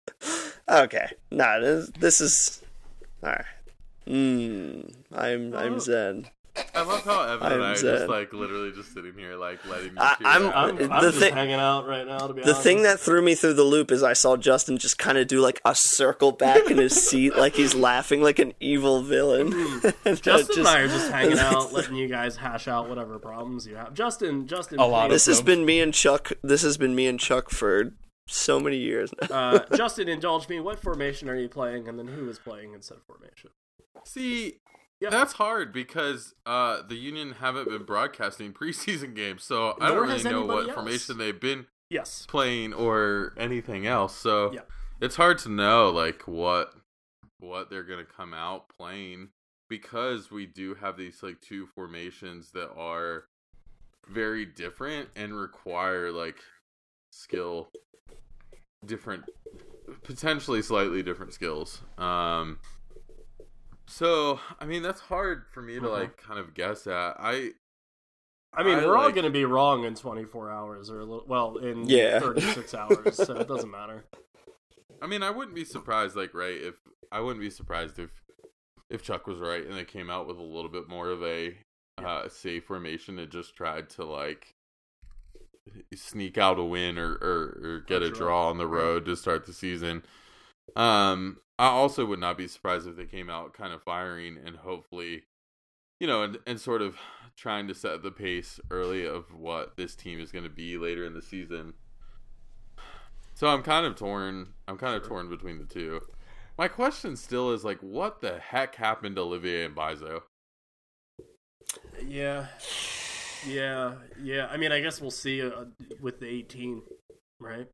okay. 0.68 1.12
Nah 1.30 1.60
this, 1.60 1.90
this 1.98 2.20
is 2.20 2.60
all 3.22 3.30
right. 3.30 3.44
Mm, 4.06 4.94
i'm 5.14 5.54
i'm 5.54 5.80
zen 5.80 6.28
I 6.74 6.82
love 6.82 7.04
how 7.04 7.22
Evan 7.22 7.46
and 7.52 7.54
I'm 7.54 7.62
I 7.62 7.72
are 7.72 7.76
Zen. 7.76 7.94
just 7.96 8.08
like 8.08 8.32
literally 8.32 8.72
just 8.72 8.92
sitting 8.94 9.14
here 9.16 9.36
like 9.36 9.64
letting 9.66 9.92
you 9.92 9.98
I- 9.98 10.16
hear 10.18 10.26
I'm- 10.26 10.52
I'm, 10.54 10.76
The 10.76 10.90
I'm 10.92 11.02
just 11.02 11.18
thing- 11.18 11.34
hanging 11.34 11.54
out 11.54 11.86
right 11.86 12.06
now, 12.06 12.26
to 12.26 12.32
be 12.34 12.42
The 12.42 12.48
honest. 12.50 12.62
thing 12.62 12.82
that 12.82 13.00
threw 13.00 13.20
me 13.22 13.34
through 13.34 13.54
the 13.54 13.64
loop 13.64 13.90
is 13.90 14.02
I 14.02 14.12
saw 14.12 14.36
Justin 14.36 14.78
just 14.78 14.98
kind 14.98 15.18
of 15.18 15.26
do 15.26 15.40
like 15.40 15.60
a 15.64 15.74
circle 15.74 16.32
back 16.32 16.70
in 16.70 16.78
his 16.78 16.92
seat, 17.08 17.36
like 17.36 17.54
he's 17.54 17.74
laughing 17.74 18.22
like 18.22 18.38
an 18.38 18.54
evil 18.60 19.02
villain. 19.02 19.52
And 20.04 20.20
Justin 20.22 20.46
just- 20.56 20.58
and 20.58 20.68
I 20.68 20.80
are 20.80 20.88
just 20.88 21.10
hanging 21.10 21.38
out, 21.38 21.72
letting 21.72 21.96
you 21.96 22.08
guys 22.08 22.36
hash 22.36 22.68
out 22.68 22.88
whatever 22.88 23.18
problems 23.18 23.66
you 23.66 23.76
have. 23.76 23.94
Justin, 23.94 24.46
Justin, 24.46 24.78
A 24.78 24.86
lot 24.86 25.06
of 25.06 25.10
This 25.12 25.26
has 25.26 25.38
them. 25.38 25.46
been 25.46 25.64
me 25.66 25.80
and 25.80 25.92
Chuck. 25.92 26.32
This 26.42 26.62
has 26.62 26.76
been 26.76 26.94
me 26.94 27.06
and 27.06 27.18
Chuck 27.20 27.50
for 27.50 27.92
so 28.26 28.60
many 28.60 28.76
years. 28.76 29.10
now. 29.30 29.52
uh, 29.54 29.76
Justin, 29.76 30.08
indulge 30.08 30.48
me. 30.48 30.60
What 30.60 30.78
formation 30.80 31.28
are 31.28 31.36
you 31.36 31.48
playing, 31.48 31.88
and 31.88 31.98
then 31.98 32.08
who 32.08 32.28
is 32.28 32.38
playing 32.38 32.74
in 32.74 32.82
said 32.82 32.98
formation? 33.06 33.50
See, 34.04 34.60
Yeah. 35.00 35.10
that's 35.10 35.34
hard 35.34 35.72
because 35.72 36.34
uh, 36.46 36.82
the 36.82 36.96
Union 36.96 37.32
haven't 37.40 37.68
been 37.68 37.84
broadcasting 37.84 38.52
preseason 38.54 39.14
games, 39.14 39.44
so 39.44 39.76
I 39.80 39.88
don't 39.88 40.08
really 40.08 40.22
know 40.24 40.44
what 40.44 40.64
else. 40.66 40.74
formation 40.74 41.18
they've 41.18 41.38
been 41.40 41.66
Yes. 41.90 42.26
playing 42.28 42.74
or 42.74 43.32
anything 43.36 43.86
else. 43.86 44.14
So 44.14 44.52
Yeah. 44.52 44.62
it's 45.00 45.16
hard 45.16 45.38
to 45.38 45.48
know 45.48 45.90
like 45.90 46.22
what 46.26 46.74
what 47.40 47.70
they're 47.70 47.84
gonna 47.84 48.04
come 48.04 48.34
out 48.34 48.68
playing 48.68 49.28
because 49.68 50.30
we 50.30 50.44
do 50.46 50.74
have 50.74 50.96
these 50.96 51.22
like 51.22 51.40
two 51.40 51.66
formations 51.66 52.50
that 52.52 52.72
are 52.74 53.26
very 54.08 54.44
different 54.44 55.08
and 55.14 55.38
require 55.38 56.10
like 56.10 56.42
skill 57.12 57.68
different 58.84 59.24
potentially 60.02 60.62
slightly 60.62 61.02
different 61.02 61.32
skills 61.32 61.82
um 61.98 62.58
So, 63.88 64.38
I 64.60 64.66
mean, 64.66 64.82
that's 64.82 65.00
hard 65.00 65.46
for 65.52 65.62
me 65.62 65.80
to 65.80 65.80
Mhm. 65.86 65.92
like 65.92 66.16
kind 66.18 66.38
of 66.38 66.54
guess 66.54 66.86
at. 66.86 67.16
I 67.18 67.54
I 68.52 68.62
mean, 68.62 68.78
I 68.78 68.86
we're 68.86 68.96
all 68.96 69.10
going 69.10 69.24
to 69.24 69.30
be 69.30 69.44
wrong 69.44 69.84
in 69.84 69.94
24 69.94 70.50
hours, 70.50 70.90
or 70.90 71.00
a 71.00 71.04
little, 71.04 71.24
well, 71.26 71.58
in 71.58 71.86
Yeah. 71.86 72.18
36 72.20 72.74
hours, 72.74 73.16
so 73.16 73.40
it 73.40 73.48
doesn't 73.48 73.70
matter. 73.70 74.04
I 75.00 75.06
mean, 75.06 75.22
I 75.22 75.30
wouldn't 75.30 75.54
be 75.54 75.64
surprised, 75.64 76.16
like, 76.16 76.34
right? 76.34 76.56
If 76.60 76.74
I 77.12 77.20
wouldn't 77.20 77.40
be 77.40 77.50
surprised 77.50 77.98
if 77.98 78.10
if 78.90 79.02
Chuck 79.02 79.26
was 79.26 79.38
right 79.38 79.66
and 79.66 79.76
they 79.76 79.84
came 79.84 80.08
out 80.10 80.26
with 80.26 80.38
a 80.38 80.42
little 80.42 80.70
bit 80.70 80.88
more 80.88 81.10
of 81.10 81.22
a 81.22 81.58
uh, 81.98 82.28
safe 82.28 82.64
formation 82.64 83.18
and 83.18 83.30
just 83.30 83.54
tried 83.54 83.90
to 83.90 84.04
like 84.04 84.54
sneak 85.94 86.38
out 86.38 86.58
a 86.58 86.64
win 86.64 86.98
or 86.98 87.12
or, 87.20 87.60
or 87.62 87.84
get 87.86 88.02
A 88.02 88.06
a 88.06 88.08
draw. 88.10 88.18
draw 88.18 88.48
on 88.50 88.58
the 88.58 88.66
road 88.66 89.04
to 89.06 89.16
start 89.16 89.46
the 89.46 89.52
season. 89.52 90.02
Um, 90.76 91.38
I 91.58 91.68
also 91.68 92.06
would 92.06 92.20
not 92.20 92.38
be 92.38 92.46
surprised 92.46 92.86
if 92.86 92.96
they 92.96 93.06
came 93.06 93.28
out 93.28 93.52
kind 93.52 93.72
of 93.72 93.82
firing 93.82 94.38
and 94.44 94.56
hopefully, 94.56 95.24
you 95.98 96.06
know, 96.06 96.22
and, 96.22 96.38
and 96.46 96.60
sort 96.60 96.82
of 96.82 96.96
trying 97.36 97.66
to 97.68 97.74
set 97.74 98.02
the 98.02 98.10
pace 98.10 98.60
early 98.70 99.06
of 99.06 99.34
what 99.34 99.76
this 99.76 99.96
team 99.96 100.20
is 100.20 100.30
going 100.30 100.44
to 100.44 100.50
be 100.50 100.78
later 100.78 101.04
in 101.04 101.14
the 101.14 101.22
season. 101.22 101.74
So 103.34 103.48
I'm 103.48 103.62
kind 103.62 103.86
of 103.86 103.96
torn. 103.96 104.54
I'm 104.66 104.78
kind 104.78 104.94
of 104.94 105.06
torn 105.06 105.28
between 105.28 105.58
the 105.58 105.64
two. 105.64 106.00
My 106.56 106.68
question 106.68 107.16
still 107.16 107.52
is 107.52 107.64
like, 107.64 107.78
what 107.80 108.20
the 108.20 108.38
heck 108.38 108.74
happened 108.74 109.16
to 109.16 109.22
Olivier 109.22 109.64
and 109.64 109.76
Bizo? 109.76 110.22
Yeah. 112.04 112.46
Yeah, 113.46 113.94
yeah. 114.20 114.48
I 114.50 114.56
mean, 114.56 114.72
I 114.72 114.80
guess 114.80 115.00
we'll 115.00 115.12
see 115.12 115.42
uh, 115.42 115.66
with 116.00 116.18
the 116.18 116.26
18, 116.26 116.82
right? 117.38 117.68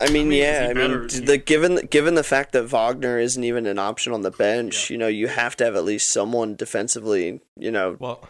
I 0.00 0.08
mean, 0.10 0.26
I 0.26 0.28
mean, 0.30 0.38
yeah. 0.38 0.66
I 0.70 0.72
mean, 0.74 1.08
the 1.24 1.38
given 1.38 1.86
given 1.90 2.14
the 2.14 2.22
fact 2.22 2.52
that 2.52 2.64
Wagner 2.64 3.18
isn't 3.18 3.42
even 3.42 3.66
an 3.66 3.78
option 3.78 4.12
on 4.12 4.22
the 4.22 4.30
bench, 4.30 4.90
Yeah. 4.90 4.94
you 4.94 4.98
know, 4.98 5.08
you 5.08 5.28
have 5.28 5.56
to 5.56 5.64
have 5.64 5.74
at 5.76 5.84
least 5.84 6.12
someone 6.12 6.54
defensively, 6.54 7.40
you 7.56 7.70
know, 7.70 7.96
Well, 7.98 8.28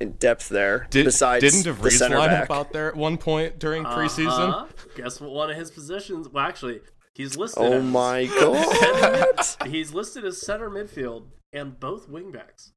in 0.00 0.12
depth 0.12 0.48
there. 0.48 0.86
did, 0.90 1.04
besides 1.04 1.42
didn't 1.44 1.64
the 1.64 1.88
DeVries 1.88 1.98
center 1.98 2.18
line 2.18 2.30
back. 2.30 2.44
up 2.50 2.56
out 2.56 2.72
there 2.72 2.88
at 2.88 2.96
one 2.96 3.18
point 3.18 3.58
during 3.58 3.84
preseason? 3.84 4.48
Uh-huh. 4.48 4.66
Guess 4.96 5.20
what? 5.20 5.30
One 5.30 5.50
of 5.50 5.56
his 5.56 5.70
positions. 5.70 6.28
Well, 6.28 6.44
actually, 6.44 6.80
he's 7.14 7.36
listed. 7.36 7.62
Oh 7.62 7.72
as 7.74 7.84
my 7.84 8.24
god! 8.40 9.46
he's 9.66 9.92
listed 9.92 10.24
as 10.24 10.40
center 10.40 10.70
midfield 10.70 11.26
and 11.52 11.78
both 11.78 12.08
wingbacks. 12.08 12.70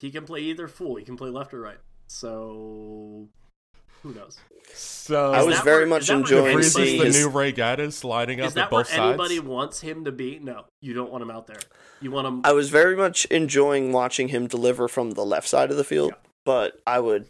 He 0.00 0.10
can 0.10 0.24
play 0.26 0.40
either 0.40 0.68
full. 0.68 0.96
He 0.96 1.04
can 1.04 1.16
play 1.16 1.30
left 1.30 1.54
or 1.54 1.60
right. 1.60 1.78
So 2.08 3.28
who 4.04 4.14
knows? 4.14 4.38
So 4.74 5.32
I 5.32 5.42
was 5.42 5.58
very 5.60 5.78
where- 5.80 5.86
much 5.86 6.02
is 6.02 6.06
that 6.08 6.14
where 6.14 6.20
enjoying 6.22 6.58
DeVries 6.58 6.72
seeing 6.74 6.98
the 7.00 7.04
his. 7.06 7.16
new 7.16 7.28
Ray 7.28 7.52
Gaddis 7.52 8.04
lining 8.04 8.40
up 8.40 8.52
that 8.54 8.64
at 8.66 8.72
where 8.72 8.82
both 8.84 8.92
anybody 8.92 9.40
wants 9.40 9.80
him 9.80 10.04
to 10.04 10.12
be? 10.12 10.38
No, 10.38 10.66
you 10.80 10.94
don't 10.94 11.10
want 11.10 11.22
him 11.22 11.30
out 11.30 11.46
there. 11.48 11.58
You 12.00 12.10
want 12.12 12.26
him. 12.26 12.40
I 12.44 12.52
was 12.52 12.70
very 12.70 12.96
much 12.96 13.24
enjoying 13.26 13.92
watching 13.92 14.28
him 14.28 14.46
deliver 14.46 14.86
from 14.88 15.12
the 15.12 15.24
left 15.24 15.48
side 15.48 15.70
of 15.70 15.76
the 15.76 15.84
field, 15.84 16.12
but 16.44 16.80
I 16.86 17.00
would 17.00 17.28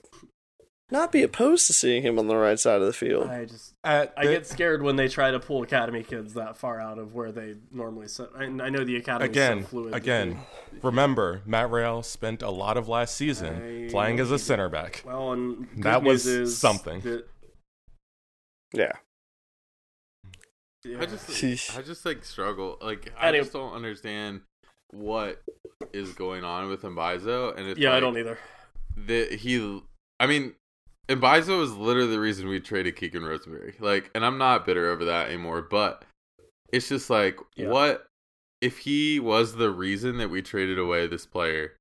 not 0.95 1.13
be 1.13 1.23
opposed 1.23 1.67
to 1.67 1.73
seeing 1.75 2.03
him 2.03 2.19
on 2.19 2.27
the 2.29 2.37
right 2.37 2.59
side 2.59 2.81
of 2.81 2.87
the 2.87 2.93
field. 2.93 3.29
I 3.29 3.45
just 3.45 3.75
At 3.85 4.15
I 4.17 4.25
the- 4.27 4.33
get 4.33 4.47
scared 4.47 4.83
when 4.83 4.97
they 4.97 5.09
try 5.09 5.31
to 5.31 5.39
pull 5.41 5.63
academy 5.63 6.03
kids 6.03 6.33
that 6.35 6.57
far 6.57 6.81
out 6.81 6.99
of 6.99 7.15
where 7.15 7.31
they 7.33 7.57
normally 7.71 8.09
sit. 8.09 8.31
And 8.35 8.63
I 8.63 8.71
know 8.71 8.85
the 8.85 8.97
academy 8.97 9.29
again, 9.29 9.63
so 9.63 9.69
fluid. 9.69 9.93
that 9.93 9.97
again. 9.99 10.39
Remember, 10.83 11.43
Matt 11.45 11.71
Real 11.71 12.03
spent 12.03 12.41
a 12.43 12.51
lot 12.51 12.77
of 12.77 12.89
last 12.89 13.17
season 13.17 13.87
I 13.87 13.91
playing 13.91 14.19
as 14.21 14.31
a 14.31 14.39
center 14.39 14.69
back. 14.69 15.03
well, 15.05 15.33
and 15.33 15.69
good 15.75 15.83
That 15.83 16.03
news 16.03 16.13
was 16.13 16.27
is 16.27 16.59
something. 16.59 17.01
that- 17.03 17.27
Yeah. 18.73 18.93
yeah. 20.85 21.01
I 21.01 21.07
just, 21.07 21.29
Sheesh. 21.29 21.77
I 21.79 21.83
just 21.83 22.05
like 22.07 22.25
struggle. 22.25 22.79
Like, 22.81 23.13
I 23.19 23.29
Anyway. 23.29 23.43
just 23.45 23.53
don't 23.53 23.73
understand 23.73 24.43
what 24.91 25.43
is 25.93 26.13
going 26.13 26.45
on 26.45 26.69
with 26.69 26.83
Mbaizo. 26.83 27.57
And 27.57 27.69
if 27.69 27.79
yeah, 27.79 27.95
I 27.95 28.01
don't 28.01 28.17
either. 28.17 28.39
that 28.97 29.33
he 29.33 29.83
I 30.21 30.27
mean 30.27 30.55
Mbaizo 31.09 31.63
is 31.63 31.73
literally 31.77 32.11
the 32.13 32.21
reason 32.21 32.49
we 32.49 32.61
traded 32.61 32.97
Keegan 32.97 33.25
Rosenberry. 33.25 33.75
Like 33.79 34.11
and 34.15 34.25
I'm 34.25 34.39
not 34.39 34.65
bitter 34.67 34.91
over 34.91 35.05
that 35.07 35.29
anymore, 35.29 35.63
but 35.63 36.05
it's 36.73 36.89
just 36.89 37.11
like 37.11 37.39
Yeah. 37.57 37.69
what 37.69 38.07
if 38.61 38.79
he 38.79 39.21
was 39.21 39.57
the 39.57 39.71
reason 39.71 40.17
that 40.19 40.31
we 40.31 40.41
traded 40.43 40.79
away 40.79 41.07
this 41.07 41.27
player 41.27 41.77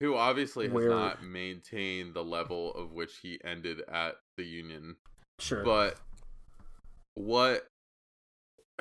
who 0.00 0.16
obviously 0.16 0.66
has 0.66 0.72
Where- 0.74 0.90
not 0.90 1.22
maintained 1.22 2.14
the 2.14 2.24
level 2.24 2.74
of 2.74 2.92
which 2.92 3.16
he 3.22 3.38
ended 3.44 3.82
at 3.88 4.16
the 4.36 4.44
union. 4.44 4.96
Sure, 5.38 5.62
But 5.64 5.96
what 7.14 7.66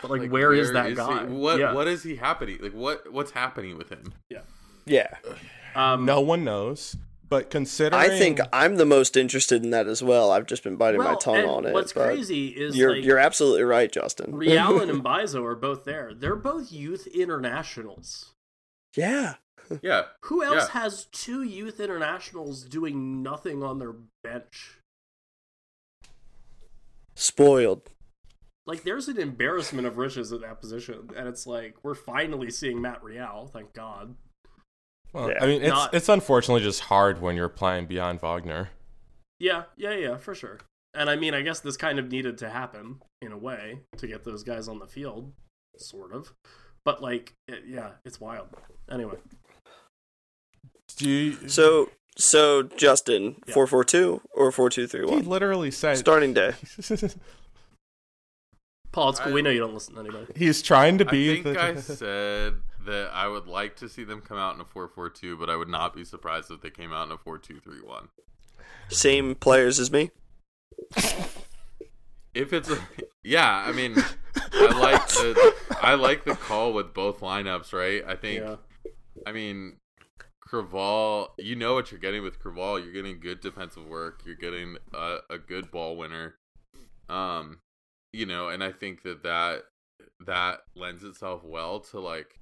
But, 0.02 0.12
like, 0.12 0.32
where 0.32 0.54
is 0.54 0.72
that 0.74 0.90
he? 0.90 0.96
guy? 0.96 1.24
What 1.26 1.60
Yeah. 1.60 1.74
what 1.74 1.88
is 1.88 2.04
he 2.04 2.16
happening? 2.16 2.58
Like 2.62 2.74
what 2.74 3.12
what's 3.12 3.32
happening 3.32 3.78
with 3.78 3.90
him? 3.90 4.14
Yeah. 4.86 5.18
um, 5.76 6.04
No 6.06 6.20
one 6.22 6.44
knows, 6.44 6.96
but 7.30 7.50
considering 7.50 8.02
I 8.02 8.10
think 8.10 8.40
I'm 8.52 8.76
the 8.78 8.86
most 8.86 9.16
interested 9.16 9.64
in 9.64 9.70
that 9.70 9.88
as 9.88 10.02
well. 10.04 10.32
I've 10.32 10.46
just 10.48 10.64
been 10.64 10.76
biting 10.76 11.02
my 11.02 11.16
tongue 11.16 11.38
and 11.38 11.48
on 11.48 11.66
it. 11.66 11.74
What's 11.74 11.94
crazy 11.94 12.48
is 12.48 12.76
You're 12.76 12.96
like, 12.96 13.04
you're 13.06 13.20
absolutely 13.20 13.64
right, 13.64 13.92
Justin. 13.92 14.36
Real 14.36 14.82
and 14.82 14.92
Mbaizo 15.04 15.44
are 15.46 15.56
both 15.56 15.86
there. 15.86 16.14
They're 16.14 16.36
both 16.36 16.72
youth 16.72 17.08
internationals. 17.08 18.32
yeah. 18.96 19.36
Yeah. 19.84 20.04
Who 20.26 20.44
else 20.44 20.68
Yeah. 20.74 20.82
has 20.82 21.06
two 21.12 21.44
youth 21.44 21.80
internationals 21.80 22.64
doing 22.64 23.22
nothing 23.22 23.62
on 23.62 23.78
their 23.78 23.94
bench? 24.24 24.80
Spoiled. 27.16 27.90
Like, 28.66 28.84
there's 28.84 29.08
an 29.08 29.18
embarrassment 29.20 29.88
of 29.88 29.98
riches 29.98 30.32
at 30.32 30.42
that 30.42 30.62
position, 30.62 31.10
and 31.16 31.28
it's 31.28 31.46
like 31.48 31.76
we're 31.84 31.96
finally 31.96 32.52
seeing 32.52 32.82
Matt 32.82 33.04
Real. 33.04 33.50
Thank 33.52 33.74
God. 33.74 34.16
Well, 35.14 35.30
Yeah. 35.30 35.44
I 35.44 35.48
mean, 35.48 35.62
it's 35.62 35.70
Not- 35.70 35.94
it's 35.94 36.10
unfortunately 36.10 36.62
just 36.64 36.82
hard 36.82 37.22
when 37.22 37.36
you're 37.36 37.50
playing 37.50 37.88
beyond 37.88 38.20
Wagner. 38.22 38.70
Yeah, 39.40 39.64
yeah, 39.78 39.94
yeah, 39.94 40.18
for 40.18 40.36
sure. 40.36 40.60
And 40.94 41.10
I 41.10 41.16
mean, 41.16 41.34
I 41.34 41.42
guess 41.42 41.60
this 41.60 41.78
kind 41.78 41.98
of 42.00 42.12
needed 42.12 42.38
to 42.40 42.50
happen 42.50 43.02
in 43.22 43.32
a 43.32 43.38
way 43.38 43.80
to 43.98 44.08
get 44.08 44.24
those 44.24 44.44
guys 44.44 44.68
on 44.68 44.80
the 44.80 44.88
field, 44.88 45.32
sort 45.78 46.12
of. 46.14 46.34
But 46.84 47.02
like, 47.02 47.34
it, 47.48 47.64
yeah, 47.68 47.92
it's 48.06 48.20
wild. 48.20 48.50
Anyway, 48.92 49.18
Do 50.98 51.10
you, 51.10 51.48
So 51.50 51.90
so 52.18 52.64
Justin, 52.64 53.42
Yeah. 53.48 53.54
four 53.54 53.68
four 53.68 53.84
two 53.84 54.22
or 54.32 54.52
four 54.52 54.70
two 54.70 54.88
three 54.88 55.08
he 55.10 55.22
literally 55.22 55.72
said 55.72 55.98
Starting 55.98 56.34
day. 56.34 56.54
Paul, 58.92 59.10
it's 59.12 59.20
cool. 59.20 59.32
I- 59.32 59.36
we 59.36 59.42
know 59.42 59.50
you 59.52 59.60
don't 59.60 59.74
listen 59.74 59.94
to 59.94 60.00
anybody. 60.02 60.26
he's 60.36 60.62
trying 60.62 60.98
to 60.98 61.06
be. 61.06 61.32
I 61.32 61.36
be 61.36 61.44
think 61.44 61.56
the 61.56 61.62
I 61.64 61.76
said 61.76 62.62
that 62.90 63.12
I 63.14 63.28
would 63.28 63.48
like 63.48 63.76
to 63.78 63.88
see 63.88 64.04
them 64.04 64.22
come 64.22 64.38
out 64.38 64.56
in 64.56 64.62
a 64.62 64.66
4-4-2, 64.66 65.40
but 65.40 65.50
I 65.50 65.56
would 65.56 65.70
not 65.70 65.96
be 65.96 66.04
surprised 66.04 66.50
if 66.52 66.62
they 66.62 66.72
came 66.72 66.92
out 66.92 67.06
in 67.08 67.12
a 67.12 67.18
4-2-3-1. 67.18 68.08
Same 68.90 69.36
players 69.36 69.80
as 69.80 69.92
me. 69.92 70.12
If 72.34 72.54
it's 72.54 72.70
a 72.70 72.80
yeah, 73.24 73.66
I 73.68 73.72
mean, 73.72 73.96
I 74.54 74.80
like 74.80 75.08
the 75.08 75.56
I 75.82 75.96
like 75.96 76.26
the 76.26 76.36
call 76.36 76.74
with 76.74 76.94
both 76.94 77.20
lineups, 77.20 77.74
right? 77.74 78.04
I 78.08 78.16
think 78.16 78.42
Yeah, 78.42 78.56
I 79.26 79.32
mean, 79.32 79.78
Creavalle, 80.40 81.34
you 81.38 81.56
know 81.56 81.74
what 81.74 81.92
you're 81.92 82.00
getting 82.00 82.24
with 82.24 82.40
Creavalle. 82.40 82.80
You're 82.80 82.94
getting 82.94 83.20
good 83.20 83.42
defensive 83.42 83.86
work. 83.86 84.22
You're 84.26 84.36
getting 84.36 84.78
a, 84.94 85.18
a 85.30 85.38
good 85.38 85.70
ball 85.72 85.98
winner. 85.98 86.36
Um, 87.10 87.60
you 88.14 88.26
know, 88.26 88.50
and 88.50 88.64
I 88.64 88.72
think 88.72 89.04
that 89.04 89.24
that 89.24 89.64
that 90.26 90.60
lends 90.76 91.04
itself 91.04 91.44
well 91.44 91.80
to 91.80 92.00
like 92.00 92.40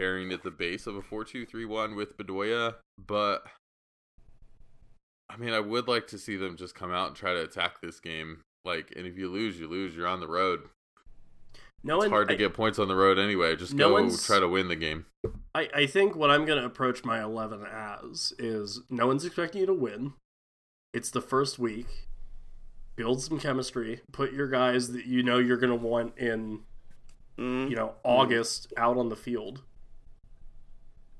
pairing 0.00 0.32
at 0.32 0.42
the 0.42 0.50
base 0.50 0.86
of 0.86 0.96
a 0.96 1.02
four-two-three-one 1.02 1.94
with 1.94 2.16
Bedoya. 2.16 2.76
But 3.06 3.42
I 5.28 5.36
mean, 5.36 5.52
I 5.52 5.60
would 5.60 5.86
like 5.88 6.06
to 6.08 6.18
see 6.18 6.36
them 6.36 6.56
just 6.56 6.74
come 6.74 6.90
out 6.90 7.08
and 7.08 7.16
try 7.16 7.34
to 7.34 7.42
attack 7.42 7.80
this 7.80 8.00
game. 8.00 8.38
Like, 8.64 8.92
and 8.96 9.06
if 9.06 9.16
you 9.16 9.28
lose, 9.30 9.58
you 9.60 9.68
lose. 9.68 9.94
You're 9.94 10.06
on 10.08 10.20
the 10.20 10.26
road. 10.28 10.60
no 11.84 11.96
It's 11.96 12.04
one. 12.04 12.10
hard 12.10 12.28
to 12.28 12.34
I, 12.34 12.36
get 12.36 12.54
points 12.54 12.78
on 12.78 12.88
the 12.88 12.96
road 12.96 13.18
anyway. 13.18 13.56
Just 13.56 13.74
No 13.74 13.90
go 13.90 14.16
try 14.16 14.40
to 14.40 14.48
win 14.48 14.68
the 14.68 14.76
game. 14.76 15.06
I, 15.54 15.68
I 15.74 15.86
think 15.86 16.16
what 16.16 16.30
I'm 16.30 16.44
going 16.46 16.58
to 16.60 16.66
approach 16.66 17.04
my 17.04 17.22
11 17.22 17.64
as 17.64 18.32
is 18.38 18.80
no 18.90 19.06
one's 19.06 19.24
expecting 19.24 19.60
you 19.60 19.66
to 19.66 19.74
win. 19.74 20.14
It's 20.92 21.10
the 21.10 21.20
first 21.22 21.58
week. 21.58 21.86
Build 22.96 23.22
some 23.22 23.38
chemistry. 23.38 24.00
Put 24.12 24.32
your 24.32 24.48
guys 24.48 24.92
that 24.92 25.06
you 25.06 25.22
know 25.22 25.38
you're 25.38 25.56
going 25.56 25.70
to 25.70 25.86
want 25.86 26.16
in, 26.18 26.60
Mm. 27.38 27.70
you 27.70 27.76
know, 27.76 27.94
August 28.04 28.70
out 28.76 28.98
on 28.98 29.08
the 29.08 29.16
field. 29.16 29.62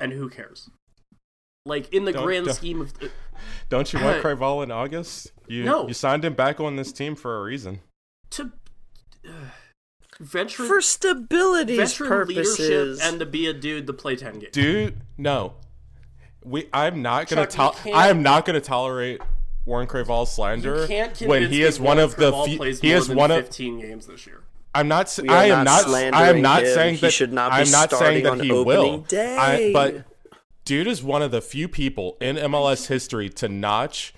And 0.01 0.13
who 0.13 0.29
cares? 0.29 0.71
Like 1.67 1.93
in 1.93 2.05
the 2.07 2.13
Don't- 2.13 2.25
grand 2.25 2.47
don't- 2.47 2.55
scheme 2.55 2.81
of 2.81 2.93
Don't 3.69 3.93
you 3.93 3.99
Uh, 3.99 4.05
want 4.05 4.21
Creavalle 4.23 4.63
in 4.63 4.71
August? 4.71 5.33
You 5.47 5.65
No. 5.65 5.87
you 5.89 5.95
signed 5.95 6.25
him 6.25 6.35
back 6.35 6.59
on 6.61 6.77
this 6.77 6.93
team 6.93 7.15
for 7.17 7.39
a 7.39 7.43
reason. 7.43 7.81
to 8.31 8.53
uh, 9.27 9.31
veteran 10.19 10.69
For 10.69 10.81
stability, 10.81 11.77
veteran 11.77 12.09
purposes. 12.09 12.59
leadership 12.59 13.07
and 13.07 13.21
to 13.21 13.27
be 13.27 13.47
a 13.47 13.53
dude 13.53 13.87
to 13.87 13.93
play 13.93 14.17
10 14.17 14.39
games. 14.39 14.53
Dude, 14.53 15.01
no. 15.19 15.55
We 16.45 16.69
I'm 16.73 17.03
not 17.03 17.29
gonna 17.29 17.47
Chuck, 17.47 17.83
to- 17.83 17.91
I 17.93 18.09
am 18.09 18.23
not 18.23 18.47
gonna 18.47 18.61
tolerate 18.63 19.21
Warren 19.67 19.87
Creavalle 19.87 20.25
slander 20.27 20.87
when 21.27 21.51
he 21.51 21.63
is 21.63 21.79
one 21.79 21.99
of 21.99 22.17
the 22.17 22.33
fe- 22.33 22.73
he 22.81 22.93
is 22.93 23.09
than 23.09 23.17
one 23.19 23.31
of 23.31 23.45
15 23.45 23.79
games 23.81 24.07
this 24.07 24.27
year. 24.27 24.41
I'm 24.75 24.89
not. 24.89 25.07
s- 25.07 25.21
We 25.21 25.29
are 25.29 25.37
I 25.37 25.45
am 25.47 25.65
not 25.65 25.87
not. 25.89 26.15
I 26.15 26.29
am 26.31 26.43
not 26.43 26.63
him. 26.63 26.75
saying 26.75 26.95
He 26.97 27.01
that. 27.03 27.13
should 27.13 27.33
not 27.33 27.53
I'm 27.53 27.71
not 27.71 27.91
saying 27.91 28.23
that 28.25 28.41
he 28.41 28.53
will. 28.53 28.99
day. 28.99 29.37
I, 29.37 29.73
but 29.73 30.05
dude 30.65 30.87
is 30.87 31.03
one 31.03 31.23
of 31.23 31.31
the 31.33 31.41
few 31.41 31.69
people 31.69 32.17
in 32.21 32.37
MLS 32.37 32.87
history 32.87 33.29
to 33.31 33.49
notch 33.49 34.15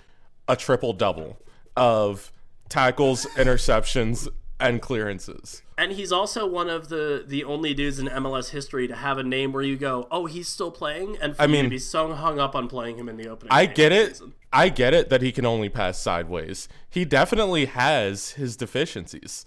a 0.48 0.56
triple 0.56 0.92
double 0.92 1.38
of 1.76 2.30
tackles, 2.68 3.26
interceptions, 3.36 4.28
and 4.60 4.80
clearances. 4.82 5.62
And 5.78 5.92
he's 5.92 6.12
also 6.12 6.46
one 6.46 6.68
of 6.68 6.88
the 6.88 7.24
the 7.26 7.44
only 7.44 7.72
dudes 7.74 7.98
in 7.98 8.06
MLS 8.08 8.50
history 8.50 8.86
to 8.88 8.94
have 8.94 9.18
a 9.18 9.22
name 9.22 9.52
where 9.52 9.62
you 9.62 9.76
go, 9.76 10.06
"Oh, 10.10 10.26
he's 10.26 10.48
still 10.48 10.70
playing," 10.70 11.16
and 11.20 11.34
for 11.34 11.42
I 11.42 11.46
you 11.46 11.56
to 11.56 11.62
mean- 11.62 11.70
be 11.70 11.78
so 11.78 12.12
hung 12.12 12.38
up 12.38 12.54
on 12.54 12.68
playing 12.68 12.98
him 12.98 13.08
in 13.08 13.16
the 13.16 13.28
opening. 13.28 13.50
I 13.52 13.66
get 13.66 13.90
it. 13.90 14.10
season. 14.16 14.34
I 14.52 14.68
get 14.68 14.92
it 14.92 15.08
that 15.08 15.22
he 15.22 15.32
can 15.32 15.46
only 15.46 15.70
pass 15.70 15.98
sideways. 15.98 16.68
He 16.90 17.06
definitely 17.06 17.64
has 17.64 18.32
his 18.32 18.54
deficiencies. 18.56 19.46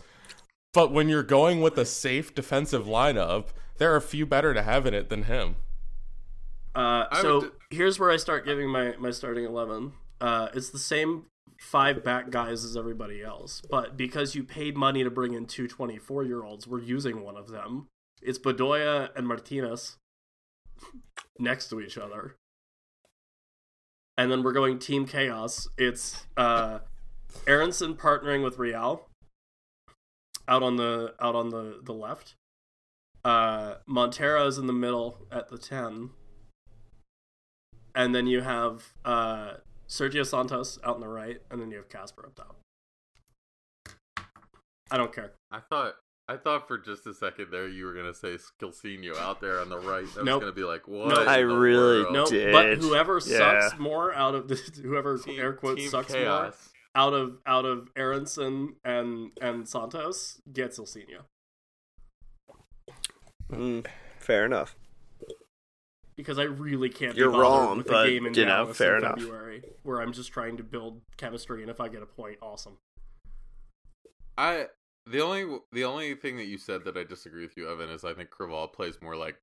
But 0.76 0.91
when 0.91 1.07
you're 1.07 1.23
going 1.23 1.61
with 1.61 1.78
a 1.78 1.86
safe 1.86 2.36
defensive 2.36 2.86
lineup, 2.86 3.47
there 3.78 3.93
are 3.93 3.95
a 3.95 4.01
few 4.01 4.26
better 4.26 4.53
to 4.53 4.61
have 4.61 4.86
in 4.86 4.93
it 4.93 5.07
than 5.07 5.23
him. 5.23 5.55
Uh, 6.76 7.05
so 7.21 7.39
would 7.39 7.51
here's 7.69 7.97
where 7.97 8.11
I 8.11 8.17
start 8.17 8.45
giving 8.45 8.69
my 8.69 8.93
my 8.99 9.11
starting 9.11 9.45
eleven. 9.45 9.93
Uh, 10.19 10.49
it's 10.53 10.71
the 10.71 10.78
same 10.78 11.28
five 11.61 12.03
back 12.03 12.30
guys 12.30 12.65
as 12.65 12.76
everybody 12.76 13.23
else, 13.23 13.61
but 13.69 13.95
because 13.95 14.36
you 14.36 14.43
paid 14.43 14.76
money 14.76 15.01
to 15.01 15.09
bring 15.09 15.34
in 15.34 15.45
two 15.45 15.69
24 15.69 16.26
year 16.26 16.43
olds, 16.43 16.67
we're 16.67 16.82
using 16.82 17.23
one 17.23 17.38
of 17.38 17.47
them. 17.47 17.88
It's 18.21 18.38
Bedoya 18.38 19.15
and 19.15 19.26
Martinez 19.26 19.95
next 21.39 21.69
to 21.69 21.80
each 21.80 21.97
other, 21.97 22.36
and 24.17 24.30
then 24.30 24.43
we're 24.43 24.51
going 24.51 24.80
Team 24.80 25.05
Chaos. 25.05 25.69
It's 25.78 26.26
uh, 26.36 26.80
Aaronson 27.47 27.95
partnering 27.95 28.43
with 28.43 28.57
Real 28.57 29.07
out 30.47 30.63
on 30.63 30.75
the 30.77 31.13
out 31.19 31.35
on 31.35 31.49
the 31.49 31.79
the 31.83 31.93
left. 31.93 32.35
Uh, 33.23 33.75
Monteiro's 33.87 34.57
in 34.57 34.67
the 34.67 34.73
middle 34.73 35.25
at 35.31 35.49
the 35.49 35.57
ten 35.57 36.11
and 37.95 38.13
then 38.13 38.27
you 38.27 38.41
have 38.41 38.93
uh, 39.05 39.53
Sergio 39.87 40.25
Santos 40.25 40.77
out 40.83 40.95
on 40.95 41.01
the 41.01 41.07
right, 41.07 41.37
and 41.49 41.61
then 41.61 41.71
you 41.71 41.77
have 41.77 41.87
Kacper 41.89 42.25
up 42.25 42.35
top. 42.35 42.57
I 44.91 44.97
don't 44.97 45.13
care. 45.13 45.31
I 45.49 45.59
thought 45.61 45.93
I 46.27 46.37
thought 46.37 46.67
for 46.67 46.77
just 46.77 47.07
a 47.07 47.13
second 47.13 47.47
there 47.51 47.67
you 47.67 47.85
were 47.85 47.93
gonna 47.93 48.13
say 48.13 48.35
Skilsinho 48.37 49.15
out 49.17 49.41
there 49.41 49.59
on 49.59 49.69
the 49.69 49.79
right. 49.79 50.05
I 50.17 50.21
was 50.21 50.39
gonna 50.39 50.51
be 50.51 50.63
like, 50.63 50.87
what? 50.87 51.07
Nope. 51.09 51.27
I 51.27 51.39
really? 51.39 52.11
No, 52.11 52.25
Did. 52.25 52.51
but 52.51 52.77
whoever 52.77 53.19
Yeah. 53.25 53.59
sucks 53.61 53.79
more 53.79 54.13
out 54.13 54.35
of 54.35 54.47
the 54.47 54.55
whoever 54.83 55.17
Team- 55.17 55.39
air 55.39 55.53
quotes 55.53 55.81
team 55.81 55.89
sucks 55.89 56.11
more 56.13 56.21
chaos. 56.21 56.69
Out 56.95 57.13
of 57.13 57.39
out 57.45 57.65
of 57.65 57.89
Aaronson 57.97 58.75
and 58.85 59.31
and 59.41 59.67
Santos 59.67 60.39
gets 60.53 60.79
Ilsinho 60.79 61.23
Mm, 63.51 63.85
fair 64.19 64.45
enough. 64.45 64.75
because 66.15 66.39
I 66.39 66.43
really 66.43 66.89
can't. 66.89 67.15
You're 67.15 67.29
be 67.31 67.37
wrong, 67.37 67.77
with 67.79 67.87
but, 67.87 68.03
the 68.05 68.09
game 68.11 68.25
in 68.25 68.33
you 68.33 68.45
know, 68.45 68.63
Dallas 68.63 68.77
fair 68.77 68.97
in 68.97 69.03
enough. 69.03 69.19
February, 69.19 69.63
where 69.83 70.01
I'm 70.01 70.13
just 70.13 70.31
trying 70.31 70.57
to 70.57 70.63
build 70.63 71.01
chemistry, 71.17 71.61
and 71.61 71.69
if 71.69 71.79
I 71.79 71.87
get 71.89 72.01
a 72.01 72.05
point, 72.07 72.37
awesome. 72.41 72.77
I 74.37 74.67
the 75.05 75.21
only 75.21 75.59
the 75.71 75.83
only 75.83 76.15
thing 76.15 76.37
that 76.37 76.45
you 76.45 76.57
said 76.57 76.85
that 76.85 76.97
I 76.97 77.03
disagree 77.03 77.43
with 77.43 77.55
you, 77.57 77.69
Evan, 77.69 77.89
is 77.89 78.03
I 78.03 78.13
think 78.13 78.29
Creavalle 78.31 78.69
plays 78.69 78.97
more 79.01 79.15
like 79.15 79.35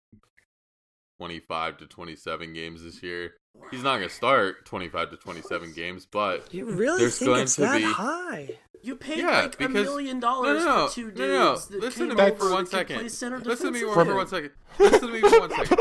twenty 1.23 1.39
five 1.39 1.77
to 1.79 1.87
twenty 1.87 2.16
seven 2.16 2.53
games 2.53 2.83
this 2.83 3.01
year. 3.01 3.35
He's 3.70 3.85
not 3.85 3.99
gonna 3.99 4.09
start 4.09 4.64
twenty 4.66 4.89
five 4.89 5.11
to 5.11 5.16
twenty 5.16 5.41
seven 5.41 5.73
games, 5.73 6.05
but 6.05 6.53
You 6.53 6.64
really 6.64 6.99
There's 6.99 7.16
think 7.16 7.29
going 7.29 7.43
it's 7.43 7.55
to 7.57 7.61
that 7.61 7.77
be- 7.79 7.85
high? 7.85 8.51
You 8.83 8.97
paid 8.97 9.18
Yeah, 9.20 9.43
like 9.43 9.61
a 9.61 9.68
million 9.68 10.18
dollars 10.18 10.64
no, 10.64 10.77
no, 10.79 10.89
for 10.89 10.95
two 10.95 11.12
dudes 11.12 11.20
no, 11.20 11.29
no. 11.29 11.55
that 11.55 11.81
Listen 11.81 12.09
to 12.09 12.16
me 12.16 12.31
for 12.37 12.51
one 12.51 12.64
that 12.64 12.70
could 12.70 12.70
second. 12.70 12.99
play 12.99 13.09
center 13.09 13.39
Listen 13.39 13.66
to 13.66 13.73
me 13.73 13.81
for 13.83 14.14
one 14.16 14.27
second. 14.27 14.51
Listen 14.81 15.01
to 15.01 15.12
me 15.12 15.20
for 15.20 15.39
one 15.39 15.51
second. 15.55 15.79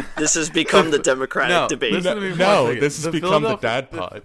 This 0.16 0.32
has 0.34 0.48
become 0.48 0.90
the 0.90 0.98
Democratic 0.98 1.50
No, 1.50 1.68
debate. 1.68 1.92
listen 1.92 2.14
to 2.14 2.20
me 2.22 2.30
for 2.32 2.38
no, 2.38 2.74
this 2.74 2.96
has 2.96 3.04
The 3.04 3.10
become 3.10 3.42
the 3.42 3.58
Philadelphia- 3.58 3.68
dad 3.68 3.90
the- 3.90 3.98
pod. 3.98 4.22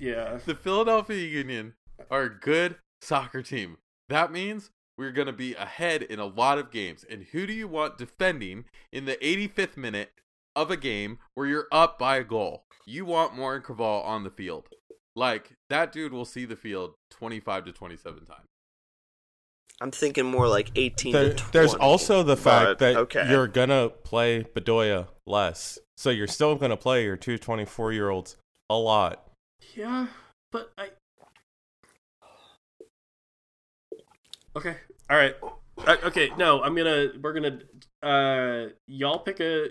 Yeah, 0.00 0.38
The 0.46 0.54
Philadelphia 0.54 1.28
Union 1.28 1.74
are 2.10 2.22
a 2.22 2.30
good 2.30 2.76
soccer 3.02 3.42
team. 3.42 3.76
That 4.08 4.32
means 4.32 4.70
we're 4.98 5.12
going 5.12 5.26
to 5.26 5.32
be 5.32 5.54
ahead 5.54 6.02
in 6.02 6.18
a 6.18 6.26
lot 6.26 6.58
of 6.58 6.70
games. 6.70 7.04
And 7.08 7.24
who 7.32 7.46
do 7.46 7.52
you 7.52 7.68
want 7.68 7.98
defending 7.98 8.64
in 8.92 9.04
the 9.04 9.16
85th 9.16 9.76
minute 9.76 10.10
of 10.54 10.70
a 10.70 10.76
game 10.76 11.18
where 11.34 11.46
you're 11.46 11.68
up 11.70 11.98
by 11.98 12.16
a 12.16 12.24
goal? 12.24 12.64
You 12.86 13.04
want 13.04 13.36
Warren 13.36 13.62
Creavalle 13.62 14.02
on 14.02 14.24
the 14.24 14.30
field. 14.30 14.68
Like, 15.14 15.52
that 15.70 15.92
dude 15.92 16.12
will 16.12 16.24
see 16.24 16.44
the 16.44 16.56
field 16.56 16.94
25 17.10 17.64
to 17.66 17.72
27 17.72 18.24
times. 18.26 18.46
I'm 19.80 19.90
thinking 19.90 20.24
more 20.24 20.48
like 20.48 20.70
18 20.74 21.12
There- 21.12 21.28
to 21.30 21.34
20. 21.34 21.50
there's 21.52 21.74
also 21.74 22.22
the 22.22 22.36
fact 22.36 22.64
but, 22.66 22.78
that 22.78 22.96
okay. 22.96 23.28
you're 23.30 23.46
gonna 23.46 23.90
play 23.90 24.42
Bedoya 24.44 25.08
less, 25.26 25.78
so 25.98 26.08
you're 26.08 26.26
still 26.26 26.54
gonna 26.54 26.78
play 26.78 27.04
your 27.04 27.16
two 27.16 27.36
24 27.36 27.92
year 27.92 28.08
olds 28.08 28.36
a 28.70 28.76
lot. 28.76 29.30
yeah, 29.74 30.06
but 30.50 30.72
I. 30.78 30.90
Okay, 34.56 34.74
all 35.10 35.16
right, 35.16 35.34
Uh, 35.86 35.96
okay. 36.04 36.30
No, 36.38 36.62
I'm 36.62 36.74
gonna. 36.74 37.08
We're 37.20 37.34
gonna. 37.34 37.58
Uh, 38.02 38.70
y'all 38.86 39.18
pick 39.18 39.40
a. 39.40 39.68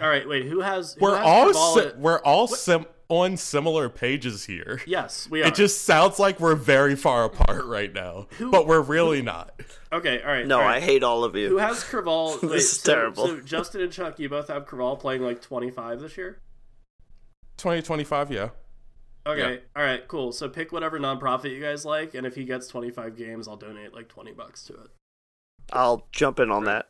All 0.00 0.08
right, 0.08 0.26
wait. 0.28 0.46
Who 0.46 0.60
has? 0.60 0.94
Who 0.94 1.04
We're 1.04 1.16
has 1.16 1.24
all 1.26 1.44
Creavalle 1.44 1.74
si- 1.74 1.80
at- 1.86 1.98
we're 1.98 2.18
all 2.20 2.46
What? 2.46 2.58
sim- 2.58 2.86
on 3.10 3.36
similar 3.36 3.88
pages 3.88 4.44
here. 4.46 4.80
Yes, 4.86 5.28
we 5.30 5.42
are. 5.42 5.46
It 5.48 5.54
just 5.56 5.82
sounds 5.84 6.18
like 6.18 6.38
we're 6.40 6.54
very 6.54 6.94
far 6.96 7.24
apart 7.24 7.64
right 7.66 7.92
now, 7.92 8.28
Who- 8.38 8.50
but 8.50 8.66
we're 8.66 8.80
really 8.80 9.20
not. 9.20 9.60
okay. 9.92 10.22
All 10.22 10.28
right. 10.28 10.46
No, 10.46 10.60
all 10.60 10.66
I 10.68 10.80
hate 10.80 11.02
all 11.02 11.24
of 11.24 11.34
you. 11.36 11.48
Who 11.48 11.58
has 11.58 11.82
Creavalle? 11.84 12.36
This 12.40 12.50
wait, 12.50 12.56
is 12.58 12.80
so, 12.80 12.94
terrible. 12.94 13.26
So 13.26 13.40
Justin 13.40 13.80
and 13.82 13.92
Chuck, 13.92 14.18
you 14.18 14.28
both 14.28 14.48
have 14.48 14.64
Creavalle 14.66 14.96
playing 14.96 15.22
like 15.22 15.42
25 15.42 16.00
this 16.00 16.16
year. 16.16 16.38
2025, 17.58 18.30
yeah. 18.32 18.48
Okay. 19.26 19.54
Yeah. 19.54 19.58
All 19.76 19.82
right. 19.82 20.06
Cool. 20.08 20.32
So 20.32 20.48
pick 20.48 20.72
whatever 20.72 20.98
nonprofit 20.98 21.54
you 21.54 21.60
guys 21.60 21.84
like, 21.84 22.14
and 22.14 22.26
if 22.26 22.34
he 22.34 22.44
gets 22.44 22.68
25 22.68 23.16
games, 23.16 23.46
I'll 23.48 23.56
donate 23.56 23.94
like 23.94 24.08
20 24.08 24.32
bucks 24.32 24.64
to 24.64 24.74
it. 24.74 24.90
I'll 25.72 26.06
jump 26.12 26.40
in 26.40 26.50
on 26.50 26.64
that. 26.64 26.86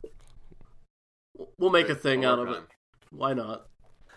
We'll 1.59 1.71
make 1.71 1.89
a 1.89 1.95
thing 1.95 2.25
out 2.25 2.39
of 2.39 2.49
it. 2.51 2.63
Why 3.11 3.33
not? 3.35 3.67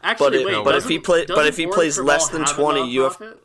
Actually, 0.02 0.42
it- 0.42 0.46
wait. 0.46 0.64
but 0.64 0.76
if 0.76 0.84
he 0.84 0.98
doesn't- 0.98 1.04
play- 1.04 1.26
but 1.26 1.46
if 1.48 1.58
he 1.58 1.66
plays 1.68 1.98
less 2.00 2.28
than 2.30 2.46
20, 2.46 2.90
you 2.90 3.04
have- 3.04 3.38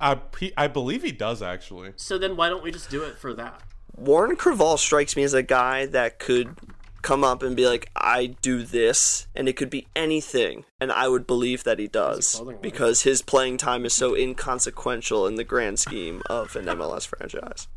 I, 0.00 0.18
I 0.56 0.66
believe 0.66 1.02
he 1.02 1.12
does 1.12 1.42
actually. 1.42 1.92
So 1.96 2.18
then 2.18 2.36
why 2.36 2.48
don't 2.48 2.62
we 2.62 2.70
just 2.72 2.90
do 2.90 3.02
it 3.04 3.18
for 3.18 3.32
that? 3.34 3.62
Warren 3.96 4.36
Craval 4.36 4.78
strikes 4.78 5.16
me 5.16 5.22
as 5.22 5.34
a 5.34 5.42
guy 5.42 5.86
that 5.86 6.18
could 6.18 6.56
come 7.02 7.24
up 7.24 7.42
and 7.42 7.54
be 7.56 7.66
like, 7.66 7.90
I 7.96 8.26
do 8.42 8.62
this, 8.62 9.26
and 9.34 9.48
it 9.48 9.56
could 9.56 9.70
be 9.70 9.86
anything, 9.94 10.64
and 10.80 10.90
I 10.92 11.08
would 11.08 11.26
believe 11.26 11.64
that 11.64 11.78
he 11.78 11.88
does 11.88 12.36
clothing 12.36 12.54
line. 12.54 12.62
because 12.62 13.02
his 13.02 13.22
playing 13.22 13.58
time 13.58 13.84
is 13.84 13.92
so 13.92 14.14
inconsequential 14.14 15.26
in 15.26 15.34
the 15.34 15.44
grand 15.44 15.78
scheme 15.78 16.22
of 16.30 16.56
an 16.56 16.64
MLS 16.78 17.06
franchise. 17.06 17.68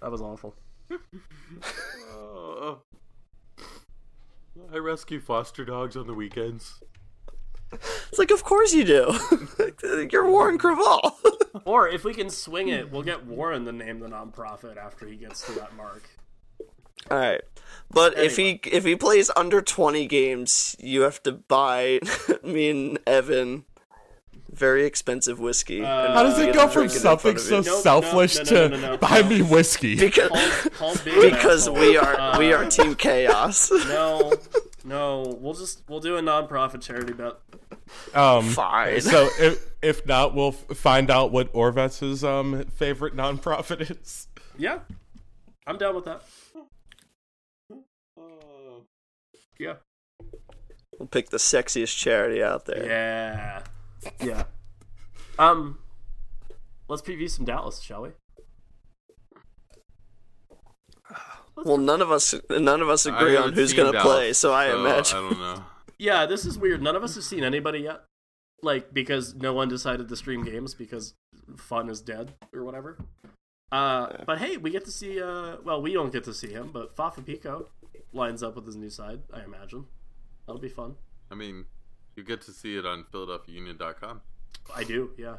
That 0.00 0.10
was 0.10 0.20
awful. 0.22 0.54
Oh. 2.12 2.78
I 4.72 4.76
rescue 4.78 5.20
foster 5.20 5.64
dogs 5.64 5.96
on 5.96 6.06
the 6.06 6.14
weekends. 6.14 6.80
It's 7.72 8.18
like, 8.18 8.30
of 8.30 8.42
course 8.42 8.72
you 8.74 8.84
do. 8.84 9.18
You're 10.10 10.28
Warren 10.28 10.58
Creavalle. 10.58 11.16
Or 11.64 11.88
if 11.88 12.04
we 12.04 12.14
can 12.14 12.30
swing 12.30 12.68
it, 12.68 12.92
we'll 12.92 13.02
get 13.02 13.26
Warren 13.26 13.64
to 13.64 13.72
name 13.72 13.98
the 13.98 14.06
nonprofit 14.06 14.76
after 14.76 15.06
he 15.06 15.16
gets 15.16 15.44
to 15.46 15.52
that 15.54 15.74
mark. 15.74 16.08
All 17.10 17.18
right. 17.18 17.40
But 17.92 18.16
if 18.18 18.36
he 18.36 18.60
if 18.70 18.84
he 18.84 18.94
plays 18.96 19.30
under 19.36 19.60
20 19.60 20.06
games, 20.06 20.76
you 20.78 21.02
have 21.02 21.22
to 21.24 21.32
buy 21.32 22.00
me 22.44 22.70
and 22.70 22.98
Evan 23.06 23.64
very 24.52 24.84
expensive 24.84 25.38
whiskey. 25.38 25.78
and 25.78 25.86
How 25.86 26.22
does 26.24 26.38
it 26.38 26.52
go 26.54 26.66
from 26.68 26.82
drink 26.82 26.92
it 26.92 26.96
in 26.96 27.00
something 27.02 27.38
so 27.38 27.58
you. 27.58 27.62
Nope, 27.64 27.82
selfless 27.82 28.36
no, 28.38 28.42
no, 28.44 28.50
no, 28.50 28.68
to 28.68 28.68
no, 28.68 28.80
no, 28.80 28.90
no. 28.92 28.96
buy 28.98 29.22
me 29.22 29.42
whiskey? 29.42 29.96
because 29.96 30.28
Call, 30.28 30.94
call 30.94 30.94
because 31.04 31.68
asshole. 31.68 31.80
we 31.80 31.96
are 31.96 32.38
we 32.38 32.52
are 32.52 32.64
Uh, 32.64 32.70
team 32.70 32.94
chaos. 32.94 33.70
No, 33.88 34.32
no. 34.84 35.36
We'll 35.40 35.54
just 35.54 35.82
we'll 35.88 36.00
do 36.00 36.16
a 36.16 36.20
nonprofit 36.22 36.82
charity 36.82 37.12
bet. 37.12 37.34
Um, 38.14 38.44
Fine. 38.50 39.00
so 39.00 39.28
if 39.40 39.64
if 39.82 40.06
not, 40.06 40.32
we'll 40.34 40.52
find 40.52 41.10
out 41.10 41.32
what 41.32 41.52
Oravec's 41.52 42.22
um 42.22 42.64
favorite 42.66 43.16
nonprofit 43.16 43.90
is. 43.90 44.28
Yeah, 44.58 44.80
I'm 45.66 45.76
down 45.78 45.94
with 45.96 46.04
that. 46.04 46.22
Yeah. 49.60 49.74
We'll 50.98 51.06
pick 51.06 51.28
the 51.28 51.36
sexiest 51.36 51.96
charity 51.98 52.42
out 52.42 52.64
there. 52.64 52.86
Yeah. 52.86 53.62
Yeah. 54.22 54.44
Um, 55.38 55.78
let's 56.88 57.02
preview 57.02 57.28
some 57.28 57.44
Dallas, 57.44 57.80
shall 57.80 58.02
we? 58.02 58.10
Well, 61.62 61.76
none 61.76 62.00
of 62.00 62.10
us 62.10 62.34
none 62.48 62.80
of 62.80 62.88
us 62.88 63.04
agree 63.04 63.36
on 63.36 63.52
who's 63.52 63.74
going 63.74 63.92
to 63.92 64.00
play, 64.00 64.32
so 64.32 64.50
I 64.50 64.74
imagine 64.74 65.18
I 65.18 65.20
don't 65.20 65.38
know. 65.38 65.64
Yeah, 65.98 66.24
this 66.24 66.46
is 66.46 66.56
weird. 66.56 66.80
None 66.80 66.96
of 66.96 67.04
us 67.04 67.14
have 67.16 67.24
seen 67.24 67.44
anybody 67.44 67.80
yet. 67.80 68.04
Like 68.62 68.94
because 68.94 69.34
no 69.34 69.52
one 69.52 69.68
decided 69.68 70.08
to 70.08 70.16
stream 70.16 70.42
games 70.42 70.72
because 70.72 71.12
fun 71.58 71.90
is 71.90 72.00
dead 72.00 72.32
or 72.54 72.64
whatever. 72.64 72.96
Uh, 73.70 74.24
but 74.24 74.38
hey, 74.38 74.56
we 74.56 74.70
get 74.70 74.86
to 74.86 74.90
see. 74.90 75.20
Uh, 75.20 75.56
well, 75.62 75.82
we 75.82 75.92
don't 75.92 76.10
get 76.10 76.24
to 76.24 76.32
see 76.32 76.50
him, 76.50 76.70
but 76.72 76.96
Fafa 76.96 77.20
Picault 77.20 77.68
lines 78.12 78.42
up 78.42 78.56
with 78.56 78.66
his 78.66 78.76
new 78.76 78.90
side. 78.90 79.20
I 79.32 79.42
imagine 79.42 79.86
that'll 80.46 80.60
be 80.60 80.68
fun. 80.68 80.96
I 81.30 81.34
mean, 81.34 81.64
you 82.16 82.24
get 82.24 82.40
to 82.42 82.52
see 82.52 82.76
it 82.76 82.84
on 82.86 83.04
PhiladelphiaUnion.com. 83.12 84.20
I 84.74 84.84
do, 84.84 85.10
yeah. 85.16 85.36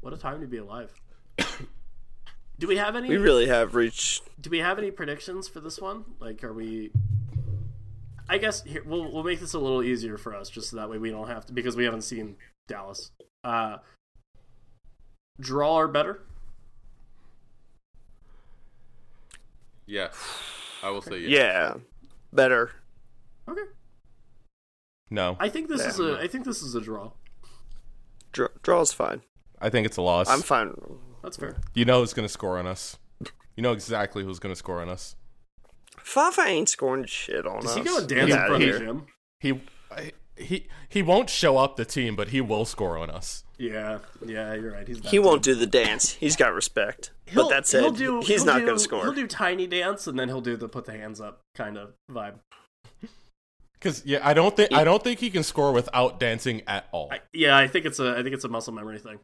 What 0.00 0.12
a 0.12 0.16
time 0.16 0.40
to 0.40 0.46
be 0.46 0.56
alive. 0.56 0.92
do 2.58 2.66
we 2.66 2.76
have 2.76 2.96
any? 2.96 3.08
We 3.08 3.18
really 3.18 3.46
have 3.46 3.74
reached. 3.74 4.22
do 4.40 4.50
we 4.50 4.58
have 4.58 4.78
any 4.78 4.90
predictions 4.90 5.46
for 5.48 5.60
this 5.60 5.78
one? 5.78 6.04
Like, 6.18 6.42
are 6.42 6.52
we? 6.52 6.90
I 8.28 8.38
guess 8.38 8.62
here, 8.62 8.82
we'll 8.86 9.12
we'll 9.12 9.24
make 9.24 9.40
this 9.40 9.52
a 9.54 9.58
little 9.58 9.82
easier 9.82 10.16
for 10.16 10.34
us, 10.34 10.48
just 10.48 10.70
so 10.70 10.76
that 10.76 10.88
way 10.88 10.98
we 10.98 11.10
don't 11.10 11.28
have 11.28 11.44
to 11.46 11.52
because 11.52 11.76
we 11.76 11.84
haven't 11.84 12.02
seen 12.02 12.36
Dallas. 12.66 13.10
Uh, 13.44 13.78
draw 15.38 15.74
or 15.74 15.88
better? 15.88 16.22
Yeah, 19.86 20.08
I 20.82 20.90
will 20.90 21.02
say 21.02 21.18
yes. 21.20 21.30
Yeah, 21.30 21.74
better. 22.32 22.70
Okay. 23.48 23.62
No, 25.10 25.36
I 25.40 25.48
think 25.48 25.68
this 25.68 25.80
Yeah. 25.82 25.88
is 25.88 26.00
a 26.00 26.18
I 26.20 26.26
think 26.28 26.44
this 26.44 26.62
is 26.62 26.74
a 26.74 26.80
draw. 26.80 27.12
Draw, 28.32 28.48
draw's 28.62 28.92
fine. 28.92 29.22
I 29.60 29.68
think 29.70 29.86
it's 29.86 29.96
a 29.96 30.02
loss. 30.02 30.28
I'm 30.28 30.40
fine. 30.42 30.72
That's 31.22 31.36
fair. 31.36 31.56
You 31.74 31.84
know 31.84 32.00
who's 32.00 32.14
going 32.14 32.24
to 32.26 32.32
score 32.32 32.58
on 32.58 32.66
us. 32.66 32.96
You 33.56 33.62
know 33.62 33.72
exactly 33.72 34.24
who's 34.24 34.38
going 34.38 34.52
to 34.52 34.56
score 34.56 34.80
on 34.80 34.88
us. 34.88 35.16
Fafa 35.98 36.42
ain't 36.42 36.68
scoring 36.68 37.04
shit 37.04 37.46
on 37.46 37.58
us. 37.58 37.64
Is 37.64 37.70
us. 37.72 37.76
he 37.76 37.82
going 37.82 38.06
to 38.06 38.14
dance 38.14 38.28
Get 38.28 38.36
in 38.36 38.38
outta 38.38 38.48
front 38.48 38.62
here. 38.62 38.74
of 38.76 38.80
Jim? 38.80 39.06
He 39.40 39.60
he 40.40 40.66
he 40.88 41.02
won't 41.02 41.30
show 41.30 41.56
up 41.58 41.76
the 41.76 41.84
team, 41.84 42.16
but 42.16 42.28
he 42.28 42.40
will 42.40 42.64
score 42.64 42.96
on 42.98 43.10
us. 43.10 43.44
Yeah, 43.58 43.98
yeah, 44.24 44.54
you're 44.54 44.72
right. 44.72 44.88
He's 44.88 45.00
that 45.02 45.10
He 45.10 45.18
won't 45.18 45.42
do 45.42 45.54
the 45.54 45.66
dance. 45.66 46.12
He's 46.12 46.34
got 46.36 46.54
respect. 46.54 47.10
He'll- 47.26 47.44
but 47.44 47.50
that 47.50 47.68
he'll 47.70 47.90
said, 47.90 47.96
do- 47.96 48.18
he's 48.20 48.28
he'll 48.28 48.44
not 48.46 48.58
do- 48.60 48.64
going 48.66 48.76
to 48.78 48.82
score. 48.82 49.02
He'll 49.02 49.12
do 49.12 49.26
tiny 49.26 49.66
dance 49.66 50.06
and 50.06 50.18
then 50.18 50.28
he'll 50.28 50.40
do 50.40 50.56
the 50.56 50.68
put 50.68 50.86
the 50.86 50.92
hands 50.92 51.20
up 51.20 51.40
kind 51.54 51.76
of 51.76 51.92
vibe. 52.10 52.34
Because 53.74 54.02
yeah, 54.04 54.20
I 54.22 54.34
don't 54.34 54.56
think 54.56 54.72
I 54.74 54.84
don't 54.84 55.02
think 55.04 55.20
he 55.20 55.30
can 55.30 55.42
score 55.42 55.72
without 55.72 56.18
dancing 56.20 56.62
at 56.66 56.86
all. 56.92 57.08
I, 57.12 57.20
yeah, 57.32 57.56
I 57.56 57.66
think 57.68 57.86
it's 57.86 57.98
a 58.00 58.12
I 58.18 58.22
think 58.22 58.34
it's 58.34 58.44
a 58.44 58.48
muscle 58.48 58.72
memory 58.72 58.98
thing. 58.98 59.18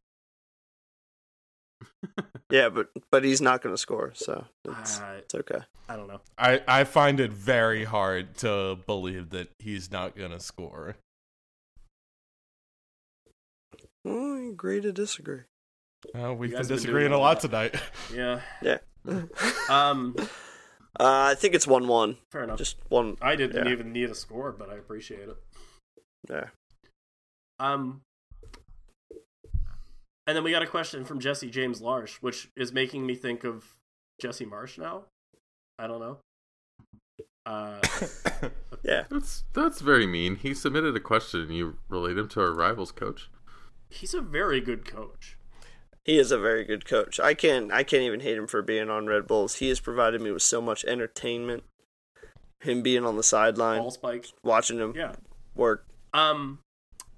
Yeah, 2.49 2.69
but 2.69 2.87
but 3.11 3.25
he's 3.25 3.41
not 3.41 3.61
going 3.61 3.75
to 3.75 3.79
score, 3.79 4.13
so 4.15 4.45
it's, 4.65 5.01
Uh, 5.01 5.15
it's 5.19 5.35
okay. 5.35 5.59
I 5.89 5.97
don't 5.97 6.07
know. 6.07 6.21
I 6.39 6.63
I 6.69 6.85
find 6.85 7.19
it 7.19 7.33
very 7.33 7.83
hard 7.83 8.37
to 8.37 8.79
believe 8.87 9.31
that 9.31 9.49
he's 9.59 9.91
not 9.91 10.15
going 10.17 10.31
to 10.31 10.39
score. 10.39 10.95
Oh, 14.07 14.37
I 14.37 14.49
agree 14.51 14.81
to 14.81 14.93
disagree. 14.93 15.41
Uh, 16.15 16.33
we've 16.35 16.51
You 16.51 16.57
been 16.57 16.63
guys 16.63 16.69
been 16.69 16.77
disagreeing 16.77 17.13
a 17.13 17.17
a 17.17 17.19
lot 17.19 17.37
lot. 17.37 17.41
tonight. 17.41 17.75
Yeah. 18.15 18.41
Yeah. 18.63 18.79
Um. 19.71 20.15
Uh, 20.99 21.31
I 21.31 21.35
think 21.35 21.55
it's 21.55 21.67
one 21.67 21.89
one. 21.89 22.17
Fair 22.33 22.45
enough. 22.45 22.59
Just 22.59 22.77
one. 22.89 23.17
I 23.21 23.37
didn't 23.37 23.67
yeah. 23.67 23.73
even 23.73 23.93
need 23.93 24.09
a 24.11 24.15
score, 24.15 24.53
but 24.53 24.71
I 24.71 24.75
appreciate 24.75 25.29
it. 25.29 25.37
Yeah. 26.31 26.47
Um. 27.59 28.01
And 30.29 30.37
then 30.37 30.43
we 30.45 30.51
got 30.53 30.63
a 30.63 30.67
question 30.67 31.05
from 31.05 31.21
Jesse 31.21 31.51
James 31.51 31.81
Larsh, 31.81 32.17
which 32.17 32.49
is 32.57 32.73
making 32.73 33.07
me 33.07 33.15
think 33.15 33.45
of 33.45 33.65
Jesse 34.21 34.47
Marsch 34.47 34.79
now. 34.79 35.05
I 35.79 35.87
don't 35.87 36.01
know. 36.01 36.19
Uh, 37.45 37.81
Yeah. 38.83 39.05
That's 39.11 39.45
that's 39.53 39.81
very 39.81 40.07
mean. 40.07 40.37
He 40.37 40.55
submitted 40.55 40.95
a 40.97 41.01
question 41.01 41.41
and 41.43 41.55
you 41.57 41.79
relate 41.89 42.17
him 42.17 42.29
to 42.29 42.41
our 42.41 42.53
rivals 42.53 42.93
coach. 42.93 43.29
He's 43.89 44.15
a 44.15 44.21
very 44.21 44.61
good 44.61 44.85
coach. 44.85 45.37
He 46.05 46.19
is 46.19 46.31
a 46.31 46.39
very 46.39 46.65
good 46.65 46.85
coach. 46.85 47.19
I 47.19 47.35
can't 47.35 47.73
I 47.73 47.83
can't 47.83 48.03
even 48.05 48.21
hate 48.21 48.39
him 48.39 48.47
for 48.47 48.63
being 48.63 48.89
on 48.91 49.07
Red 49.07 49.27
Bulls. 49.27 49.57
He 49.57 49.69
has 49.71 49.81
provided 49.81 50.21
me 50.21 50.31
with 50.31 50.43
so 50.43 50.61
much 50.61 50.85
entertainment. 50.85 51.65
Him 52.61 52.83
being 52.83 53.05
on 53.05 53.17
the 53.17 53.23
sideline, 53.23 53.81
Ball 53.81 53.91
spike. 53.91 54.27
watching 54.43 54.79
him 54.79 54.95
Yeah. 54.97 55.15
work. 55.55 55.85
Um. 56.15 56.61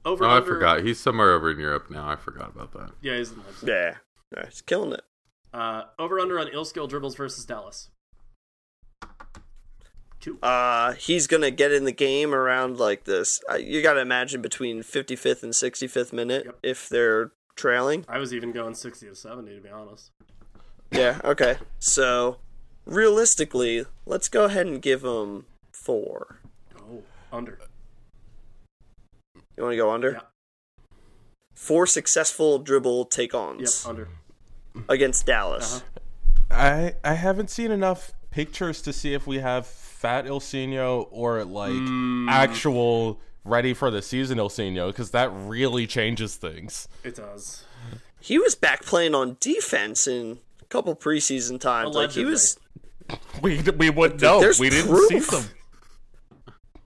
Over. 0.04 0.24
Oh, 0.24 0.28
I 0.28 0.36
under- 0.38 0.46
forgot. 0.54 0.82
He's 0.82 0.98
somewhere 0.98 1.32
over 1.32 1.50
in 1.50 1.58
Europe 1.58 1.90
now. 1.90 2.08
I 2.08 2.16
forgot 2.16 2.48
about 2.54 2.72
that. 2.72 2.92
Yeah, 3.02 3.16
he's 3.18 3.30
in 3.32 3.38
Leipzig. 3.38 3.68
Yeah. 3.68 3.96
yeah 4.36 4.44
he's 4.46 4.62
killing 4.62 4.92
it. 4.92 5.02
Uh, 5.52 5.84
over 5.98 6.18
under 6.20 6.38
on 6.38 6.48
ill 6.48 6.64
skill 6.64 6.86
dribbles 6.86 7.14
versus 7.14 7.44
Dallas. 7.44 7.90
Two. 10.20 10.38
Uh, 10.42 10.92
he's 10.94 11.26
gonna 11.28 11.50
get 11.50 11.70
in 11.72 11.84
the 11.84 11.92
game 11.92 12.34
around 12.34 12.78
like 12.78 13.04
this. 13.04 13.38
Uh, 13.50 13.54
you 13.54 13.82
got 13.82 13.92
to 13.94 14.00
imagine 14.00 14.42
between 14.42 14.82
55th 14.82 15.42
and 15.44 15.52
65th 15.52 16.12
minute 16.12 16.44
Yep. 16.46 16.58
if 16.62 16.88
they're 16.88 17.30
trailing. 17.54 18.04
I 18.08 18.18
was 18.18 18.34
even 18.34 18.50
going 18.52 18.74
sixty 18.74 19.06
to 19.06 19.14
seventy 19.14 19.54
to 19.54 19.60
be 19.60 19.68
honest. 19.68 20.10
Yeah. 20.90 21.20
Okay. 21.22 21.56
So, 21.78 22.38
realistically, 22.84 23.84
let's 24.06 24.28
go 24.28 24.44
ahead 24.44 24.66
and 24.66 24.80
give 24.82 25.04
him 25.04 25.44
four. 25.84 26.40
Oh, 26.76 27.02
under. 27.32 27.58
You 29.56 29.62
want 29.64 29.72
to 29.72 29.76
go 29.76 29.90
under? 29.90 30.12
Yeah. 30.12 30.20
Four 31.54 31.86
successful 31.86 32.58
dribble 32.58 33.06
take-ons 33.06 33.84
under. 33.86 34.08
against 34.88 35.26
Dallas. 35.26 35.82
Uh-huh. 35.82 35.84
I 36.50 36.94
I 37.04 37.14
haven't 37.14 37.50
seen 37.50 37.70
enough 37.70 38.12
pictures 38.30 38.80
to 38.82 38.92
see 38.92 39.12
if 39.14 39.26
we 39.26 39.38
have 39.40 39.66
fat 39.98 40.26
Ilsinho 40.26 41.08
or 41.10 41.44
like 41.44 41.72
Mm. 41.72 42.30
actual 42.30 43.20
ready 43.44 43.74
for 43.74 43.90
the 43.90 44.00
season 44.00 44.38
Ilsinho 44.38 44.88
because 44.88 45.10
that 45.10 45.28
really 45.32 45.86
changes 45.86 46.36
things. 46.36 46.86
It 47.02 47.16
does. 47.16 47.64
He 48.20 48.38
was 48.38 48.54
back 48.54 48.84
playing 48.84 49.14
on 49.14 49.36
defense 49.40 50.06
in 50.06 50.38
a 50.60 50.64
couple 50.66 50.94
preseason 50.94 51.60
times. 51.60 51.96
Like 51.96 52.12
he 52.12 52.24
was. 52.24 52.58
We 53.42 53.60
we 53.76 53.90
would 53.90 54.20
know. 54.20 54.40
there's 54.40 54.60
We 54.60 54.70
didn't 54.70 54.90
proof. 54.90 55.08
see 55.08 55.18
them. 55.36 55.44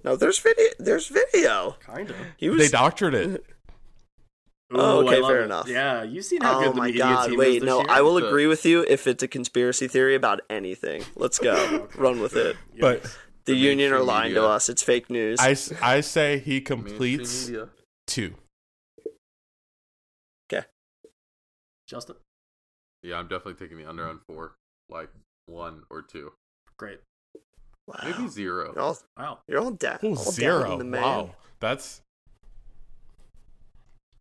No, 0.04 0.16
there's 0.16 0.38
video. 0.38 0.64
There's 0.78 1.08
video. 1.08 1.76
Kind 1.80 2.10
of. 2.10 2.16
He 2.36 2.48
was. 2.48 2.58
They 2.58 2.68
doctored 2.68 3.14
it. 3.14 3.44
Oh, 4.74 5.06
okay, 5.06 5.20
fair 5.20 5.40
it. 5.42 5.44
enough. 5.44 5.68
Yeah, 5.68 6.02
you've 6.02 6.24
seen 6.24 6.40
how 6.42 6.58
Oh 6.58 6.62
good 6.64 6.72
the 6.72 6.76
my 6.76 6.86
media 6.86 7.02
god! 7.02 7.28
team 7.30 7.38
Wait, 7.38 7.54
is 7.56 7.60
this 7.60 7.66
no, 7.66 7.78
year. 7.78 7.86
I 7.90 8.00
will 8.02 8.14
The- 8.14 8.26
agree 8.28 8.46
with 8.46 8.64
you 8.64 8.84
if 8.88 9.06
it's 9.06 9.22
a 9.22 9.28
conspiracy 9.28 9.88
theory 9.88 10.14
about 10.14 10.40
anything. 10.50 11.04
Let's 11.16 11.38
go, 11.38 11.88
run 11.96 12.20
with 12.20 12.36
it. 12.36 12.56
But 12.80 13.04
The, 13.44 13.54
union 13.54 13.92
are 13.92 13.96
mainstream 13.96 14.06
lying 14.08 14.34
to 14.34 14.44
us. 14.46 14.68
It's 14.68 14.82
fake 14.82 15.10
news. 15.10 15.38
I, 15.40 15.56
I 15.82 16.00
say 16.00 16.38
he 16.38 16.60
completes 16.60 17.46
two. 17.46 17.68
two. 18.06 18.34
Justin, 21.88 22.16
Yeah, 23.02 23.16
I'm 23.18 23.28
definitely 23.28 23.54
taking 23.54 23.76
the 23.76 23.86
under 23.86 24.08
on 24.08 24.20
four, 24.26 24.54
like 24.88 25.10
one 25.46 25.82
or 25.90 26.00
two, 26.00 26.32
great. 26.78 27.00
wow. 27.86 27.96
maybe 28.02 28.28
zero. 28.28 28.72
You're 28.74 28.82
all, 28.82 28.98
Wow. 29.18 29.38
you're 29.46 29.60
all, 29.60 29.72
da- 29.72 29.98
Oh, 30.02 30.08
all 30.10 30.14
down 30.14 30.32
zero. 30.32 30.72
in 30.72 30.78
the 30.78 30.84
man. 30.84 31.02
Wow, 31.02 31.34
that's 31.60 32.00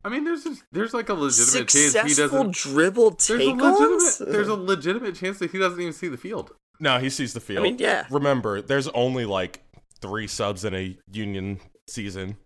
I 0.04 0.10
mean, 0.10 0.24
there's 0.24 0.44
just, 0.44 0.64
there's 0.72 0.94
like 0.94 1.10
a 1.10 1.14
legitimate 1.14 1.68
chance 1.70 1.94
he 1.94 2.14
doesn't. 2.16 2.54
dribble 2.56 3.12
There's 3.12 3.30
a 3.30 3.38
take-ons. 3.38 3.62
legitimate. 4.20 4.32
There's 4.32 4.48
a 4.48 4.56
legitimate 4.56 5.16
chance 5.16 5.40
that 5.40 5.52
he 5.52 5.60
doesn't 5.60 5.80
even 5.80 5.94
see 5.94 6.08
the 6.08 6.18
field. 6.18 6.52
no. 6.80 6.98
He 7.00 7.10
sees 7.10 7.34
the 7.34 7.40
field. 7.40 7.60
I 7.60 7.64
mean, 7.70 7.78
yeah. 7.80 8.06
Remember, 8.10 8.62
there's 8.62 8.88
only 8.90 9.26
like 9.26 9.64
three 10.02 10.26
subs 10.28 10.66
in 10.66 10.74
a 10.74 10.98
union 11.12 11.60
season. 11.88 12.38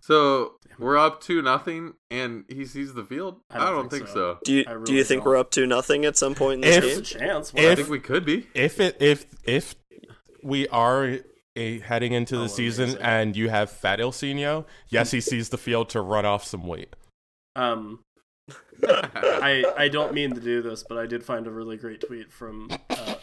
So 0.00 0.52
we're 0.78 0.98
up 0.98 1.20
to 1.22 1.42
nothing, 1.42 1.94
and 2.10 2.44
he 2.48 2.64
sees 2.64 2.94
the 2.94 3.04
field. 3.04 3.40
I 3.50 3.56
I 3.58 3.64
don't 3.66 3.74
don't, 3.74 3.90
think 3.90 4.04
think, 4.04 4.14
so. 4.14 4.34
so. 4.34 4.38
Do 4.44 4.52
you 4.54 4.64
I 4.68 4.76
do 4.84 4.92
you 4.94 5.02
think 5.04 5.20
don't. 5.24 5.30
we're 5.30 5.36
up 5.36 5.50
to 5.52 5.66
nothing 5.66 6.04
at 6.04 6.16
some 6.16 6.34
point 6.34 6.64
in 6.64 6.70
this 6.70 6.76
If- 6.76 6.82
There's 6.84 7.12
game? 7.12 7.22
a 7.22 7.26
chance. 7.26 7.52
I 7.56 7.60
If- 7.60 7.76
think 7.78 7.88
we 7.90 7.98
could 8.00 8.24
be. 8.24 8.46
If 8.54 8.78
it 8.80 8.96
if 9.00 9.26
if 9.44 9.74
we 10.42 10.68
are 10.68 11.18
a, 11.56 11.78
heading 11.80 12.12
into 12.12 12.36
the 12.36 12.44
Oh, 12.44 12.46
season 12.48 12.84
amazing. 12.90 13.02
and 13.02 13.36
you 13.36 13.48
have 13.48 13.70
Fat 13.70 13.98
Ilsinho, 13.98 14.64
yes, 14.88 15.10
he 15.10 15.20
sees 15.20 15.48
the 15.48 15.58
field 15.58 15.88
to 15.90 16.00
run 16.00 16.24
off 16.26 16.44
some 16.44 16.64
weight. 16.66 16.94
Um, 17.54 18.00
I 18.86 19.64
I 19.76 19.88
don't 19.88 20.12
mean 20.14 20.34
to 20.34 20.40
do 20.40 20.62
this, 20.62 20.84
but 20.88 20.98
I 20.98 21.06
did 21.06 21.24
find 21.24 21.46
a 21.46 21.50
really 21.50 21.76
great 21.76 22.00
tweet 22.06 22.30
from 22.32 22.70
uh, 22.90 23.14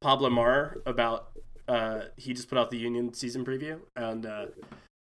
Pablo 0.00 0.30
Maurer 0.30 0.82
about 0.86 1.30
uh, 1.68 2.02
he 2.16 2.32
just 2.34 2.48
put 2.48 2.58
out 2.58 2.70
the 2.70 2.76
Union 2.78 3.12
season 3.14 3.44
preview, 3.44 3.80
and 3.96 4.24
uh, 4.26 4.46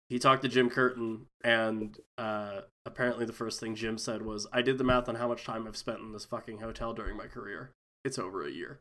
he 0.09 0.19
talked 0.19 0.43
to 0.43 0.49
Jim 0.49 0.69
Curtin, 0.71 1.27
and 1.43 1.99
uh, 2.19 2.61
apparently 2.87 3.25
the 3.25 3.33
first 3.33 3.59
thing 3.59 3.75
Jim 3.75 3.99
said 3.99 4.23
was, 4.23 4.47
"I 4.53 4.63
did 4.63 4.79
the 4.79 4.85
math 4.85 5.09
on 5.09 5.17
how 5.17 5.27
much 5.27 5.45
time 5.45 5.67
I've 5.67 5.77
spent 5.77 6.01
in 6.01 6.13
this 6.13 6.25
fucking 6.27 6.61
hotel 6.61 6.93
during 6.93 7.17
my 7.17 7.27
career. 7.27 7.71
It's 8.05 8.19
over 8.19 8.47
a 8.47 8.51
year." 8.51 8.79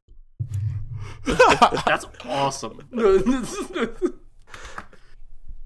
That's 1.85 2.05
awesome. 2.25 2.81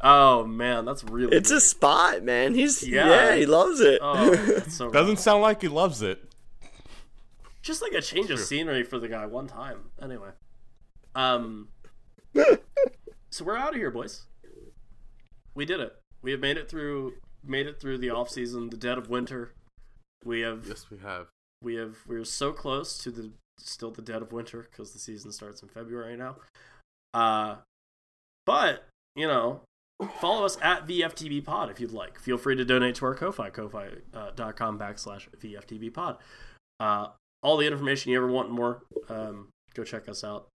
oh 0.01 0.45
man, 0.45 0.85
that's 0.85 1.03
really 1.03 1.35
It's 1.35 1.51
a 1.51 1.61
spot, 1.61 2.23
man. 2.23 2.53
He's 2.53 2.87
Yeah. 2.87 3.09
yeah, 3.09 3.35
he 3.35 3.45
loves 3.45 3.79
it. 3.79 3.99
Oh, 4.01 4.33
so 4.67 4.89
Doesn't 4.91 5.17
sound 5.19 5.41
like 5.41 5.61
he 5.61 5.67
loves 5.67 6.01
it. 6.01 6.19
just 7.61 7.81
like 7.81 7.93
a 7.93 8.01
change 8.01 8.29
of 8.29 8.39
scenery 8.39 8.83
for 8.83 8.99
the 8.99 9.07
guy 9.07 9.25
one 9.25 9.47
time. 9.47 9.91
Anyway, 10.01 10.29
um, 11.15 11.69
so 13.29 13.45
we're 13.45 13.57
out 13.57 13.69
of 13.69 13.75
here, 13.75 13.91
boys. 13.91 14.25
We 15.53 15.65
did 15.65 15.79
it. 15.79 15.93
We 16.21 16.31
have 16.31 16.39
made 16.41 16.57
it 16.57 16.69
through 16.69 17.13
made 17.43 17.67
it 17.67 17.79
through 17.79 17.99
the 17.99 18.09
off 18.09 18.29
season, 18.29 18.69
the 18.69 18.77
dead 18.77 18.97
of 18.97 19.09
winter. 19.09 19.53
We 20.23 20.41
have 20.41 20.65
Yes, 20.67 20.87
we 20.89 20.97
have. 20.99 21.27
we 21.61 21.75
have 21.75 21.97
we're 22.07 22.25
so 22.25 22.51
close 22.51 22.97
to 22.99 23.11
the 23.11 23.31
still 23.57 23.91
the 23.91 24.01
dead 24.01 24.21
of 24.21 24.31
winter 24.31 24.67
because 24.69 24.91
the 24.91 24.99
season 24.99 25.31
starts 25.31 25.61
in 25.61 25.69
February 25.69 26.15
now. 26.17 26.37
Uh, 27.13 27.55
but 28.45 28.85
you 29.15 29.27
know, 29.27 29.61
follow 30.19 30.45
us 30.45 30.57
at 30.61 30.87
VFTB 30.87 31.43
Pod 31.45 31.69
if 31.69 31.79
you'd 31.79 31.91
like. 31.91 32.19
Feel 32.19 32.37
free 32.37 32.55
to 32.55 32.65
donate 32.65 32.95
to 32.95 33.05
our 33.05 33.15
Ko-fi, 33.15 33.49
ko-fi.com 33.49 34.79
backslash 34.79 35.27
VFTB 35.39 35.93
Pod. 35.93 36.17
Uh, 36.79 37.07
all 37.41 37.57
the 37.57 37.67
information 37.67 38.11
you 38.11 38.17
ever 38.17 38.27
want 38.27 38.47
and 38.47 38.55
more, 38.55 38.83
um, 39.09 39.49
go 39.73 39.83
check 39.83 40.09
us 40.09 40.23
out. 40.23 40.47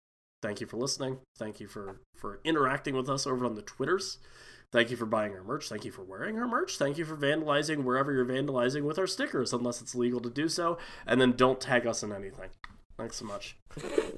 Thank 0.42 0.61
you 0.61 0.66
for 0.66 0.76
listening. 0.76 1.18
Thank 1.38 1.61
you 1.61 1.68
for 1.68 2.01
for 2.16 2.40
interacting 2.44 2.94
with 2.94 3.09
us 3.09 3.26
over 3.26 3.44
on 3.44 3.55
the 3.55 3.62
Twitters. 3.62 4.18
Thank 4.72 4.90
you 4.90 4.96
for 4.96 5.07
buying 5.07 5.32
our 5.32 5.42
merch. 5.42 5.68
Thank 5.68 5.84
you 5.84 5.90
for 5.90 6.03
wearing 6.03 6.38
our 6.38 6.46
merch. 6.46 6.78
Thank 6.78 6.96
you 6.96 7.05
for 7.05 7.16
vandalizing 7.16 7.82
wherever 7.82 8.12
you're 8.12 8.24
vandalizing 8.24 8.82
with 8.82 8.98
our 8.98 9.07
stickers, 9.07 9.53
unless 9.53 9.82
it's 9.82 9.96
legal 9.96 10.20
to 10.20 10.30
do 10.30 10.48
so. 10.48 10.78
And 11.07 11.20
then 11.20 11.32
don't 11.32 11.61
tag 11.61 11.86
us 11.86 12.03
in 12.03 12.12
anything. 12.12 12.51
Thanks 13.01 13.16
so 13.16 13.24
much. 13.24 13.57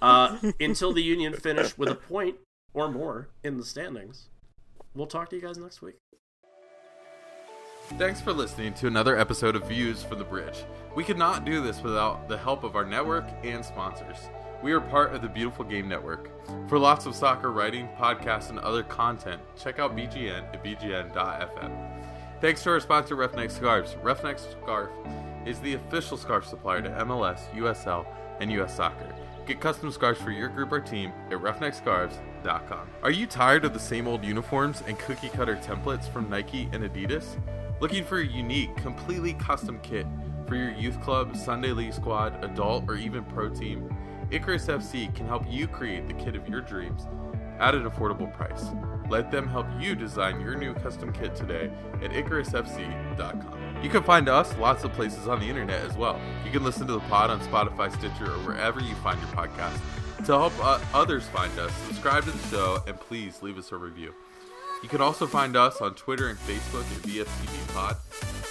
Uh, 0.03 0.39
until 0.59 0.93
the 0.93 1.03
Union 1.03 1.35
finish 1.35 1.79
with 1.79 1.89
a 1.89 1.95
point 1.95 2.35
or 2.75 2.91
more 2.91 3.29
in 3.45 3.57
the 3.57 3.65
standings, 3.65 4.29
we'll 4.93 5.07
talk 5.07 5.31
to 5.31 5.37
you 5.37 5.43
guys 5.43 5.57
next 5.57 5.81
week. 5.83 5.95
Thanks 7.97 8.21
for 8.21 8.33
listening 8.33 8.75
to 8.75 8.89
another 8.89 9.17
episode 9.17 9.55
of 9.55 9.69
Views 9.69 10.03
from 10.03 10.19
the 10.19 10.25
Bridge. 10.25 10.65
We 10.97 11.05
could 11.05 11.17
not 11.17 11.45
do 11.45 11.63
this 11.63 11.81
without 11.81 12.29
the 12.29 12.37
help 12.37 12.65
of 12.65 12.75
our 12.75 12.85
network 12.85 13.25
and 13.45 13.65
sponsors. 13.65 14.17
We 14.65 14.73
are 14.73 14.81
part 14.81 15.15
of 15.15 15.23
the 15.23 15.29
Beautiful 15.29 15.65
Game 15.65 15.89
Network. 15.89 16.31
For 16.69 16.77
lots 16.77 17.07
of 17.07 17.15
soccer 17.15 17.53
writing, 17.53 17.89
podcasts, 17.97 18.51
and 18.51 18.59
other 18.59 18.83
content, 18.83 19.41
check 19.57 19.79
out 19.79 19.97
BGN 19.97 20.43
at 20.53 20.65
bgn.fm. 20.65 22.03
Thanks 22.41 22.65
to 22.65 22.71
our 22.71 22.81
sponsor, 22.81 23.15
Roughneck 23.15 23.53
Scarves. 23.53 23.95
Roughneck 24.03 24.41
Scarf 24.41 24.91
is 25.47 25.61
the 25.61 25.75
official 25.75 26.17
scarf 26.17 26.47
supplier 26.47 26.83
to 26.83 26.89
MLS, 26.91 27.49
USL, 27.55 28.07
and 28.41 28.51
US 28.53 28.77
Soccer. 28.77 29.15
Get 29.47 29.61
custom 29.61 29.91
scarves 29.91 30.21
for 30.21 30.31
your 30.31 30.49
group 30.49 30.73
or 30.73 30.81
team 30.81 31.13
at 31.31 31.39
roughneckscarves.com. 31.39 32.91
Are 33.03 33.11
you 33.11 33.27
tired 33.27 33.65
of 33.65 33.73
the 33.73 33.81
same 33.81 34.07
old 34.07 34.25
uniforms 34.25 34.83
and 34.87 34.99
cookie 34.99 35.29
cutter 35.29 35.57
templates 35.57 36.09
from 36.09 36.31
Nike 36.31 36.69
and 36.73 36.85
Adidas? 36.85 37.37
Looking 37.81 38.05
for 38.05 38.19
a 38.19 38.27
unique, 38.27 38.77
completely 38.77 39.35
custom 39.35 39.81
kit 39.83 40.07
for 40.47 40.55
your 40.55 40.73
youth 40.73 41.01
club, 41.01 41.37
Sunday 41.37 41.73
league 41.73 41.93
squad, 41.93 42.45
adult, 42.45 42.85
or 42.89 42.97
even 42.97 43.25
pro 43.25 43.49
team? 43.49 43.89
Icarus 44.31 44.67
FC 44.67 45.13
can 45.15 45.27
help 45.27 45.45
you 45.49 45.67
create 45.67 46.07
the 46.07 46.15
kit 46.15 46.37
of 46.37 46.49
your 46.49 46.61
dreams 46.61 47.07
at 47.59 47.75
an 47.75 47.89
affordable 47.89 48.33
price. 48.33 48.67
Let 49.09 49.31
them 49.31 49.47
help 49.47 49.67
you 49.79 49.95
design 49.95 50.41
your 50.41 50.55
new 50.55 50.75
custom 50.75 51.13
kit 51.13 51.35
today 51.35 51.71
at 52.03 52.11
IcarusFC.com. 52.13 53.72
You 53.83 53.89
can 53.91 54.03
find 54.05 54.29
us 54.29 54.57
lots 54.59 54.85
of 54.85 54.93
places 54.93 55.27
on 55.27 55.41
the 55.41 55.47
internet 55.47 55.85
as 55.85 55.97
well. 55.97 56.21
You 56.45 56.53
can 56.53 56.63
listen 56.63 56.87
to 56.87 56.93
the 56.93 57.01
pod 57.01 57.31
on 57.31 57.41
Spotify, 57.41 57.91
Stitcher, 57.93 58.27
or 58.27 58.39
wherever 58.47 58.81
you 58.81 58.95
find 58.97 59.21
your 59.21 59.31
podcast. 59.31 59.81
To 60.27 60.39
help 60.39 60.53
uh, 60.65 60.79
others 60.95 61.25
find 61.27 61.57
us, 61.59 61.73
subscribe 61.89 62.23
to 62.25 62.31
the 62.31 62.49
show 62.49 62.83
and 62.87 62.99
please 62.99 63.43
leave 63.43 63.59
us 63.59 63.73
a 63.73 63.77
review. 63.77 64.15
You 64.85 64.89
can 64.89 65.01
also 65.01 65.27
find 65.27 65.57
us 65.57 65.81
on 65.81 65.95
Twitter 65.95 66.29
and 66.29 66.39
Facebook 66.39 66.83
at 66.83 67.03
VFTB 67.03 67.75
Pod. 67.75 67.97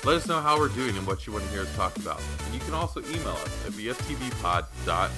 Let 0.03 0.15
us 0.17 0.27
know 0.27 0.41
how 0.41 0.57
we're 0.57 0.69
doing 0.69 0.97
and 0.97 1.07
what 1.07 1.25
you 1.25 1.33
want 1.33 1.45
to 1.45 1.51
hear 1.51 1.61
us 1.61 1.75
talk 1.75 1.95
about. 1.97 2.21
And 2.45 2.53
you 2.53 2.59
can 2.61 2.73
also 2.73 3.01
email 3.01 3.29
us 3.29 3.65
at 3.65 3.71
vftbpod 3.73 4.65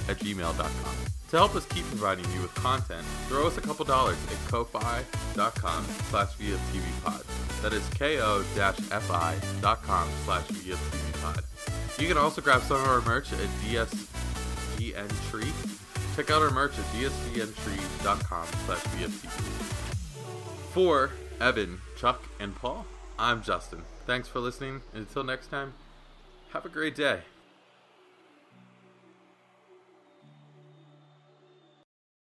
at 0.10 0.18
gmail.com. 0.18 0.96
To 1.30 1.38
help 1.38 1.56
us 1.56 1.66
keep 1.66 1.86
providing 1.86 2.26
you 2.34 2.42
with 2.42 2.54
content, 2.54 3.04
throw 3.28 3.48
us 3.48 3.58
a 3.58 3.62
couple 3.62 3.86
dollars 3.86 4.18
at 4.28 4.48
ko-fi.com 4.52 5.86
slash 6.10 6.34
vftbpod. 6.38 7.43
That 7.64 7.74
is 7.74 7.88
ko-fi.com 7.98 8.50
slash 10.26 10.48
vftbpod. 10.48 12.00
You 12.02 12.08
can 12.10 12.18
also 12.18 12.42
grab 12.42 12.62
some 12.62 12.82
of 12.82 12.88
our 12.88 13.02
merch 13.02 13.32
at 13.32 13.40
DSVN 13.64 15.30
Tree. 15.32 15.52
Check 16.16 16.30
out 16.30 16.42
our 16.42 16.52
merch 16.52 16.78
at 16.78 16.84
dsvntree.com 16.94 18.48
slash. 18.66 18.84
For 20.74 21.12
Evan, 21.40 21.80
Chuck, 21.98 22.22
and 22.40 22.54
Paul, 22.54 22.86
I'm 23.18 23.42
Justin. 23.42 23.84
Thanks 24.06 24.28
for 24.28 24.40
listening, 24.40 24.82
and 24.94 25.08
until 25.08 25.24
next 25.24 25.48
time, 25.48 25.74
have 26.52 26.66
a 26.66 26.70
great 26.70 26.96
day. 26.96 27.22